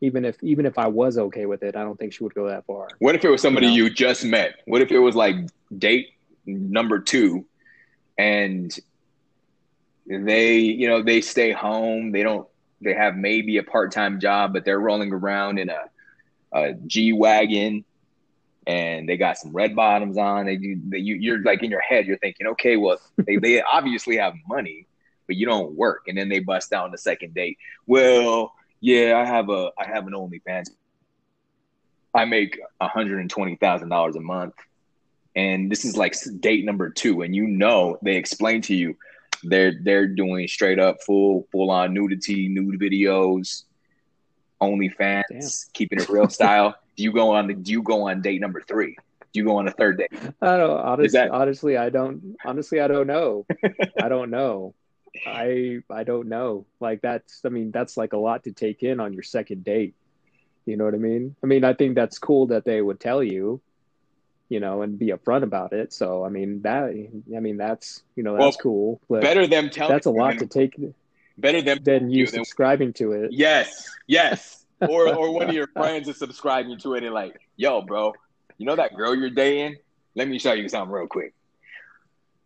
Even 0.02 0.26
if, 0.26 0.44
even 0.44 0.66
if 0.66 0.80
I 0.80 0.88
was 0.88 1.18
okay 1.20 1.46
with 1.46 1.62
it, 1.62 1.76
I 1.76 1.84
don't 1.84 1.98
think 1.98 2.12
she 2.14 2.24
would 2.24 2.34
go 2.34 2.48
that 2.50 2.66
far. 2.66 2.88
what 2.98 3.14
if 3.14 3.24
it 3.24 3.30
was 3.30 3.42
somebody 3.44 3.68
You 3.68 3.84
know? 3.84 3.90
you 3.90 3.94
just 3.94 4.26
met? 4.26 4.56
What 4.66 4.82
if 4.82 4.92
it 4.92 4.98
was 4.98 5.16
like 5.16 5.36
date 5.78 6.08
number 6.48 7.00
two, 7.00 7.46
and 8.18 8.76
they 10.08 10.58
you 10.58 10.88
know 10.88 11.02
they 11.02 11.22
stay 11.22 11.52
home. 11.52 12.12
They 12.12 12.24
don't. 12.24 12.48
They 12.82 12.94
have 12.94 13.16
maybe 13.16 13.58
a 13.58 13.64
part 13.64 13.92
time 13.92 14.20
job, 14.20 14.54
but 14.54 14.66
they're 14.66 14.80
rolling 14.80 15.12
around 15.12 15.58
in 15.58 15.70
a, 15.70 15.84
a 16.52 16.74
G 16.74 17.14
wagon, 17.14 17.84
and 18.68 19.10
they 19.10 19.18
got 19.18 19.38
some 19.38 19.52
red 19.52 19.76
bottoms 19.76 20.18
on. 20.18 20.46
They 20.46 20.58
do. 20.58 20.80
They, 20.90 21.00
you, 21.00 21.16
you're 21.16 21.42
like 21.42 21.64
in 21.64 21.72
your 21.72 21.82
head, 21.82 22.06
you're 22.06 22.18
thinking, 22.18 22.48
okay, 22.48 22.78
well, 22.78 23.00
they 23.18 23.38
they 23.38 23.62
obviously 23.74 24.18
have 24.18 24.34
money, 24.48 24.86
but 25.28 25.36
you 25.36 25.46
don't 25.46 25.74
work. 25.74 26.04
And 26.08 26.18
then 26.18 26.30
they 26.30 26.40
bust 26.40 26.70
down 26.70 26.92
the 26.92 26.98
second 26.98 27.34
date. 27.34 27.58
Well, 27.88 28.54
yeah, 28.82 29.18
I 29.18 29.26
have 29.26 29.50
a 29.50 29.72
I 29.78 29.86
have 29.88 30.06
an 30.08 30.14
OnlyFans. 30.14 30.70
I 32.14 32.26
make 32.26 32.60
hundred 32.80 33.20
and 33.20 33.30
twenty 33.30 33.56
thousand 33.56 33.90
dollars 33.90 34.16
a 34.16 34.22
month, 34.22 34.54
and 35.36 35.72
this 35.72 35.84
is 35.84 35.98
like 35.98 36.16
date 36.40 36.64
number 36.64 36.92
two, 36.92 37.24
and 37.24 37.36
you 37.36 37.48
know 37.48 37.98
they 38.04 38.18
explain 38.18 38.62
to 38.64 38.76
you 38.76 38.96
they're 39.50 39.74
they're 39.82 40.08
doing 40.08 40.48
straight 40.48 40.80
up 40.80 40.98
full 41.06 41.48
full 41.52 41.72
on 41.72 41.94
nudity, 41.94 42.48
nude 42.50 42.80
videos, 42.80 43.64
OnlyFans, 44.62 45.24
Damn. 45.30 45.42
keeping 45.74 46.00
it 46.00 46.10
real 46.10 46.30
style. 46.30 46.76
Do 46.96 47.04
you 47.04 47.12
go 47.12 47.32
on 47.32 47.48
the 47.48 47.54
do 47.54 47.74
you 47.74 47.82
go 47.84 48.08
on 48.08 48.22
date 48.22 48.40
number 48.40 48.62
three? 48.62 48.96
Do 49.34 49.40
you 49.42 49.44
go 49.44 49.58
on 49.58 49.68
a 49.68 49.72
third 49.72 49.98
date? 49.98 50.14
I 50.42 50.56
don't 50.56 50.80
honestly, 50.80 51.20
that- 51.20 51.32
honestly 51.32 51.76
I 51.78 51.90
don't 51.90 52.38
honestly 52.46 52.80
I 52.80 52.88
don't 52.88 53.08
know. 53.08 53.46
I 54.02 54.08
don't 54.08 54.30
know. 54.32 54.74
I 55.28 55.80
I 55.90 56.06
don't 56.06 56.30
know. 56.30 56.66
Like 56.80 57.02
that's 57.02 57.42
I 57.44 57.50
mean 57.50 57.72
that's 57.72 57.98
like 57.98 58.14
a 58.14 58.18
lot 58.18 58.46
to 58.46 58.54
take 58.54 58.82
in 58.82 59.02
on 59.02 59.12
your 59.12 59.24
second 59.24 59.66
date. 59.66 59.94
You 60.66 60.78
know 60.78 60.86
what 60.86 60.94
I 60.94 61.00
mean? 61.00 61.36
I 61.44 61.48
mean 61.48 61.66
I 61.66 61.74
think 61.74 61.96
that's 61.96 62.18
cool 62.18 62.48
that 62.48 62.64
they 62.64 62.82
would 62.82 63.02
tell 63.02 63.22
you, 63.22 63.60
you 64.50 64.60
know, 64.60 64.82
and 64.84 64.98
be 65.00 65.08
upfront 65.08 65.44
about 65.44 65.74
it. 65.74 65.92
So 65.94 66.24
I 66.26 66.30
mean 66.30 66.62
that 66.64 66.84
I 67.36 67.40
mean 67.40 67.58
that's 67.58 68.04
you 68.16 68.24
know 68.24 68.34
that's 68.34 68.42
Well, 68.58 68.62
cool. 68.62 69.02
But 69.10 69.22
Better 69.22 69.48
them 69.48 69.70
telling 69.70 69.94
that's 69.94 70.06
a 70.06 70.12
lot 70.12 70.38
than- 70.38 70.48
to 70.48 70.48
take 70.48 70.76
better 71.38 71.62
them 71.62 71.80
than 71.84 72.10
you 72.10 72.22
you 72.22 72.28
subscribing 72.28 72.94
to 72.94 73.12
it. 73.14 73.32
Yes, 73.32 73.90
yes. 74.08 74.62
Or 74.82 75.08
or 75.16 75.32
one 75.32 75.48
of 75.48 75.56
your 75.56 75.68
friends 75.68 76.10
is 76.10 76.18
subscribing 76.20 76.78
to 76.80 76.96
it 76.96 77.04
and 77.06 77.14
like, 77.14 77.40
yo, 77.56 77.82
bro, 77.82 78.14
you 78.58 78.66
know 78.66 78.76
that 78.76 78.94
girl 78.94 79.16
you're 79.16 79.30
dating? 79.30 79.78
Let 80.16 80.28
me 80.28 80.38
show 80.38 80.52
you 80.52 80.68
something 80.68 80.92
real 80.94 81.08
quick. 81.08 81.34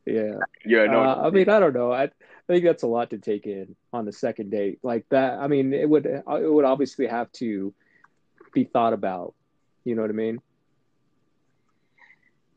Yeah. 0.06 0.38
Yeah, 0.64 0.86
no, 0.86 1.02
Uh, 1.02 1.24
I 1.26 1.30
mean, 1.32 1.50
I 1.50 1.60
don't 1.60 1.74
know. 1.74 1.92
I, 1.92 2.04
I 2.04 2.10
think 2.48 2.66
that's 2.66 2.84
a 2.84 2.88
lot 2.88 3.10
to 3.10 3.18
take 3.18 3.48
in 3.48 3.76
on 3.92 4.06
the 4.06 4.12
second 4.14 4.52
date. 4.52 4.78
Like 4.84 5.06
that. 5.10 5.40
I 5.40 5.48
mean, 5.48 5.74
it 5.74 5.90
would 5.90 6.06
it 6.06 6.24
would 6.28 6.66
obviously 6.66 7.08
have 7.08 7.32
to 7.34 7.74
be 8.54 8.64
thought 8.64 8.94
about. 8.94 9.34
You 9.84 9.96
know 9.96 10.02
what 10.04 10.12
I 10.12 10.14
mean? 10.14 10.40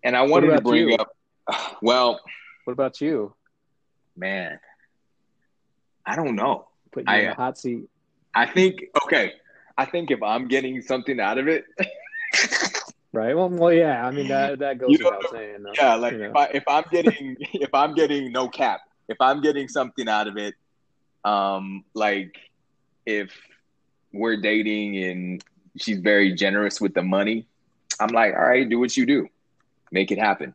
And 0.04 0.16
I 0.16 0.22
wanted 0.22 0.54
to 0.56 0.60
bring 0.62 0.88
you? 0.90 0.96
up. 0.96 1.08
Well, 1.82 2.20
What 2.64 2.72
about 2.72 3.00
you? 3.00 3.34
man, 4.16 4.58
I 6.06 6.16
don't 6.16 6.36
know. 6.36 6.68
Put 6.92 7.08
you 7.08 7.12
in 7.14 7.20
I- 7.20 7.28
the 7.28 7.34
hot 7.34 7.58
seat. 7.58 7.88
I 8.34 8.46
think 8.46 8.84
okay. 9.04 9.32
I 9.76 9.84
think 9.84 10.10
if 10.10 10.22
I'm 10.22 10.48
getting 10.48 10.80
something 10.82 11.18
out 11.20 11.38
of 11.38 11.48
it, 11.48 11.64
Right. 13.14 13.36
Well, 13.36 13.50
well, 13.50 13.72
yeah. 13.72 14.06
I 14.06 14.10
mean, 14.10 14.28
that 14.28 14.60
that 14.60 14.78
goes 14.78 14.96
without 14.98 15.22
saying. 15.30 15.62
though. 15.62 15.72
yeah, 15.76 15.96
like 15.96 16.12
You 16.14 16.18
know. 16.20 16.24
if 16.30 16.36
I 16.36 16.44
if 16.54 16.64
I'm 16.66 16.84
getting 16.90 17.36
if 17.52 17.74
I'm 17.74 17.94
getting 17.94 18.32
no 18.32 18.48
cap, 18.48 18.80
if 19.08 19.18
I'm 19.20 19.42
getting 19.42 19.68
something 19.68 20.08
out 20.08 20.28
of 20.28 20.38
it, 20.38 20.54
um, 21.24 21.84
like 21.94 22.34
if 23.04 23.30
we're 24.14 24.40
dating 24.40 24.96
and 25.04 25.44
she's 25.78 25.98
very 25.98 26.32
generous 26.34 26.80
with 26.80 26.94
the 26.94 27.02
money, 27.02 27.46
I'm 28.00 28.08
like, 28.08 28.32
all 28.34 28.44
right, 28.44 28.66
do 28.68 28.78
what 28.78 28.96
you 28.96 29.04
do, 29.04 29.28
make 29.92 30.10
it 30.10 30.18
happen, 30.18 30.54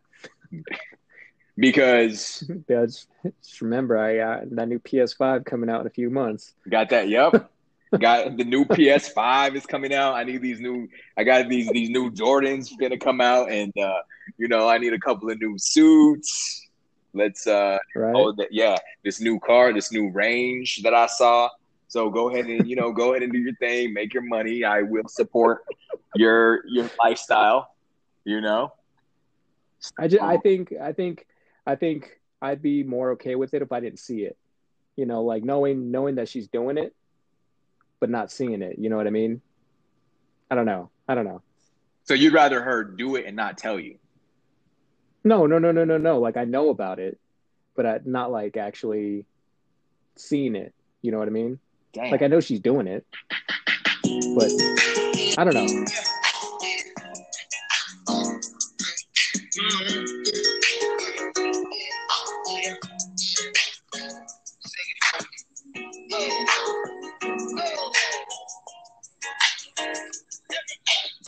because 1.57 2.43
Yeah, 2.67 2.85
just, 2.85 3.07
just 3.43 3.61
remember, 3.61 3.97
I 3.97 4.17
got 4.17 4.55
that 4.55 4.67
new 4.67 4.79
PS5 4.79 5.45
coming 5.45 5.69
out 5.69 5.81
in 5.81 5.87
a 5.87 5.91
few 5.91 6.09
months. 6.09 6.53
got 6.69 6.89
that. 6.89 7.09
Yep. 7.09 7.49
Got 8.01 8.35
the 8.35 8.43
new 8.43 8.65
PS5 8.65 9.55
is 9.55 9.65
coming 9.65 9.93
out. 9.93 10.13
I 10.13 10.25
need 10.25 10.41
these 10.41 10.59
new. 10.59 10.89
I 11.17 11.23
got 11.23 11.47
these 11.47 11.69
these 11.69 11.89
new 11.89 12.11
Jordans 12.11 12.69
gonna 12.77 12.97
come 12.97 13.21
out, 13.21 13.49
and 13.49 13.71
uh, 13.77 14.01
you 14.37 14.49
know 14.49 14.67
I 14.67 14.77
need 14.77 14.91
a 14.91 14.99
couple 14.99 15.31
of 15.31 15.39
new 15.39 15.57
suits. 15.57 16.67
Let's 17.13 17.47
uh 17.47 17.77
Right. 17.95 18.13
oh 18.13 18.33
that 18.33 18.49
yeah 18.51 18.75
this 19.05 19.21
new 19.21 19.39
car 19.39 19.71
this 19.71 19.89
new 19.93 20.09
range 20.11 20.81
that 20.83 20.93
i 20.93 21.07
saw 21.07 21.49
so 21.87 22.09
go 22.09 22.29
ahead 22.29 22.45
and 22.47 22.67
you 22.67 22.75
know 22.75 22.91
go 22.91 23.11
ahead 23.11 23.23
and 23.23 23.31
do 23.31 23.39
your 23.39 23.55
thing 23.55 23.93
make 23.93 24.13
your 24.13 24.23
money 24.23 24.65
i 24.65 24.81
will 24.81 25.07
support 25.07 25.63
your 26.13 26.67
your 26.67 26.89
lifestyle 27.03 27.73
you 28.25 28.41
know 28.41 28.73
I 29.99 30.07
just, 30.07 30.23
I 30.23 30.35
oh. 30.35 30.39
think, 30.39 30.73
I 30.81 30.93
think, 30.93 31.25
I 31.65 31.75
think 31.75 32.19
I'd 32.41 32.61
be 32.61 32.83
more 32.83 33.11
okay 33.11 33.35
with 33.35 33.53
it 33.53 33.61
if 33.61 33.71
I 33.71 33.79
didn't 33.79 33.99
see 33.99 34.21
it. 34.21 34.37
You 34.95 35.05
know, 35.05 35.23
like 35.23 35.43
knowing 35.43 35.91
knowing 35.91 36.15
that 36.15 36.27
she's 36.27 36.47
doing 36.47 36.77
it, 36.77 36.95
but 37.99 38.09
not 38.09 38.31
seeing 38.31 38.61
it. 38.61 38.79
You 38.79 38.89
know 38.89 38.97
what 38.97 39.07
I 39.07 39.11
mean? 39.11 39.41
I 40.49 40.55
don't 40.55 40.65
know. 40.65 40.89
I 41.07 41.15
don't 41.15 41.25
know. 41.25 41.41
so 42.03 42.13
you'd 42.13 42.33
rather 42.33 42.61
her 42.61 42.83
do 42.83 43.15
it 43.15 43.25
and 43.25 43.35
not 43.35 43.57
tell 43.57 43.79
you 43.79 43.97
No, 45.23 45.45
no, 45.45 45.59
no, 45.59 45.71
no, 45.71 45.83
no, 45.83 45.97
no. 45.97 46.19
Like 46.19 46.37
I 46.37 46.45
know 46.45 46.69
about 46.69 46.99
it, 46.99 47.19
but 47.75 47.85
I, 47.85 47.99
not 48.05 48.31
like 48.31 48.57
actually 48.57 49.25
seeing 50.15 50.55
it. 50.55 50.73
You 51.01 51.11
know 51.11 51.19
what 51.19 51.27
I 51.27 51.31
mean? 51.31 51.59
Damn. 51.93 52.11
Like 52.11 52.21
I 52.21 52.27
know 52.27 52.39
she's 52.39 52.59
doing 52.59 52.87
it, 52.87 53.05
but 54.35 54.51
I 55.37 55.43
don't 55.43 55.53
know. 55.53 55.85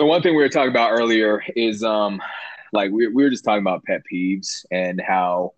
One 0.09 0.23
thing 0.23 0.35
we 0.35 0.41
were 0.41 0.49
talking 0.49 0.71
about 0.71 0.89
earlier 0.89 1.43
is 1.55 1.83
um 1.83 2.19
like 2.73 2.89
we, 2.89 3.05
we 3.09 3.21
were 3.21 3.29
just 3.29 3.43
talking 3.43 3.61
about 3.61 3.83
pet 3.83 4.01
peeves 4.11 4.65
and 4.71 4.99
how 4.99 5.53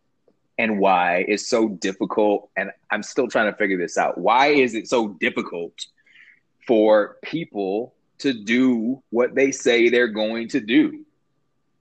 and 0.58 0.78
why 0.78 1.24
it's 1.30 1.48
so 1.48 1.70
difficult 1.70 2.50
and 2.58 2.70
I'm 2.90 3.02
still 3.02 3.30
trying 3.30 3.50
to 3.50 3.58
figure 3.58 3.78
this 3.78 3.98
out. 3.98 4.18
Why 4.18 4.48
is 4.48 4.74
it 4.74 4.90
so 4.90 5.16
difficult 5.22 5.72
for 6.68 7.16
people 7.22 7.94
to 8.18 8.34
do 8.34 9.02
what 9.12 9.36
they 9.36 9.54
say 9.54 9.88
they're 9.88 10.10
going 10.10 10.50
to 10.50 10.60
do? 10.60 11.06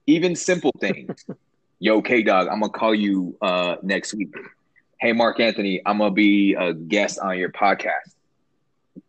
Even 0.06 0.36
simple 0.36 0.70
things. 0.78 1.24
Yo, 1.80 2.00
K 2.00 2.22
Dog, 2.22 2.46
I'm 2.46 2.60
gonna 2.60 2.70
call 2.70 2.94
you 2.94 3.36
uh 3.42 3.78
next 3.82 4.14
week. 4.14 4.32
Hey 5.00 5.12
Marc 5.12 5.40
Anthony, 5.40 5.82
I'm 5.84 5.98
gonna 5.98 6.12
be 6.12 6.54
a 6.54 6.72
guest 6.72 7.18
on 7.18 7.36
your 7.36 7.50
podcast. 7.50 8.14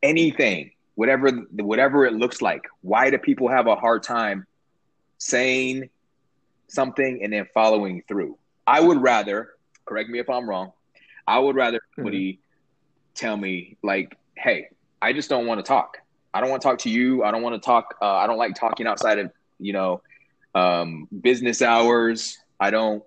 Anything 0.01 0.70
whatever 0.95 1.29
whatever 1.53 2.05
it 2.05 2.13
looks 2.13 2.41
like. 2.41 2.63
Why 2.81 3.09
do 3.09 3.17
people 3.17 3.49
have 3.49 3.67
a 3.67 3.75
hard 3.75 4.03
time 4.03 4.45
saying 5.17 5.89
something 6.67 7.21
and 7.23 7.33
then 7.33 7.47
following 7.53 8.03
through? 8.07 8.37
I 8.65 8.79
would 8.79 9.01
rather 9.01 9.51
correct 9.85 10.09
me 10.09 10.19
if 10.19 10.29
i'm 10.29 10.49
wrong 10.49 10.71
i 11.27 11.37
would 11.37 11.55
rather 11.55 11.81
somebody 11.95 12.39
tell 13.13 13.35
me 13.35 13.75
like 13.83 14.17
hey 14.35 14.67
i 15.01 15.11
just 15.11 15.29
don't 15.29 15.45
want 15.45 15.59
to 15.59 15.63
talk. 15.63 15.97
I 16.33 16.39
don't 16.39 16.49
want 16.49 16.61
to 16.61 16.67
talk 16.69 16.77
to 16.79 16.89
you. 16.89 17.25
I 17.25 17.31
don't 17.31 17.41
want 17.41 17.61
to 17.61 17.65
talk 17.65 17.95
uh, 18.01 18.15
i 18.15 18.27
don't 18.27 18.37
like 18.37 18.55
talking 18.55 18.87
outside 18.87 19.19
of 19.19 19.31
you 19.59 19.73
know 19.73 20.01
um, 20.53 21.07
business 21.21 21.61
hours. 21.61 22.37
I 22.59 22.71
don't 22.71 23.03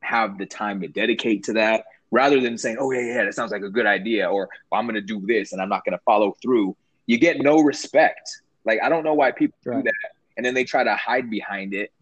have 0.00 0.38
the 0.38 0.46
time 0.46 0.80
to 0.80 0.88
dedicate 0.88 1.44
to 1.44 1.54
that. 1.54 1.84
Rather 2.10 2.40
than 2.40 2.56
saying 2.58 2.76
oh 2.78 2.90
yeah 2.92 3.00
yeah 3.00 3.24
that 3.24 3.34
sounds 3.34 3.50
like 3.50 3.62
a 3.62 3.68
good 3.68 3.86
idea 3.86 4.28
or 4.30 4.48
i'm 4.72 4.86
going 4.86 4.94
to 4.94 5.00
do 5.00 5.20
this 5.26 5.52
and 5.52 5.60
i'm 5.60 5.68
not 5.68 5.84
going 5.84 5.98
to 5.98 6.04
follow 6.04 6.36
through 6.40 6.76
you 7.06 7.18
get 7.18 7.38
no 7.40 7.60
respect. 7.60 8.40
Like 8.64 8.80
I 8.82 8.88
don't 8.88 9.04
know 9.04 9.14
why 9.14 9.32
people 9.32 9.56
Right. 9.64 9.76
do 9.76 9.82
that, 9.84 10.10
and 10.36 10.44
then 10.44 10.54
they 10.54 10.64
try 10.64 10.84
to 10.84 10.94
hide 10.96 11.30
behind 11.30 11.72
it, 11.74 11.92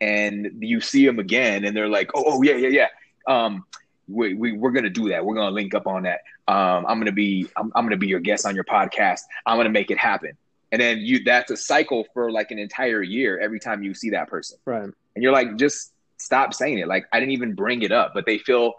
and 0.00 0.50
you 0.60 0.80
see 0.80 1.04
them 1.04 1.18
again, 1.18 1.64
and 1.64 1.76
they're 1.76 1.88
like, 1.88 2.10
"Oh, 2.14 2.24
oh 2.26 2.42
yeah, 2.42 2.54
yeah, 2.56 2.68
yeah. 2.68 2.86
Um, 3.26 3.64
we, 4.08 4.34
we 4.34 4.52
we're 4.52 4.70
gonna 4.70 4.90
do 4.90 5.08
that. 5.10 5.24
We're 5.24 5.34
gonna 5.34 5.50
link 5.50 5.74
up 5.74 5.86
on 5.86 6.04
that. 6.04 6.20
Um, 6.48 6.84
I'm 6.86 6.98
gonna 6.98 7.12
be 7.12 7.48
I'm, 7.56 7.70
I'm 7.74 7.84
gonna 7.84 7.96
be 7.96 8.08
your 8.08 8.20
guest 8.20 8.46
on 8.46 8.54
your 8.54 8.64
podcast. 8.64 9.20
I'm 9.46 9.56
gonna 9.56 9.68
make 9.70 9.90
it 9.90 9.98
happen." 9.98 10.32
And 10.72 10.80
then 10.80 10.98
you 10.98 11.24
that's 11.24 11.50
a 11.50 11.56
cycle 11.56 12.06
for 12.14 12.30
like 12.30 12.50
an 12.52 12.58
entire 12.58 13.02
year. 13.02 13.38
Every 13.40 13.58
time 13.60 13.82
you 13.82 13.92
see 13.94 14.10
that 14.10 14.28
person, 14.28 14.58
Right. 14.64 14.84
and 14.84 15.22
you're 15.22 15.32
like, 15.32 15.56
just 15.56 15.92
stop 16.16 16.54
saying 16.54 16.78
it. 16.78 16.86
Like 16.88 17.06
I 17.12 17.18
didn't 17.20 17.32
even 17.32 17.54
bring 17.54 17.82
it 17.82 17.92
up, 17.92 18.12
but 18.14 18.26
they 18.26 18.38
feel. 18.38 18.74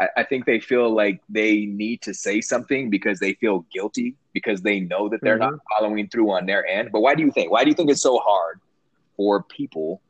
I, 0.00 0.08
I 0.18 0.22
think 0.24 0.46
they 0.46 0.60
feel 0.60 0.90
like 0.94 1.20
they 1.28 1.66
need 1.66 2.02
to 2.02 2.14
say 2.14 2.40
something 2.40 2.90
because 2.90 3.18
they 3.20 3.34
feel 3.34 3.66
guilty 3.72 4.16
because 4.32 4.62
they 4.62 4.80
know 4.80 5.08
that 5.08 5.22
they're 5.22 5.38
not 5.38 5.54
following 5.70 6.08
through 6.08 6.32
on 6.32 6.46
their 6.46 6.66
end. 6.66 6.90
But 6.92 7.00
why 7.00 7.14
do 7.14 7.22
you 7.22 7.30
think? 7.30 7.50
Why 7.50 7.64
do 7.64 7.70
you 7.70 7.74
think 7.74 7.90
it's 7.90 8.02
so 8.02 8.18
hard 8.18 8.60
for 9.16 9.42
people 9.44 10.02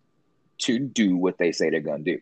to 0.58 0.78
do 0.78 1.16
what 1.16 1.38
they 1.38 1.52
say 1.52 1.70
they're 1.70 1.80
gonna 1.80 2.02
do? 2.02 2.20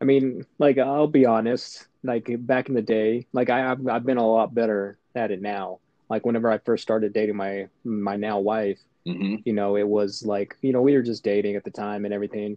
I 0.00 0.04
mean, 0.04 0.46
like 0.58 0.78
I'll 0.78 1.06
be 1.06 1.26
honest. 1.26 1.86
Like 2.02 2.28
back 2.46 2.68
in 2.68 2.74
the 2.74 2.82
day, 2.82 3.26
like 3.32 3.50
I, 3.50 3.70
I've 3.70 3.86
I've 3.88 4.06
been 4.06 4.16
a 4.16 4.26
lot 4.26 4.54
better 4.54 4.98
at 5.14 5.30
it 5.30 5.42
now. 5.42 5.80
Like 6.08 6.24
whenever 6.24 6.50
I 6.50 6.58
first 6.58 6.82
started 6.82 7.12
dating 7.12 7.36
my 7.36 7.68
my 7.84 8.16
now 8.16 8.38
wife, 8.40 8.78
hmm 9.06 9.36
you 9.44 9.52
know, 9.52 9.76
it 9.76 9.86
was 9.86 10.24
like 10.24 10.56
you 10.62 10.72
know 10.72 10.82
we 10.82 10.94
were 10.94 11.02
just 11.02 11.24
dating 11.24 11.56
at 11.56 11.64
the 11.64 11.70
time 11.70 12.04
and 12.04 12.14
everything, 12.14 12.56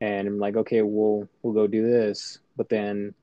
and 0.00 0.26
I'm 0.28 0.38
like, 0.38 0.56
okay, 0.56 0.82
we'll 0.82 1.28
we'll 1.42 1.54
go 1.54 1.66
do 1.66 1.82
this, 1.88 2.38
but 2.58 2.68
then 2.68 3.14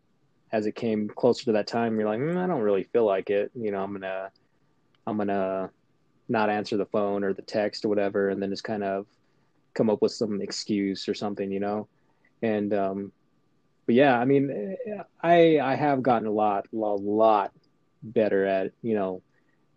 as 0.51 0.65
it 0.65 0.75
came 0.75 1.09
closer 1.09 1.45
to 1.45 1.51
that 1.51 1.67
time, 1.67 1.99
you're 1.99 2.09
like, 2.09 2.19
mm, 2.19 2.37
I 2.37 2.47
don't 2.47 2.61
really 2.61 2.85
feel 2.85 3.05
like 3.05 3.29
it. 3.29 3.51
You 3.53 3.71
know, 3.71 3.83
I'm 3.83 3.91
gonna, 3.91 4.31
I'm 5.05 5.17
gonna 5.17 5.69
not 6.29 6.49
answer 6.49 6.77
the 6.77 6.85
phone 6.87 7.23
or 7.23 7.33
the 7.33 7.43
text 7.43 7.85
or 7.85 7.89
whatever, 7.89 8.29
and 8.29 8.41
then 8.41 8.49
just 8.49 8.63
kind 8.63 8.83
of 8.83 9.05
come 9.75 9.89
up 9.89 10.01
with 10.01 10.13
some 10.13 10.41
excuse 10.41 11.07
or 11.07 11.13
something, 11.13 11.51
you 11.51 11.59
know. 11.59 11.87
And 12.41 12.73
um, 12.73 13.11
but 13.85 13.95
yeah, 13.95 14.17
I 14.17 14.25
mean, 14.25 14.77
I 15.21 15.59
I 15.59 15.75
have 15.75 16.01
gotten 16.01 16.27
a 16.27 16.31
lot, 16.31 16.67
a 16.73 16.77
lot 16.77 17.51
better 18.01 18.45
at 18.45 18.71
you 18.81 18.95
know 18.95 19.21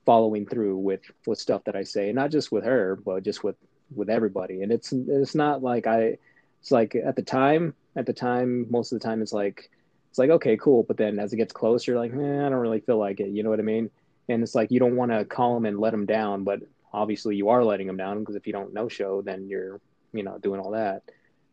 following 0.06 0.46
through 0.46 0.78
with 0.78 1.02
with 1.26 1.38
stuff 1.40 1.64
that 1.64 1.76
I 1.76 1.82
say, 1.82 2.12
not 2.12 2.30
just 2.30 2.52
with 2.52 2.64
her, 2.64 2.96
but 3.04 3.24
just 3.24 3.42
with 3.42 3.56
with 3.94 4.08
everybody. 4.08 4.62
And 4.62 4.70
it's 4.70 4.92
it's 4.92 5.34
not 5.34 5.62
like 5.62 5.86
I, 5.86 6.18
it's 6.60 6.70
like 6.70 6.94
at 6.94 7.16
the 7.16 7.22
time, 7.22 7.74
at 7.96 8.06
the 8.06 8.12
time, 8.12 8.66
most 8.70 8.92
of 8.92 9.00
the 9.00 9.04
time, 9.06 9.22
it's 9.22 9.32
like 9.32 9.70
it's 10.10 10.18
like 10.18 10.30
okay, 10.30 10.56
cool. 10.56 10.82
But 10.82 10.96
then 10.96 11.18
as 11.18 11.32
it 11.32 11.36
gets 11.36 11.52
closer, 11.52 11.96
like 11.96 12.12
eh, 12.12 12.16
I 12.16 12.48
don't 12.48 12.54
really 12.54 12.80
feel 12.80 12.98
like 12.98 13.20
it. 13.20 13.28
You 13.28 13.42
know 13.42 13.50
what 13.50 13.60
I 13.60 13.62
mean? 13.62 13.90
And 14.28 14.42
it's 14.42 14.54
like 14.54 14.70
you 14.70 14.80
don't 14.80 14.96
want 14.96 15.12
to 15.12 15.24
call 15.24 15.54
them 15.54 15.64
and 15.64 15.78
let 15.78 15.90
them 15.90 16.06
down, 16.06 16.44
but 16.44 16.60
obviously 16.92 17.36
you 17.36 17.48
are 17.48 17.64
letting 17.64 17.86
them 17.86 17.96
down 17.96 18.20
because 18.20 18.36
if 18.36 18.46
you 18.46 18.52
don't 18.52 18.74
no 18.74 18.88
show, 18.88 19.22
then 19.22 19.48
you're 19.48 19.80
you 20.12 20.22
know 20.22 20.38
doing 20.38 20.60
all 20.60 20.72
that. 20.72 21.02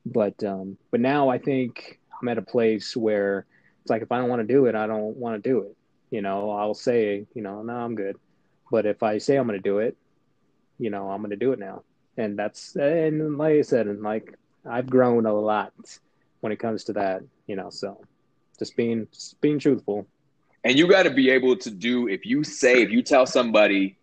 But 0.06 0.44
um, 0.44 0.78
but 0.92 1.00
now 1.00 1.30
I 1.30 1.38
think 1.38 2.00
I'm 2.22 2.28
at 2.28 2.38
a 2.38 2.44
place 2.44 2.96
where 2.96 3.46
it's 3.82 3.90
like 3.90 4.02
if 4.02 4.12
I 4.12 4.18
don't 4.20 4.30
want 4.30 4.42
to 4.42 4.54
do 4.54 4.66
it, 4.66 4.76
I 4.76 4.88
don't 4.88 5.16
want 5.18 5.42
to 5.42 5.50
do 5.50 5.60
it. 5.60 5.76
You 6.12 6.22
know, 6.22 6.52
I'll 6.52 6.74
say, 6.74 7.26
you 7.34 7.42
know, 7.42 7.62
no, 7.62 7.74
I'm 7.74 7.96
good. 7.96 8.18
But 8.72 8.86
if 8.86 9.04
I 9.04 9.18
say 9.18 9.36
I'm 9.36 9.48
going 9.48 9.60
to 9.60 9.64
do 9.64 9.80
it, 9.80 9.98
you 10.80 10.90
know, 10.90 11.10
I'm 11.10 11.20
going 11.20 11.32
to 11.32 11.36
do 11.36 11.52
it 11.52 11.60
now. 11.60 11.84
And 12.18 12.38
that's 12.38 12.76
and 12.76 13.38
like 13.38 13.56
I 13.56 13.62
said, 13.62 13.88
and 13.88 14.02
like 14.02 14.38
I've 14.70 14.90
grown 14.90 15.26
a 15.26 15.34
lot 15.34 15.74
when 16.42 16.52
it 16.52 16.58
comes 16.58 16.84
to 16.86 16.94
that, 16.94 17.24
you 17.48 17.56
know. 17.56 17.70
So 17.70 18.02
just 18.58 18.76
being 18.76 19.08
just 19.12 19.40
being 19.42 19.60
truthful. 19.60 20.08
And 20.64 20.78
you 20.78 20.88
got 20.88 21.04
to 21.04 21.12
be 21.12 21.30
able 21.30 21.56
to 21.58 21.70
do 21.70 22.08
if 22.08 22.26
you 22.26 22.44
say 22.44 22.82
if 22.82 22.90
you 22.90 23.04
tell 23.04 23.26
somebody 23.26 23.98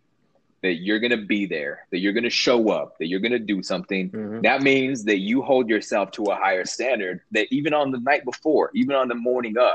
that 0.62 0.74
you're 0.74 1.00
going 1.00 1.10
to 1.10 1.26
be 1.26 1.44
there, 1.44 1.86
that 1.90 1.98
you're 1.98 2.12
going 2.12 2.22
to 2.22 2.30
show 2.30 2.70
up, 2.70 2.96
that 2.98 3.08
you're 3.08 3.20
going 3.20 3.32
to 3.32 3.38
do 3.38 3.62
something, 3.62 4.10
mm-hmm. 4.10 4.40
that 4.42 4.62
means 4.62 5.02
that 5.04 5.18
you 5.18 5.42
hold 5.42 5.68
yourself 5.68 6.12
to 6.12 6.22
a 6.24 6.36
higher 6.36 6.64
standard 6.64 7.20
that 7.32 7.48
even 7.50 7.74
on 7.74 7.90
the 7.90 7.98
night 7.98 8.24
before, 8.24 8.70
even 8.74 8.94
on 8.94 9.08
the 9.08 9.14
morning 9.14 9.58
of, 9.58 9.74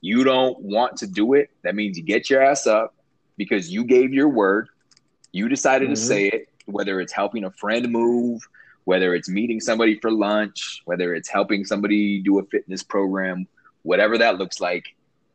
you 0.00 0.22
don't 0.22 0.58
want 0.60 0.96
to 0.98 1.06
do 1.06 1.34
it. 1.34 1.50
That 1.62 1.74
means 1.74 1.98
you 1.98 2.04
get 2.04 2.30
your 2.30 2.42
ass 2.42 2.66
up 2.66 2.94
because 3.36 3.70
you 3.70 3.84
gave 3.84 4.14
your 4.14 4.28
word. 4.28 4.68
You 5.32 5.48
decided 5.48 5.86
mm-hmm. 5.86 5.94
to 5.94 6.00
say 6.00 6.28
it, 6.28 6.48
whether 6.66 7.00
it's 7.00 7.12
helping 7.12 7.44
a 7.44 7.50
friend 7.50 7.90
move, 7.90 8.40
whether 8.84 9.14
it's 9.14 9.28
meeting 9.28 9.60
somebody 9.60 9.98
for 10.00 10.10
lunch, 10.10 10.82
whether 10.84 11.14
it's 11.14 11.28
helping 11.28 11.64
somebody 11.64 12.20
do 12.22 12.38
a 12.38 12.44
fitness 12.44 12.82
program, 12.82 13.46
whatever 13.82 14.18
that 14.18 14.38
looks 14.38 14.60
like, 14.60 14.84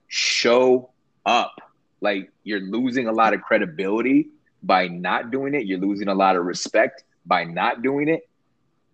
show 0.07 0.89
up. 1.25 1.55
Like 2.01 2.31
you're 2.43 2.61
losing 2.61 3.07
a 3.07 3.11
lot 3.11 3.33
of 3.33 3.41
credibility 3.41 4.29
by 4.61 4.87
not 4.87 5.31
doing 5.31 5.53
it. 5.53 5.65
You're 5.65 5.79
losing 5.79 6.07
a 6.07 6.15
lot 6.15 6.35
of 6.35 6.45
respect 6.45 7.03
by 7.25 7.43
not 7.43 7.81
doing 7.81 8.07
it. 8.09 8.27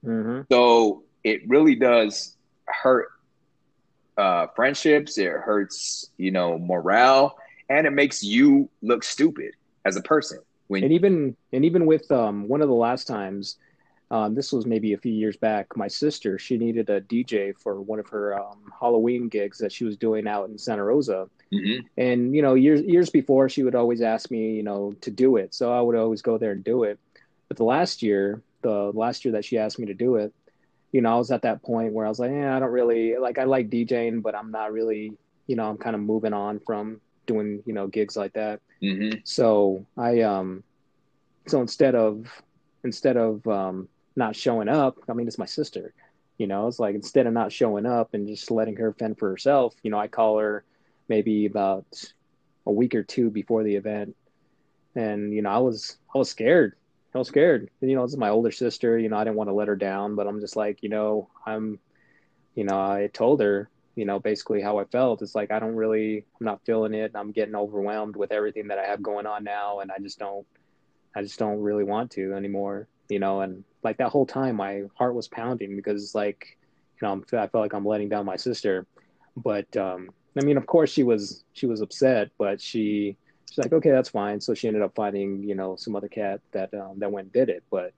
Mm-hmm. 0.05 0.41
So 0.51 1.03
it 1.23 1.47
really 1.47 1.75
does 1.75 2.35
hurt 2.65 3.09
uh, 4.17 4.47
friendships. 4.55 5.17
It 5.17 5.31
hurts, 5.31 6.09
you 6.17 6.31
know, 6.31 6.57
morale, 6.57 7.37
and 7.69 7.87
it 7.87 7.91
makes 7.91 8.23
you 8.23 8.69
look 8.81 9.03
stupid 9.03 9.53
as 9.85 9.95
a 9.95 10.01
person. 10.01 10.39
When 10.67 10.83
and 10.83 10.93
even 10.93 11.35
and 11.51 11.65
even 11.65 11.85
with 11.85 12.09
um, 12.11 12.47
one 12.47 12.61
of 12.61 12.69
the 12.69 12.75
last 12.75 13.05
times, 13.07 13.57
um, 14.11 14.35
this 14.35 14.51
was 14.51 14.67
maybe 14.67 14.93
a 14.93 14.97
few 14.97 15.11
years 15.11 15.37
back. 15.37 15.75
My 15.75 15.87
sister 15.87 16.37
she 16.37 16.57
needed 16.57 16.89
a 16.89 17.01
DJ 17.01 17.57
for 17.57 17.81
one 17.81 17.99
of 17.99 18.07
her 18.09 18.39
um, 18.39 18.71
Halloween 18.79 19.27
gigs 19.27 19.57
that 19.57 19.71
she 19.71 19.85
was 19.85 19.97
doing 19.97 20.27
out 20.27 20.49
in 20.49 20.57
Santa 20.57 20.83
Rosa, 20.83 21.27
Mm-hmm. 21.53 21.85
And 21.97 22.35
you 22.35 22.41
know, 22.41 22.53
years 22.53 22.81
years 22.81 23.09
before, 23.09 23.49
she 23.49 23.63
would 23.63 23.75
always 23.75 24.01
ask 24.01 24.31
me, 24.31 24.53
you 24.53 24.63
know, 24.63 24.93
to 25.01 25.11
do 25.11 25.35
it. 25.35 25.53
So 25.53 25.73
I 25.73 25.81
would 25.81 25.95
always 25.95 26.21
go 26.21 26.37
there 26.37 26.51
and 26.51 26.63
do 26.63 26.83
it. 26.83 26.99
But 27.47 27.57
the 27.57 27.65
last 27.65 28.01
year, 28.01 28.41
the 28.61 28.91
last 28.93 29.25
year 29.25 29.33
that 29.33 29.43
she 29.43 29.57
asked 29.57 29.77
me 29.77 29.85
to 29.87 29.93
do 29.93 30.15
it, 30.15 30.33
you 30.91 31.01
know, 31.01 31.13
I 31.13 31.17
was 31.17 31.31
at 31.31 31.41
that 31.41 31.61
point 31.61 31.93
where 31.93 32.05
I 32.05 32.09
was 32.09 32.19
like, 32.19 32.31
yeah, 32.31 32.55
I 32.55 32.59
don't 32.59 32.71
really 32.71 33.17
like. 33.17 33.37
I 33.37 33.43
like 33.43 33.69
DJing, 33.69 34.21
but 34.21 34.33
I'm 34.33 34.51
not 34.51 34.71
really, 34.71 35.13
you 35.47 35.55
know, 35.57 35.69
I'm 35.69 35.77
kind 35.77 35.95
of 35.95 36.01
moving 36.01 36.33
on 36.33 36.59
from 36.59 37.01
doing, 37.25 37.61
you 37.65 37.73
know, 37.73 37.87
gigs 37.87 38.15
like 38.15 38.33
that. 38.33 38.61
Mm-hmm. 38.81 39.19
So 39.25 39.85
I, 39.97 40.21
um, 40.21 40.63
so 41.47 41.59
instead 41.59 41.95
of 41.95 42.27
instead 42.85 43.17
of 43.17 43.45
um, 43.45 43.89
not 44.15 44.35
showing 44.35 44.69
up, 44.69 44.97
I 45.09 45.13
mean, 45.13 45.27
it's 45.27 45.37
my 45.37 45.45
sister. 45.45 45.93
You 46.37 46.47
know, 46.47 46.67
it's 46.67 46.79
like 46.79 46.95
instead 46.95 47.27
of 47.27 47.33
not 47.33 47.51
showing 47.51 47.85
up 47.85 48.13
and 48.13 48.27
just 48.27 48.49
letting 48.49 48.75
her 48.77 48.93
fend 48.93 49.19
for 49.19 49.29
herself, 49.29 49.75
you 49.83 49.91
know, 49.91 49.99
I 49.99 50.07
call 50.07 50.39
her 50.39 50.63
maybe 51.07 51.45
about 51.45 51.85
a 52.65 52.71
week 52.71 52.95
or 52.95 53.03
two 53.03 53.29
before 53.29 53.63
the 53.63 53.75
event. 53.75 54.15
And, 54.95 55.33
you 55.33 55.41
know, 55.41 55.49
I 55.49 55.59
was, 55.59 55.97
I 56.13 56.17
was 56.17 56.29
scared. 56.29 56.75
I 57.13 57.17
was 57.17 57.27
scared. 57.27 57.69
You 57.81 57.95
know, 57.95 58.03
this 58.03 58.13
is 58.13 58.17
my 58.17 58.29
older 58.29 58.51
sister, 58.51 58.97
you 58.97 59.09
know, 59.09 59.17
I 59.17 59.23
didn't 59.23 59.35
want 59.35 59.49
to 59.49 59.53
let 59.53 59.67
her 59.67 59.75
down, 59.75 60.15
but 60.15 60.27
I'm 60.27 60.39
just 60.39 60.55
like, 60.55 60.81
you 60.81 60.89
know, 60.89 61.29
I'm, 61.45 61.79
you 62.55 62.63
know, 62.63 62.79
I 62.79 63.09
told 63.13 63.41
her, 63.41 63.69
you 63.95 64.05
know, 64.05 64.19
basically 64.19 64.61
how 64.61 64.79
I 64.79 64.85
felt. 64.85 65.21
It's 65.21 65.35
like, 65.35 65.51
I 65.51 65.59
don't 65.59 65.75
really, 65.75 66.25
I'm 66.39 66.45
not 66.45 66.65
feeling 66.65 66.93
it. 66.93 67.11
I'm 67.13 67.31
getting 67.31 67.55
overwhelmed 67.55 68.15
with 68.15 68.31
everything 68.31 68.67
that 68.69 68.79
I 68.79 68.85
have 68.85 69.03
going 69.03 69.25
on 69.25 69.43
now. 69.43 69.79
And 69.79 69.91
I 69.91 69.99
just 69.99 70.19
don't, 70.19 70.47
I 71.15 71.21
just 71.21 71.37
don't 71.37 71.59
really 71.59 71.83
want 71.83 72.11
to 72.11 72.33
anymore, 72.33 72.87
you 73.09 73.19
know, 73.19 73.41
and 73.41 73.63
like 73.83 73.97
that 73.97 74.09
whole 74.09 74.25
time 74.25 74.55
my 74.55 74.83
heart 74.95 75.15
was 75.15 75.27
pounding 75.27 75.75
because 75.75 76.03
it's 76.03 76.15
like, 76.15 76.57
you 77.01 77.07
know, 77.07 77.13
I'm, 77.13 77.25
I 77.33 77.47
felt 77.47 77.61
like 77.61 77.73
I'm 77.73 77.85
letting 77.85 78.09
down 78.09 78.25
my 78.25 78.35
sister, 78.35 78.85
but, 79.35 79.75
um, 79.77 80.09
I 80.39 80.45
mean, 80.45 80.57
of 80.57 80.65
course 80.65 80.91
she 80.91 81.03
was 81.03 81.43
she 81.53 81.65
was 81.65 81.81
upset, 81.81 82.29
but 82.37 82.61
she 82.61 83.17
she's 83.49 83.57
like, 83.57 83.73
okay, 83.73 83.91
that's 83.91 84.09
fine. 84.09 84.39
So 84.39 84.53
she 84.53 84.67
ended 84.67 84.81
up 84.81 84.95
finding 84.95 85.43
you 85.43 85.55
know 85.55 85.75
some 85.75 85.95
other 85.95 86.07
cat 86.07 86.41
that 86.51 86.73
um, 86.73 86.99
that 86.99 87.11
went 87.11 87.25
and 87.25 87.33
did 87.33 87.49
it. 87.49 87.63
But 87.69 87.93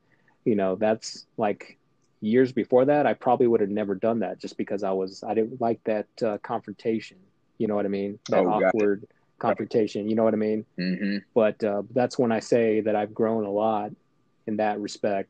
you 0.46 0.56
know, 0.56 0.76
that's 0.76 1.28
like 1.38 1.78
years 2.22 2.52
before 2.52 2.86
that, 2.86 3.06
I 3.06 3.14
probably 3.14 3.48
would 3.48 3.62
have 3.62 3.70
never 3.70 3.96
done 3.96 4.20
that 4.20 4.40
just 4.40 4.58
because 4.58 4.84
I 4.84 4.92
was 4.92 5.24
I 5.24 5.34
didn't 5.34 5.62
like 5.62 5.84
that 5.84 6.08
uh, 6.24 6.38
confrontation. 6.40 7.18
You 7.60 7.68
know 7.68 7.76
what 7.76 7.86
I 7.86 7.90
mean? 7.90 8.20
That 8.30 8.46
oh, 8.46 8.50
awkward 8.50 9.06
confrontation. 9.38 10.10
You 10.10 10.16
know 10.16 10.24
what 10.24 10.34
I 10.34 10.38
mean? 10.38 10.66
Mm-hmm. 10.80 11.18
But 11.36 11.64
uh, 11.64 11.84
that's 11.94 12.18
when 12.18 12.32
I 12.32 12.40
say 12.40 12.82
that 12.82 12.96
I've 12.96 13.14
grown 13.14 13.46
a 13.46 13.52
lot 13.52 13.92
in 14.48 14.58
that 14.58 14.80
respect 14.80 15.30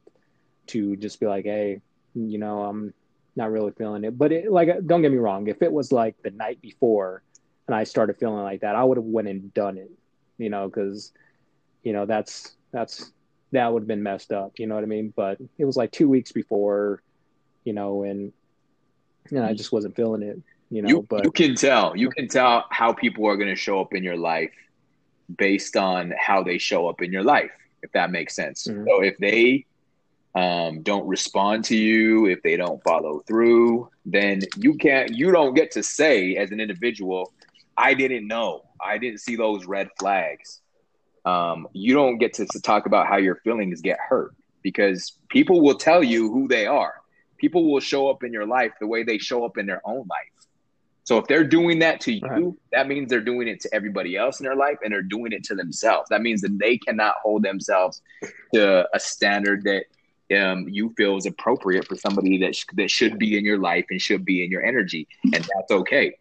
to 0.67 0.95
just 0.95 1.19
be 1.19 1.25
like, 1.25 1.45
hey, 1.45 1.81
you 2.15 2.37
know, 2.37 2.63
I'm 2.63 2.93
not 3.35 3.51
really 3.51 3.71
feeling 3.71 4.03
it. 4.03 4.17
But 4.17 4.31
it, 4.31 4.51
like, 4.51 4.69
don't 4.85 5.01
get 5.01 5.11
me 5.11 5.17
wrong. 5.17 5.47
If 5.47 5.61
it 5.61 5.71
was 5.71 5.91
like 5.91 6.15
the 6.23 6.31
night 6.31 6.61
before, 6.61 7.23
and 7.67 7.75
I 7.75 7.83
started 7.85 8.17
feeling 8.17 8.43
like 8.43 8.61
that, 8.61 8.75
I 8.75 8.83
would 8.83 8.97
have 8.97 9.05
went 9.05 9.27
and 9.27 9.53
done 9.53 9.77
it. 9.77 9.91
You 10.37 10.49
know, 10.49 10.67
because 10.67 11.11
you 11.83 11.93
know 11.93 12.05
that's 12.05 12.55
that's 12.71 13.11
that 13.51 13.71
would 13.71 13.83
have 13.83 13.87
been 13.87 14.03
messed 14.03 14.31
up. 14.31 14.53
You 14.57 14.67
know 14.67 14.75
what 14.75 14.83
I 14.83 14.87
mean? 14.87 15.13
But 15.15 15.37
it 15.57 15.65
was 15.65 15.77
like 15.77 15.91
two 15.91 16.09
weeks 16.09 16.31
before, 16.31 17.01
you 17.63 17.73
know, 17.73 18.03
and 18.03 18.33
and 19.29 19.39
I 19.39 19.53
just 19.53 19.71
wasn't 19.71 19.95
feeling 19.95 20.23
it. 20.23 20.41
You 20.69 20.81
know, 20.81 20.89
you, 20.89 21.07
but 21.07 21.23
you 21.23 21.31
can 21.31 21.55
tell. 21.55 21.95
You 21.95 22.09
can 22.09 22.27
tell 22.27 22.65
how 22.69 22.93
people 22.93 23.27
are 23.27 23.37
going 23.37 23.49
to 23.49 23.55
show 23.55 23.79
up 23.79 23.93
in 23.93 24.03
your 24.03 24.17
life 24.17 24.51
based 25.37 25.77
on 25.77 26.13
how 26.17 26.43
they 26.43 26.57
show 26.57 26.87
up 26.87 27.01
in 27.01 27.13
your 27.13 27.23
life. 27.23 27.51
If 27.83 27.91
that 27.91 28.11
makes 28.11 28.35
sense. 28.35 28.67
Mm-hmm. 28.67 28.85
So 28.87 29.01
if 29.03 29.17
they 29.19 29.65
um, 30.35 30.81
don't 30.81 31.07
respond 31.07 31.65
to 31.65 31.75
you, 31.75 32.25
if 32.25 32.41
they 32.41 32.57
don't 32.57 32.81
follow 32.83 33.19
through, 33.27 33.89
then 34.05 34.41
you 34.57 34.75
can't, 34.75 35.15
you 35.15 35.31
don't 35.31 35.53
get 35.53 35.71
to 35.71 35.83
say 35.83 36.35
as 36.35 36.51
an 36.51 36.59
individual, 36.59 37.31
I 37.77 37.93
didn't 37.93 38.27
know, 38.27 38.63
I 38.81 38.97
didn't 38.97 39.19
see 39.19 39.35
those 39.35 39.65
red 39.65 39.89
flags. 39.99 40.61
Um, 41.25 41.67
you 41.73 41.93
don't 41.93 42.17
get 42.17 42.33
to, 42.35 42.45
to 42.47 42.61
talk 42.61 42.85
about 42.85 43.07
how 43.07 43.17
your 43.17 43.35
feelings 43.37 43.81
get 43.81 43.97
hurt 43.99 44.35
because 44.61 45.13
people 45.29 45.61
will 45.61 45.77
tell 45.77 46.03
you 46.03 46.31
who 46.31 46.47
they 46.47 46.65
are. 46.65 46.95
People 47.37 47.71
will 47.71 47.79
show 47.79 48.09
up 48.09 48.23
in 48.23 48.33
your 48.33 48.45
life 48.45 48.71
the 48.79 48.87
way 48.87 49.03
they 49.03 49.17
show 49.17 49.45
up 49.45 49.57
in 49.57 49.65
their 49.65 49.81
own 49.85 50.05
life. 50.09 50.33
So 51.05 51.17
if 51.17 51.27
they're 51.27 51.43
doing 51.43 51.79
that 51.79 51.99
to 52.01 52.13
you, 52.13 52.21
right. 52.25 52.53
that 52.71 52.87
means 52.87 53.09
they're 53.09 53.19
doing 53.19 53.49
it 53.49 53.59
to 53.61 53.69
everybody 53.73 54.15
else 54.15 54.39
in 54.39 54.45
their 54.45 54.55
life 54.55 54.77
and 54.83 54.93
they're 54.93 55.01
doing 55.01 55.33
it 55.33 55.43
to 55.45 55.55
themselves. 55.55 56.07
That 56.09 56.21
means 56.21 56.41
that 56.41 56.57
they 56.57 56.77
cannot 56.77 57.15
hold 57.21 57.43
themselves 57.43 58.01
to 58.53 58.87
a 58.93 58.99
standard 58.99 59.63
that 59.63 59.85
um, 60.31 60.67
you 60.69 60.93
feel 60.95 61.17
is 61.17 61.25
appropriate 61.25 61.87
for 61.87 61.95
somebody 61.95 62.37
that 62.39 62.55
sh- 62.55 62.65
that 62.73 62.89
should 62.89 63.19
be 63.19 63.37
in 63.37 63.43
your 63.43 63.57
life 63.57 63.85
and 63.89 64.01
should 64.01 64.25
be 64.25 64.43
in 64.43 64.49
your 64.49 64.63
energy, 64.63 65.07
and 65.23 65.33
that's 65.33 65.71
okay. 65.71 66.15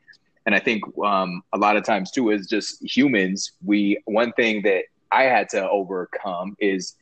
And 0.45 0.55
I 0.55 0.59
think 0.59 0.83
um, 0.99 1.43
a 1.53 1.59
lot 1.59 1.77
of 1.77 1.85
times 1.85 2.11
too 2.11 2.31
is 2.31 2.47
just 2.49 2.83
humans. 2.83 3.53
We 3.65 4.03
one 4.05 4.33
thing 4.33 4.63
that 4.63 4.85
I 5.11 5.25
had 5.25 5.49
to 5.51 5.69
overcome 5.69 6.57
is 6.59 6.97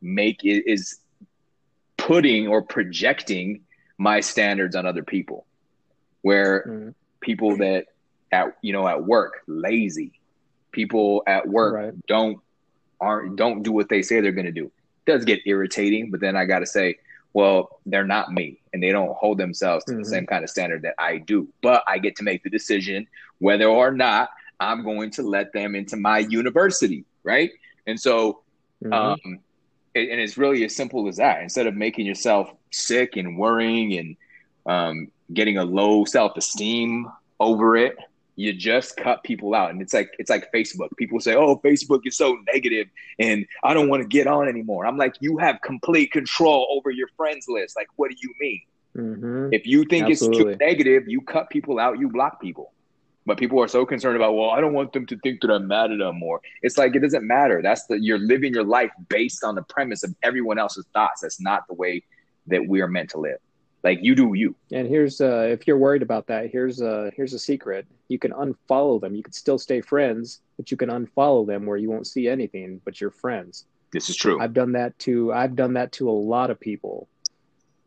make 0.00 0.40
is 0.42 0.98
putting 1.96 2.48
or 2.48 2.62
projecting 2.62 3.62
my 3.98 4.20
standards 4.20 4.76
on 4.76 4.86
other 4.86 5.02
people, 5.02 5.46
where 6.22 6.64
mm-hmm. 6.66 6.88
people 7.20 7.56
that 7.58 7.86
at 8.32 8.56
you 8.62 8.72
know 8.72 8.88
at 8.88 9.04
work 9.04 9.42
lazy, 9.46 10.12
people 10.72 11.22
at 11.26 11.46
work 11.46 11.74
right. 11.74 12.06
don't 12.06 12.38
aren't 12.98 13.36
don't 13.36 13.62
do 13.62 13.72
what 13.72 13.90
they 13.90 14.00
say 14.00 14.20
they're 14.20 14.32
going 14.32 14.46
to 14.46 14.52
do 14.52 14.72
does 15.06 15.24
get 15.24 15.40
irritating, 15.46 16.10
but 16.10 16.20
then 16.20 16.36
I 16.36 16.44
got 16.44 16.60
to 16.60 16.66
say, 16.66 16.96
well, 17.32 17.80
they're 17.86 18.06
not 18.06 18.32
me 18.32 18.60
and 18.72 18.82
they 18.82 18.90
don't 18.90 19.14
hold 19.16 19.38
themselves 19.38 19.84
to 19.86 19.92
Mhm. 19.92 19.98
the 19.98 20.04
same 20.04 20.26
kind 20.26 20.42
of 20.42 20.50
standard 20.50 20.82
that 20.82 20.94
I 20.98 21.18
do. 21.18 21.48
But 21.62 21.82
I 21.86 21.98
get 21.98 22.16
to 22.16 22.22
make 22.22 22.42
the 22.42 22.50
decision 22.50 23.06
whether 23.38 23.66
or 23.66 23.92
not 23.92 24.30
I'm 24.58 24.82
going 24.82 25.10
to 25.12 25.22
let 25.22 25.52
them 25.52 25.74
into 25.74 25.96
my 25.96 26.18
university, 26.20 27.04
right? 27.24 27.50
And 27.86 28.00
so, 28.00 28.42
Mhm. 28.82 28.92
um, 28.94 29.40
and 29.94 30.10
and 30.10 30.20
it's 30.20 30.38
really 30.38 30.64
as 30.64 30.74
simple 30.74 31.08
as 31.08 31.16
that. 31.16 31.42
Instead 31.42 31.66
of 31.66 31.74
making 31.74 32.06
yourself 32.06 32.50
sick 32.72 33.16
and 33.16 33.38
worrying 33.38 33.98
and 33.98 34.16
um, 34.66 35.08
getting 35.32 35.58
a 35.58 35.64
low 35.64 36.04
self 36.04 36.36
esteem 36.36 37.06
over 37.38 37.76
it, 37.76 37.96
you 38.36 38.52
just 38.52 38.96
cut 38.96 39.24
people 39.24 39.54
out. 39.54 39.70
And 39.70 39.80
it's 39.82 39.94
like 39.94 40.10
it's 40.18 40.30
like 40.30 40.52
Facebook. 40.52 40.94
People 40.96 41.20
say, 41.20 41.34
"Oh, 41.34 41.56
Facebook 41.58 42.02
is 42.04 42.16
so 42.16 42.38
negative, 42.52 42.86
and 43.18 43.46
I 43.64 43.74
don't 43.74 43.88
want 43.88 44.02
to 44.02 44.08
get 44.08 44.26
on 44.26 44.48
anymore." 44.48 44.86
I'm 44.86 44.98
like, 44.98 45.14
you 45.20 45.38
have 45.38 45.60
complete 45.62 46.12
control 46.12 46.66
over 46.70 46.90
your 46.90 47.08
friends 47.16 47.46
list. 47.48 47.76
Like, 47.76 47.88
what 47.96 48.10
do 48.10 48.16
you 48.22 48.32
mean? 48.38 48.60
Mhm. 48.96 49.48
If 49.52 49.66
you 49.66 49.84
think 49.84 50.08
it's 50.12 50.20
too 50.38 50.56
negative, 50.60 51.08
you 51.08 51.20
cut 51.20 51.50
people 51.50 51.78
out, 51.78 51.98
you 51.98 52.08
block 52.08 52.40
people. 52.40 52.72
But 53.24 53.38
people 53.38 53.60
are 53.60 53.68
so 53.68 53.84
concerned 53.84 54.16
about, 54.16 54.36
well, 54.36 54.50
I 54.50 54.60
don't 54.60 54.72
want 54.72 54.92
them 54.92 55.04
to 55.06 55.18
think 55.18 55.40
that 55.40 55.50
I'm 55.50 55.66
mad 55.66 55.90
at 55.90 55.98
them 55.98 56.22
or 56.22 56.40
it's 56.62 56.78
like 56.78 56.94
it 56.94 57.00
doesn't 57.00 57.26
matter. 57.26 57.60
That's 57.60 57.84
the 57.86 57.98
you're 58.00 58.20
living 58.20 58.54
your 58.54 58.64
life 58.64 58.92
based 59.08 59.42
on 59.42 59.56
the 59.56 59.62
premise 59.62 60.04
of 60.04 60.14
everyone 60.22 60.58
else's 60.58 60.86
thoughts. 60.92 61.22
That's 61.22 61.40
not 61.40 61.66
the 61.66 61.74
way 61.74 62.04
that 62.46 62.68
we 62.68 62.80
are 62.80 62.88
meant 62.88 63.10
to 63.10 63.18
live. 63.18 63.38
Like 63.86 64.00
you 64.02 64.16
do 64.16 64.32
you. 64.34 64.56
And 64.72 64.88
here's 64.88 65.20
uh, 65.20 65.46
if 65.48 65.68
you're 65.68 65.78
worried 65.78 66.02
about 66.02 66.26
that, 66.26 66.50
here's 66.50 66.82
uh, 66.82 67.10
here's 67.14 67.34
a 67.34 67.38
secret. 67.38 67.86
You 68.08 68.18
can 68.18 68.32
unfollow 68.32 69.00
them. 69.00 69.14
You 69.14 69.22
can 69.22 69.32
still 69.32 69.58
stay 69.60 69.80
friends, 69.80 70.40
but 70.56 70.72
you 70.72 70.76
can 70.76 70.88
unfollow 70.88 71.46
them 71.46 71.66
where 71.66 71.76
you 71.76 71.88
won't 71.88 72.08
see 72.08 72.26
anything 72.28 72.80
but 72.84 73.00
your 73.00 73.12
friends. 73.12 73.64
This 73.92 74.10
is 74.10 74.16
true. 74.16 74.40
I've 74.40 74.54
done 74.54 74.72
that 74.72 74.98
to 75.00 75.32
I've 75.32 75.54
done 75.54 75.74
that 75.74 75.92
to 75.92 76.10
a 76.10 76.18
lot 76.32 76.50
of 76.50 76.58
people. 76.58 77.06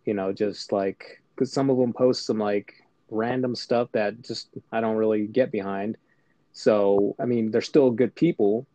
You 0.05 0.13
know, 0.13 0.31
just 0.31 0.71
like 0.71 1.21
because 1.35 1.51
some 1.51 1.69
of 1.69 1.77
them 1.77 1.91
post 1.91 2.25
some 2.25 2.39
like 2.39 2.75
random 3.09 3.53
stuff 3.53 3.89
that 3.91 4.21
just 4.21 4.47
I 4.71 4.79
don't 4.79 4.95
really 4.95 5.27
get 5.27 5.51
behind. 5.51 5.97
So 6.53 7.13
I 7.19 7.25
mean, 7.25 7.51
they're 7.51 7.59
still 7.59 7.91
good 7.91 8.15
people. 8.15 8.65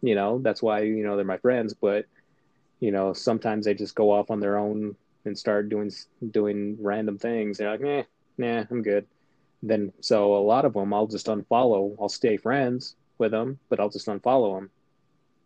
You 0.00 0.16
know, 0.16 0.40
that's 0.40 0.60
why 0.60 0.80
you 0.80 1.04
know 1.04 1.14
they're 1.14 1.24
my 1.24 1.38
friends. 1.38 1.74
But 1.74 2.06
you 2.80 2.90
know, 2.90 3.12
sometimes 3.12 3.66
they 3.66 3.74
just 3.74 3.94
go 3.94 4.10
off 4.10 4.32
on 4.32 4.40
their 4.40 4.58
own 4.58 4.96
and 5.24 5.36
start 5.38 5.68
doing 5.68 5.90
doing 6.30 6.76
random 6.80 7.18
things. 7.18 7.58
They're 7.58 7.70
like, 7.70 7.80
nah, 7.80 8.02
nah, 8.38 8.64
I'm 8.70 8.82
good. 8.82 9.06
Then 9.62 9.92
so 10.00 10.36
a 10.36 10.42
lot 10.42 10.64
of 10.64 10.74
them 10.74 10.92
I'll 10.92 11.06
just 11.06 11.26
unfollow. 11.26 11.96
I'll 12.00 12.08
stay 12.08 12.36
friends 12.36 12.96
with 13.18 13.30
them, 13.32 13.58
but 13.68 13.80
I'll 13.80 13.90
just 13.90 14.06
unfollow 14.06 14.56
them. 14.58 14.70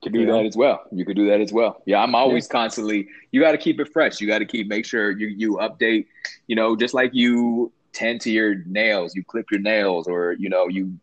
could 0.02 0.12
do 0.12 0.20
Yeah. 0.20 0.32
that 0.32 0.46
as 0.46 0.56
well. 0.56 0.82
You 0.92 1.04
could 1.04 1.16
do 1.16 1.26
that 1.28 1.40
as 1.40 1.52
well. 1.52 1.82
Yeah, 1.86 2.02
I'm 2.02 2.14
always 2.14 2.46
constantly. 2.46 3.08
You 3.32 3.40
got 3.40 3.52
to 3.52 3.58
keep 3.58 3.80
it 3.80 3.88
fresh. 3.92 4.20
You 4.20 4.26
got 4.26 4.38
to 4.38 4.44
keep 4.46 4.68
make 4.68 4.84
sure 4.84 5.10
you 5.10 5.26
you 5.28 5.56
update. 5.56 6.06
You 6.46 6.56
know, 6.56 6.76
just 6.76 6.94
like 6.94 7.12
you 7.14 7.72
tend 7.92 8.20
to 8.22 8.30
your 8.30 8.56
nails, 8.66 9.14
you 9.16 9.24
clip 9.24 9.46
your 9.50 9.60
nails, 9.60 10.06
or 10.06 10.32
you 10.32 10.48
know 10.48 10.68
you 10.68 10.98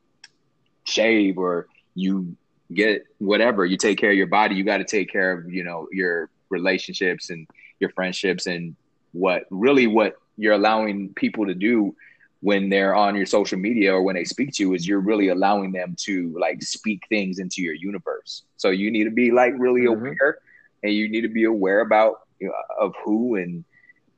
shave, 0.85 1.37
or 1.37 1.67
you 1.95 2.35
get 2.73 3.03
whatever. 3.19 3.65
You 3.65 3.77
take 3.77 3.97
care 3.97 4.11
of 4.11 4.17
your 4.17 4.27
body. 4.27 4.55
You 4.55 4.63
got 4.63 4.77
to 4.77 4.85
take 4.85 5.11
care 5.11 5.31
of 5.31 5.51
you 5.51 5.63
know 5.63 5.87
your 5.91 6.29
relationships 6.49 7.29
and 7.29 7.47
your 7.83 7.91
friendships 7.91 8.47
and 8.47 8.75
what 9.11 9.43
really 9.51 9.87
what 9.87 10.11
you're 10.37 10.53
allowing 10.61 11.13
people 11.23 11.45
to 11.45 11.53
do 11.69 11.95
when 12.41 12.69
they're 12.71 12.95
on 12.95 13.15
your 13.15 13.25
social 13.37 13.59
media 13.67 13.93
or 13.93 14.01
when 14.01 14.15
they 14.15 14.23
speak 14.35 14.49
to 14.53 14.63
you 14.63 14.73
is 14.73 14.87
you're 14.87 14.99
really 15.11 15.27
allowing 15.29 15.71
them 15.71 15.95
to 15.97 16.13
like 16.45 16.61
speak 16.61 17.01
things 17.07 17.39
into 17.39 17.61
your 17.61 17.75
universe. 17.89 18.43
So 18.57 18.69
you 18.81 18.89
need 18.95 19.05
to 19.05 19.15
be 19.23 19.31
like 19.31 19.53
really 19.65 19.81
Mhm. 19.83 19.93
aware 19.95 20.37
and 20.81 20.91
you 20.93 21.07
need 21.13 21.21
to 21.21 21.33
be 21.41 21.45
aware 21.55 21.81
about 21.81 22.13
you 22.39 22.47
know, 22.47 22.53
of 22.85 22.93
who 23.05 23.35
and 23.35 23.63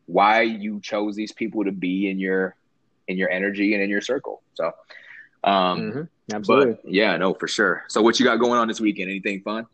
why 0.07 0.41
you 0.41 0.79
chose 0.81 1.15
these 1.15 1.31
people 1.41 1.63
to 1.65 1.71
be 1.71 2.09
in 2.09 2.17
your 2.25 2.55
in 3.07 3.17
your 3.17 3.29
energy 3.29 3.73
and 3.73 3.83
in 3.83 3.89
your 3.89 4.01
circle. 4.01 4.41
So 4.53 4.65
um 5.43 5.79
Mhm. 5.79 6.07
Absolutely. 6.33 6.73
but 6.83 6.91
yeah, 6.99 7.17
no, 7.17 7.33
for 7.35 7.47
sure. 7.47 7.83
So 7.89 8.01
what 8.01 8.19
you 8.19 8.25
got 8.25 8.37
going 8.37 8.59
on 8.59 8.67
this 8.67 8.81
weekend? 8.81 9.09
Anything 9.11 9.41
fun? 9.41 9.65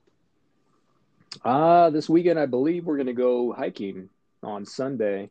Uh, 1.44 1.90
this 1.90 2.08
weekend, 2.08 2.40
I 2.40 2.46
believe 2.46 2.86
we're 2.86 2.98
gonna 2.98 3.14
go 3.14 3.52
hiking 3.52 4.10
on 4.44 4.66
Sunday, 4.66 5.30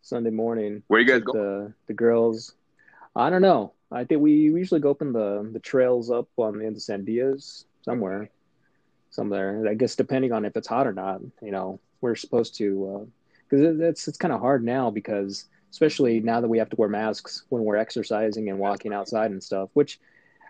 Sunday 0.00 0.30
morning. 0.30 0.82
Where 0.88 1.00
you 1.00 1.06
guys 1.06 1.22
go? 1.22 1.32
The 1.32 1.72
the 1.88 1.94
girls. 1.94 2.54
I 3.14 3.28
don't 3.28 3.42
know. 3.42 3.72
I 3.90 4.04
think 4.04 4.22
we, 4.22 4.50
we 4.50 4.60
usually 4.60 4.80
go 4.80 4.90
up 4.90 5.02
in 5.02 5.12
the 5.12 5.48
the 5.52 5.60
trails 5.60 6.10
up 6.10 6.28
on 6.38 6.58
the 6.58 6.64
end 6.64 6.76
of 6.76 6.82
Sandias 6.82 7.64
somewhere, 7.84 8.30
somewhere. 9.10 9.66
I 9.68 9.74
guess 9.74 9.94
depending 9.94 10.32
on 10.32 10.46
if 10.46 10.56
it's 10.56 10.68
hot 10.68 10.86
or 10.86 10.94
not. 10.94 11.20
You 11.42 11.50
know, 11.50 11.80
we're 12.00 12.14
supposed 12.14 12.56
to 12.56 13.10
because 13.48 13.62
it, 13.62 13.78
it's 13.80 14.08
it's 14.08 14.18
kind 14.18 14.32
of 14.32 14.40
hard 14.40 14.64
now 14.64 14.90
because 14.90 15.46
especially 15.70 16.20
now 16.20 16.40
that 16.40 16.48
we 16.48 16.58
have 16.58 16.70
to 16.70 16.76
wear 16.76 16.88
masks 16.88 17.44
when 17.50 17.62
we're 17.62 17.76
exercising 17.76 18.48
and 18.48 18.58
walking 18.58 18.94
outside 18.94 19.30
and 19.30 19.42
stuff. 19.42 19.68
Which, 19.74 20.00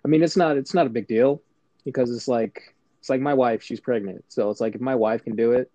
I 0.05 0.09
mean, 0.09 0.23
it's 0.23 0.37
not 0.37 0.57
it's 0.57 0.75
not 0.75 0.87
a 0.87 0.91
big 0.91 1.09
deal 1.09 1.43
because 1.85 2.15
it's 2.15 2.29
like 2.29 2.77
it's 3.03 3.11
like 3.11 3.21
my 3.21 3.35
wife 3.35 3.65
she's 3.65 3.81
pregnant. 3.81 4.25
So 4.29 4.49
it's 4.51 4.61
like 4.61 4.77
if 4.77 4.81
my 4.81 4.95
wife 4.95 5.25
can 5.25 5.35
do 5.35 5.53
it 5.53 5.73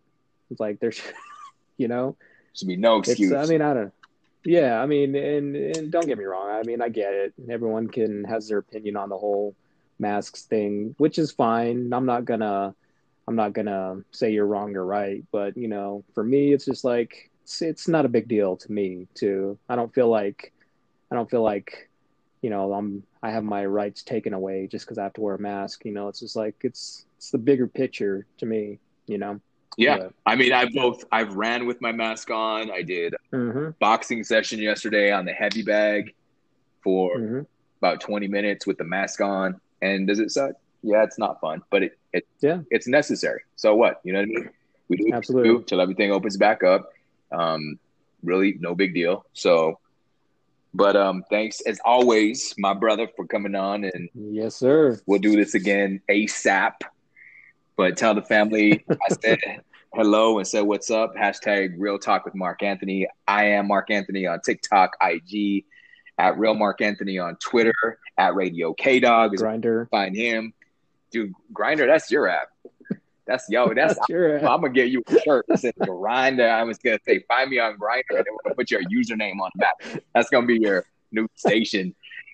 it's 0.49 0.61
like 0.61 0.80
there's 0.80 1.01
you 1.78 1.89
know? 1.89 2.15
Should 2.55 2.69
be 2.69 2.78
no 2.78 2.99
excuse. 2.99 3.34
i 3.34 3.45
mean 3.45 3.61
i 3.61 3.73
don't 3.73 3.93
yeah 4.45 4.82
i 4.82 4.86
mean 4.86 5.13
and 5.13 5.55
and 5.55 5.91
don't 5.91 6.07
get 6.07 6.17
me 6.17 6.23
wrong. 6.23 6.49
I 6.49 6.63
mean 6.63 6.82
i 6.82 6.88
get 6.88 7.13
it. 7.13 7.34
Everyone 7.49 7.89
can 7.89 8.23
has 8.23 8.47
their 8.47 8.59
opinion 8.59 8.95
on 8.95 9.09
the 9.09 9.17
whole 9.17 9.55
masks 9.99 10.43
thing 10.43 10.95
which 10.97 11.19
is 11.19 11.34
fine. 11.34 11.91
I'm 11.91 12.05
not 12.05 12.23
gonna 12.23 12.73
i'm 13.28 13.36
not 13.36 13.51
gonna 13.51 13.97
say 14.11 14.32
you're 14.32 14.45
wrong 14.45 14.73
or 14.78 14.86
right 14.86 15.21
but 15.34 15.57
you 15.57 15.67
know 15.67 16.01
for 16.13 16.23
me 16.23 16.53
it's 16.53 16.63
just 16.63 16.86
like 16.86 17.30
it's, 17.43 17.61
it's 17.61 17.88
not 17.89 18.05
a 18.05 18.09
big 18.09 18.30
deal 18.30 18.55
to 18.55 18.71
me 18.71 19.05
to 19.15 19.57
i 19.67 19.75
don't 19.75 19.93
feel 19.93 20.07
like 20.07 20.53
i 21.11 21.15
don't 21.15 21.30
feel 21.30 21.43
like 21.43 21.89
you 22.41 22.49
know 22.49 22.71
i'm 22.71 23.03
i 23.21 23.30
have 23.30 23.43
my 23.43 23.65
rights 23.65 24.01
taken 24.01 24.34
away 24.34 24.65
just 24.67 24.86
because 24.86 24.97
i 24.97 25.03
have 25.03 25.13
to 25.13 25.19
wear 25.19 25.36
a 25.36 25.39
mask 25.39 25.84
you 25.84 25.91
know? 25.91 26.07
It's 26.07 26.21
just 26.21 26.38
like 26.38 26.55
it's 26.61 27.07
it's 27.18 27.32
the 27.32 27.38
bigger 27.38 27.68
picture 27.68 28.26
to 28.38 28.45
me 28.45 28.80
you 29.07 29.18
know 29.18 29.39
yeah. 29.78 29.97
But- 29.97 30.13
I 30.26 30.36
mean, 30.36 30.53
I 30.53 30.65
both 30.74 31.05
I've 31.11 31.36
ran 31.36 31.68
with 31.68 31.80
my 31.82 31.91
mask 31.91 32.32
on. 32.32 32.72
I 32.72 32.82
did 32.82 33.13
Mhm, 33.32 33.76
boxing 33.80 34.24
session 34.24 34.59
yesterday 34.59 35.11
on 35.11 35.26
the 35.26 35.34
heavy 35.34 35.61
bag 35.61 36.15
for 36.84 37.15
mhm. 37.18 37.45
about 37.80 38.01
20 38.01 38.28
minutes 38.28 38.65
with 38.65 38.80
the 38.80 38.84
mask 38.84 39.22
on. 39.22 39.61
And 39.82 40.07
does 40.07 40.20
it 40.20 40.32
suck? 40.32 40.53
Yeah, 40.82 41.03
it's 41.03 41.20
not 41.20 41.39
fun, 41.39 41.61
but 41.70 41.84
it, 41.84 41.97
it 42.11 42.26
Yeah. 42.41 42.61
it's 42.72 42.88
necessary. 42.88 43.41
So 43.55 43.76
what? 43.76 44.01
You 44.03 44.13
know 44.13 44.20
what 44.20 44.30
I 44.30 44.32
mean? 44.32 44.49
We 44.89 44.97
do 44.97 45.13
Absolutely. 45.13 45.63
till 45.65 45.80
everything 45.80 46.11
opens 46.11 46.38
back 46.38 46.63
up. 46.63 46.91
Um, 47.32 47.78
really, 48.24 48.57
no 48.59 48.74
big 48.74 48.95
deal. 48.95 49.26
So, 49.34 49.80
but 50.74 50.95
um, 50.95 51.24
thanks 51.30 51.61
as 51.61 51.80
always, 51.86 52.55
my 52.57 52.74
brother, 52.74 53.07
for 53.15 53.28
coming 53.28 53.53
on, 53.53 53.84
and 53.84 54.09
yes 54.15 54.55
sir 54.55 54.99
we'll 55.05 55.20
do 55.20 55.36
this 55.36 55.53
again 55.53 56.01
ASAP. 56.09 56.74
But 57.78 57.95
tell 57.95 58.15
the 58.15 58.23
family 58.23 58.84
I 58.89 59.15
said 59.21 59.39
hello 59.93 60.39
and 60.39 60.47
said 60.47 60.61
what's 60.61 60.89
up. 60.89 61.15
Hashtag 61.15 61.75
Real 61.78 61.99
Talk 61.99 62.25
with 62.25 62.34
Marc 62.34 62.63
Anthony. 62.63 63.07
I 63.28 63.45
am 63.45 63.67
Marc 63.67 63.91
Anthony 63.91 64.25
on 64.25 64.41
TikTok, 64.41 64.97
IG, 65.01 65.63
at 66.17 66.38
Real 66.39 66.55
Marc 66.55 66.82
Anthony 66.82 67.19
on 67.19 67.36
Twitter, 67.38 67.99
at 68.17 68.34
Radio 68.34 68.73
K 68.73 68.99
Dog 68.99 69.36
Grindr 69.36 69.88
find 69.91 70.15
him. 70.15 70.53
Dude, 71.11 71.32
Grindr, 71.53 71.86
that's 71.86 72.09
your 72.09 72.28
app. 72.28 72.49
That's 73.28 73.45
yo, 73.47 73.73
that's 73.73 73.95
that's 73.95 74.09
your 74.09 74.38
I'm 74.39 74.61
gonna 74.61 74.69
get 74.69 74.89
you 74.89 75.03
a 75.07 75.19
shirt 75.19 75.45
that 75.47 75.59
says 75.59 75.73
Grindr. 75.80 76.49
I 76.49 76.63
was 76.63 76.80
gonna 76.80 76.99
say 77.05 77.23
find 77.28 77.49
me 77.49 77.59
on 77.59 77.78
Grindr 77.78 78.03
and 78.09 78.17
then 78.17 78.25
we're 78.32 78.43
gonna 78.43 78.55
put 78.55 78.71
your 78.71 78.82
username 78.86 79.39
on 79.39 79.51
the 79.53 79.59
back. 79.59 80.03
That's 80.15 80.30
gonna 80.30 80.47
be 80.47 80.57
your 80.59 80.86
new 81.11 81.28
station, 81.36 81.93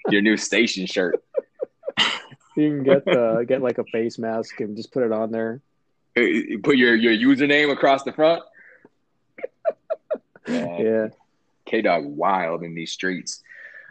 your 0.09 0.21
new 0.21 0.37
station 0.37 0.85
shirt. 0.85 1.21
You 2.55 2.69
can 2.69 2.83
get 2.83 3.05
the 3.05 3.45
get 3.47 3.61
like 3.61 3.77
a 3.77 3.83
face 3.85 4.17
mask 4.17 4.59
and 4.59 4.75
just 4.75 4.91
put 4.91 5.03
it 5.03 5.11
on 5.11 5.31
there. 5.31 5.61
You 6.15 6.59
Put 6.59 6.77
your 6.77 6.95
your 6.95 7.13
username 7.13 7.71
across 7.71 8.03
the 8.03 8.13
front. 8.13 8.43
Yeah. 10.45 11.07
K 11.65 11.81
Dog 11.81 12.03
wild 12.03 12.63
in 12.63 12.75
these 12.75 12.91
streets. 12.91 13.41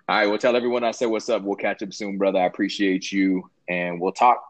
All 0.07 0.17
right, 0.17 0.27
well, 0.27 0.37
tell 0.37 0.55
everyone 0.55 0.85
I 0.85 0.91
said 0.91 1.07
what's 1.07 1.29
up. 1.31 1.43
We'll 1.43 1.57
catch 1.57 1.83
up 1.83 1.95
soon, 1.95 2.19
brother. 2.19 2.39
I 2.39 2.45
appreciate 2.45 3.11
you, 3.11 3.49
and 3.69 3.99
we'll 3.99 4.13
talk. 4.13 4.45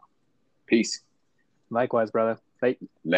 Peace. 0.67 0.99
Likewise, 1.69 2.11
brother. 2.11 2.39
Bye. 2.59 2.77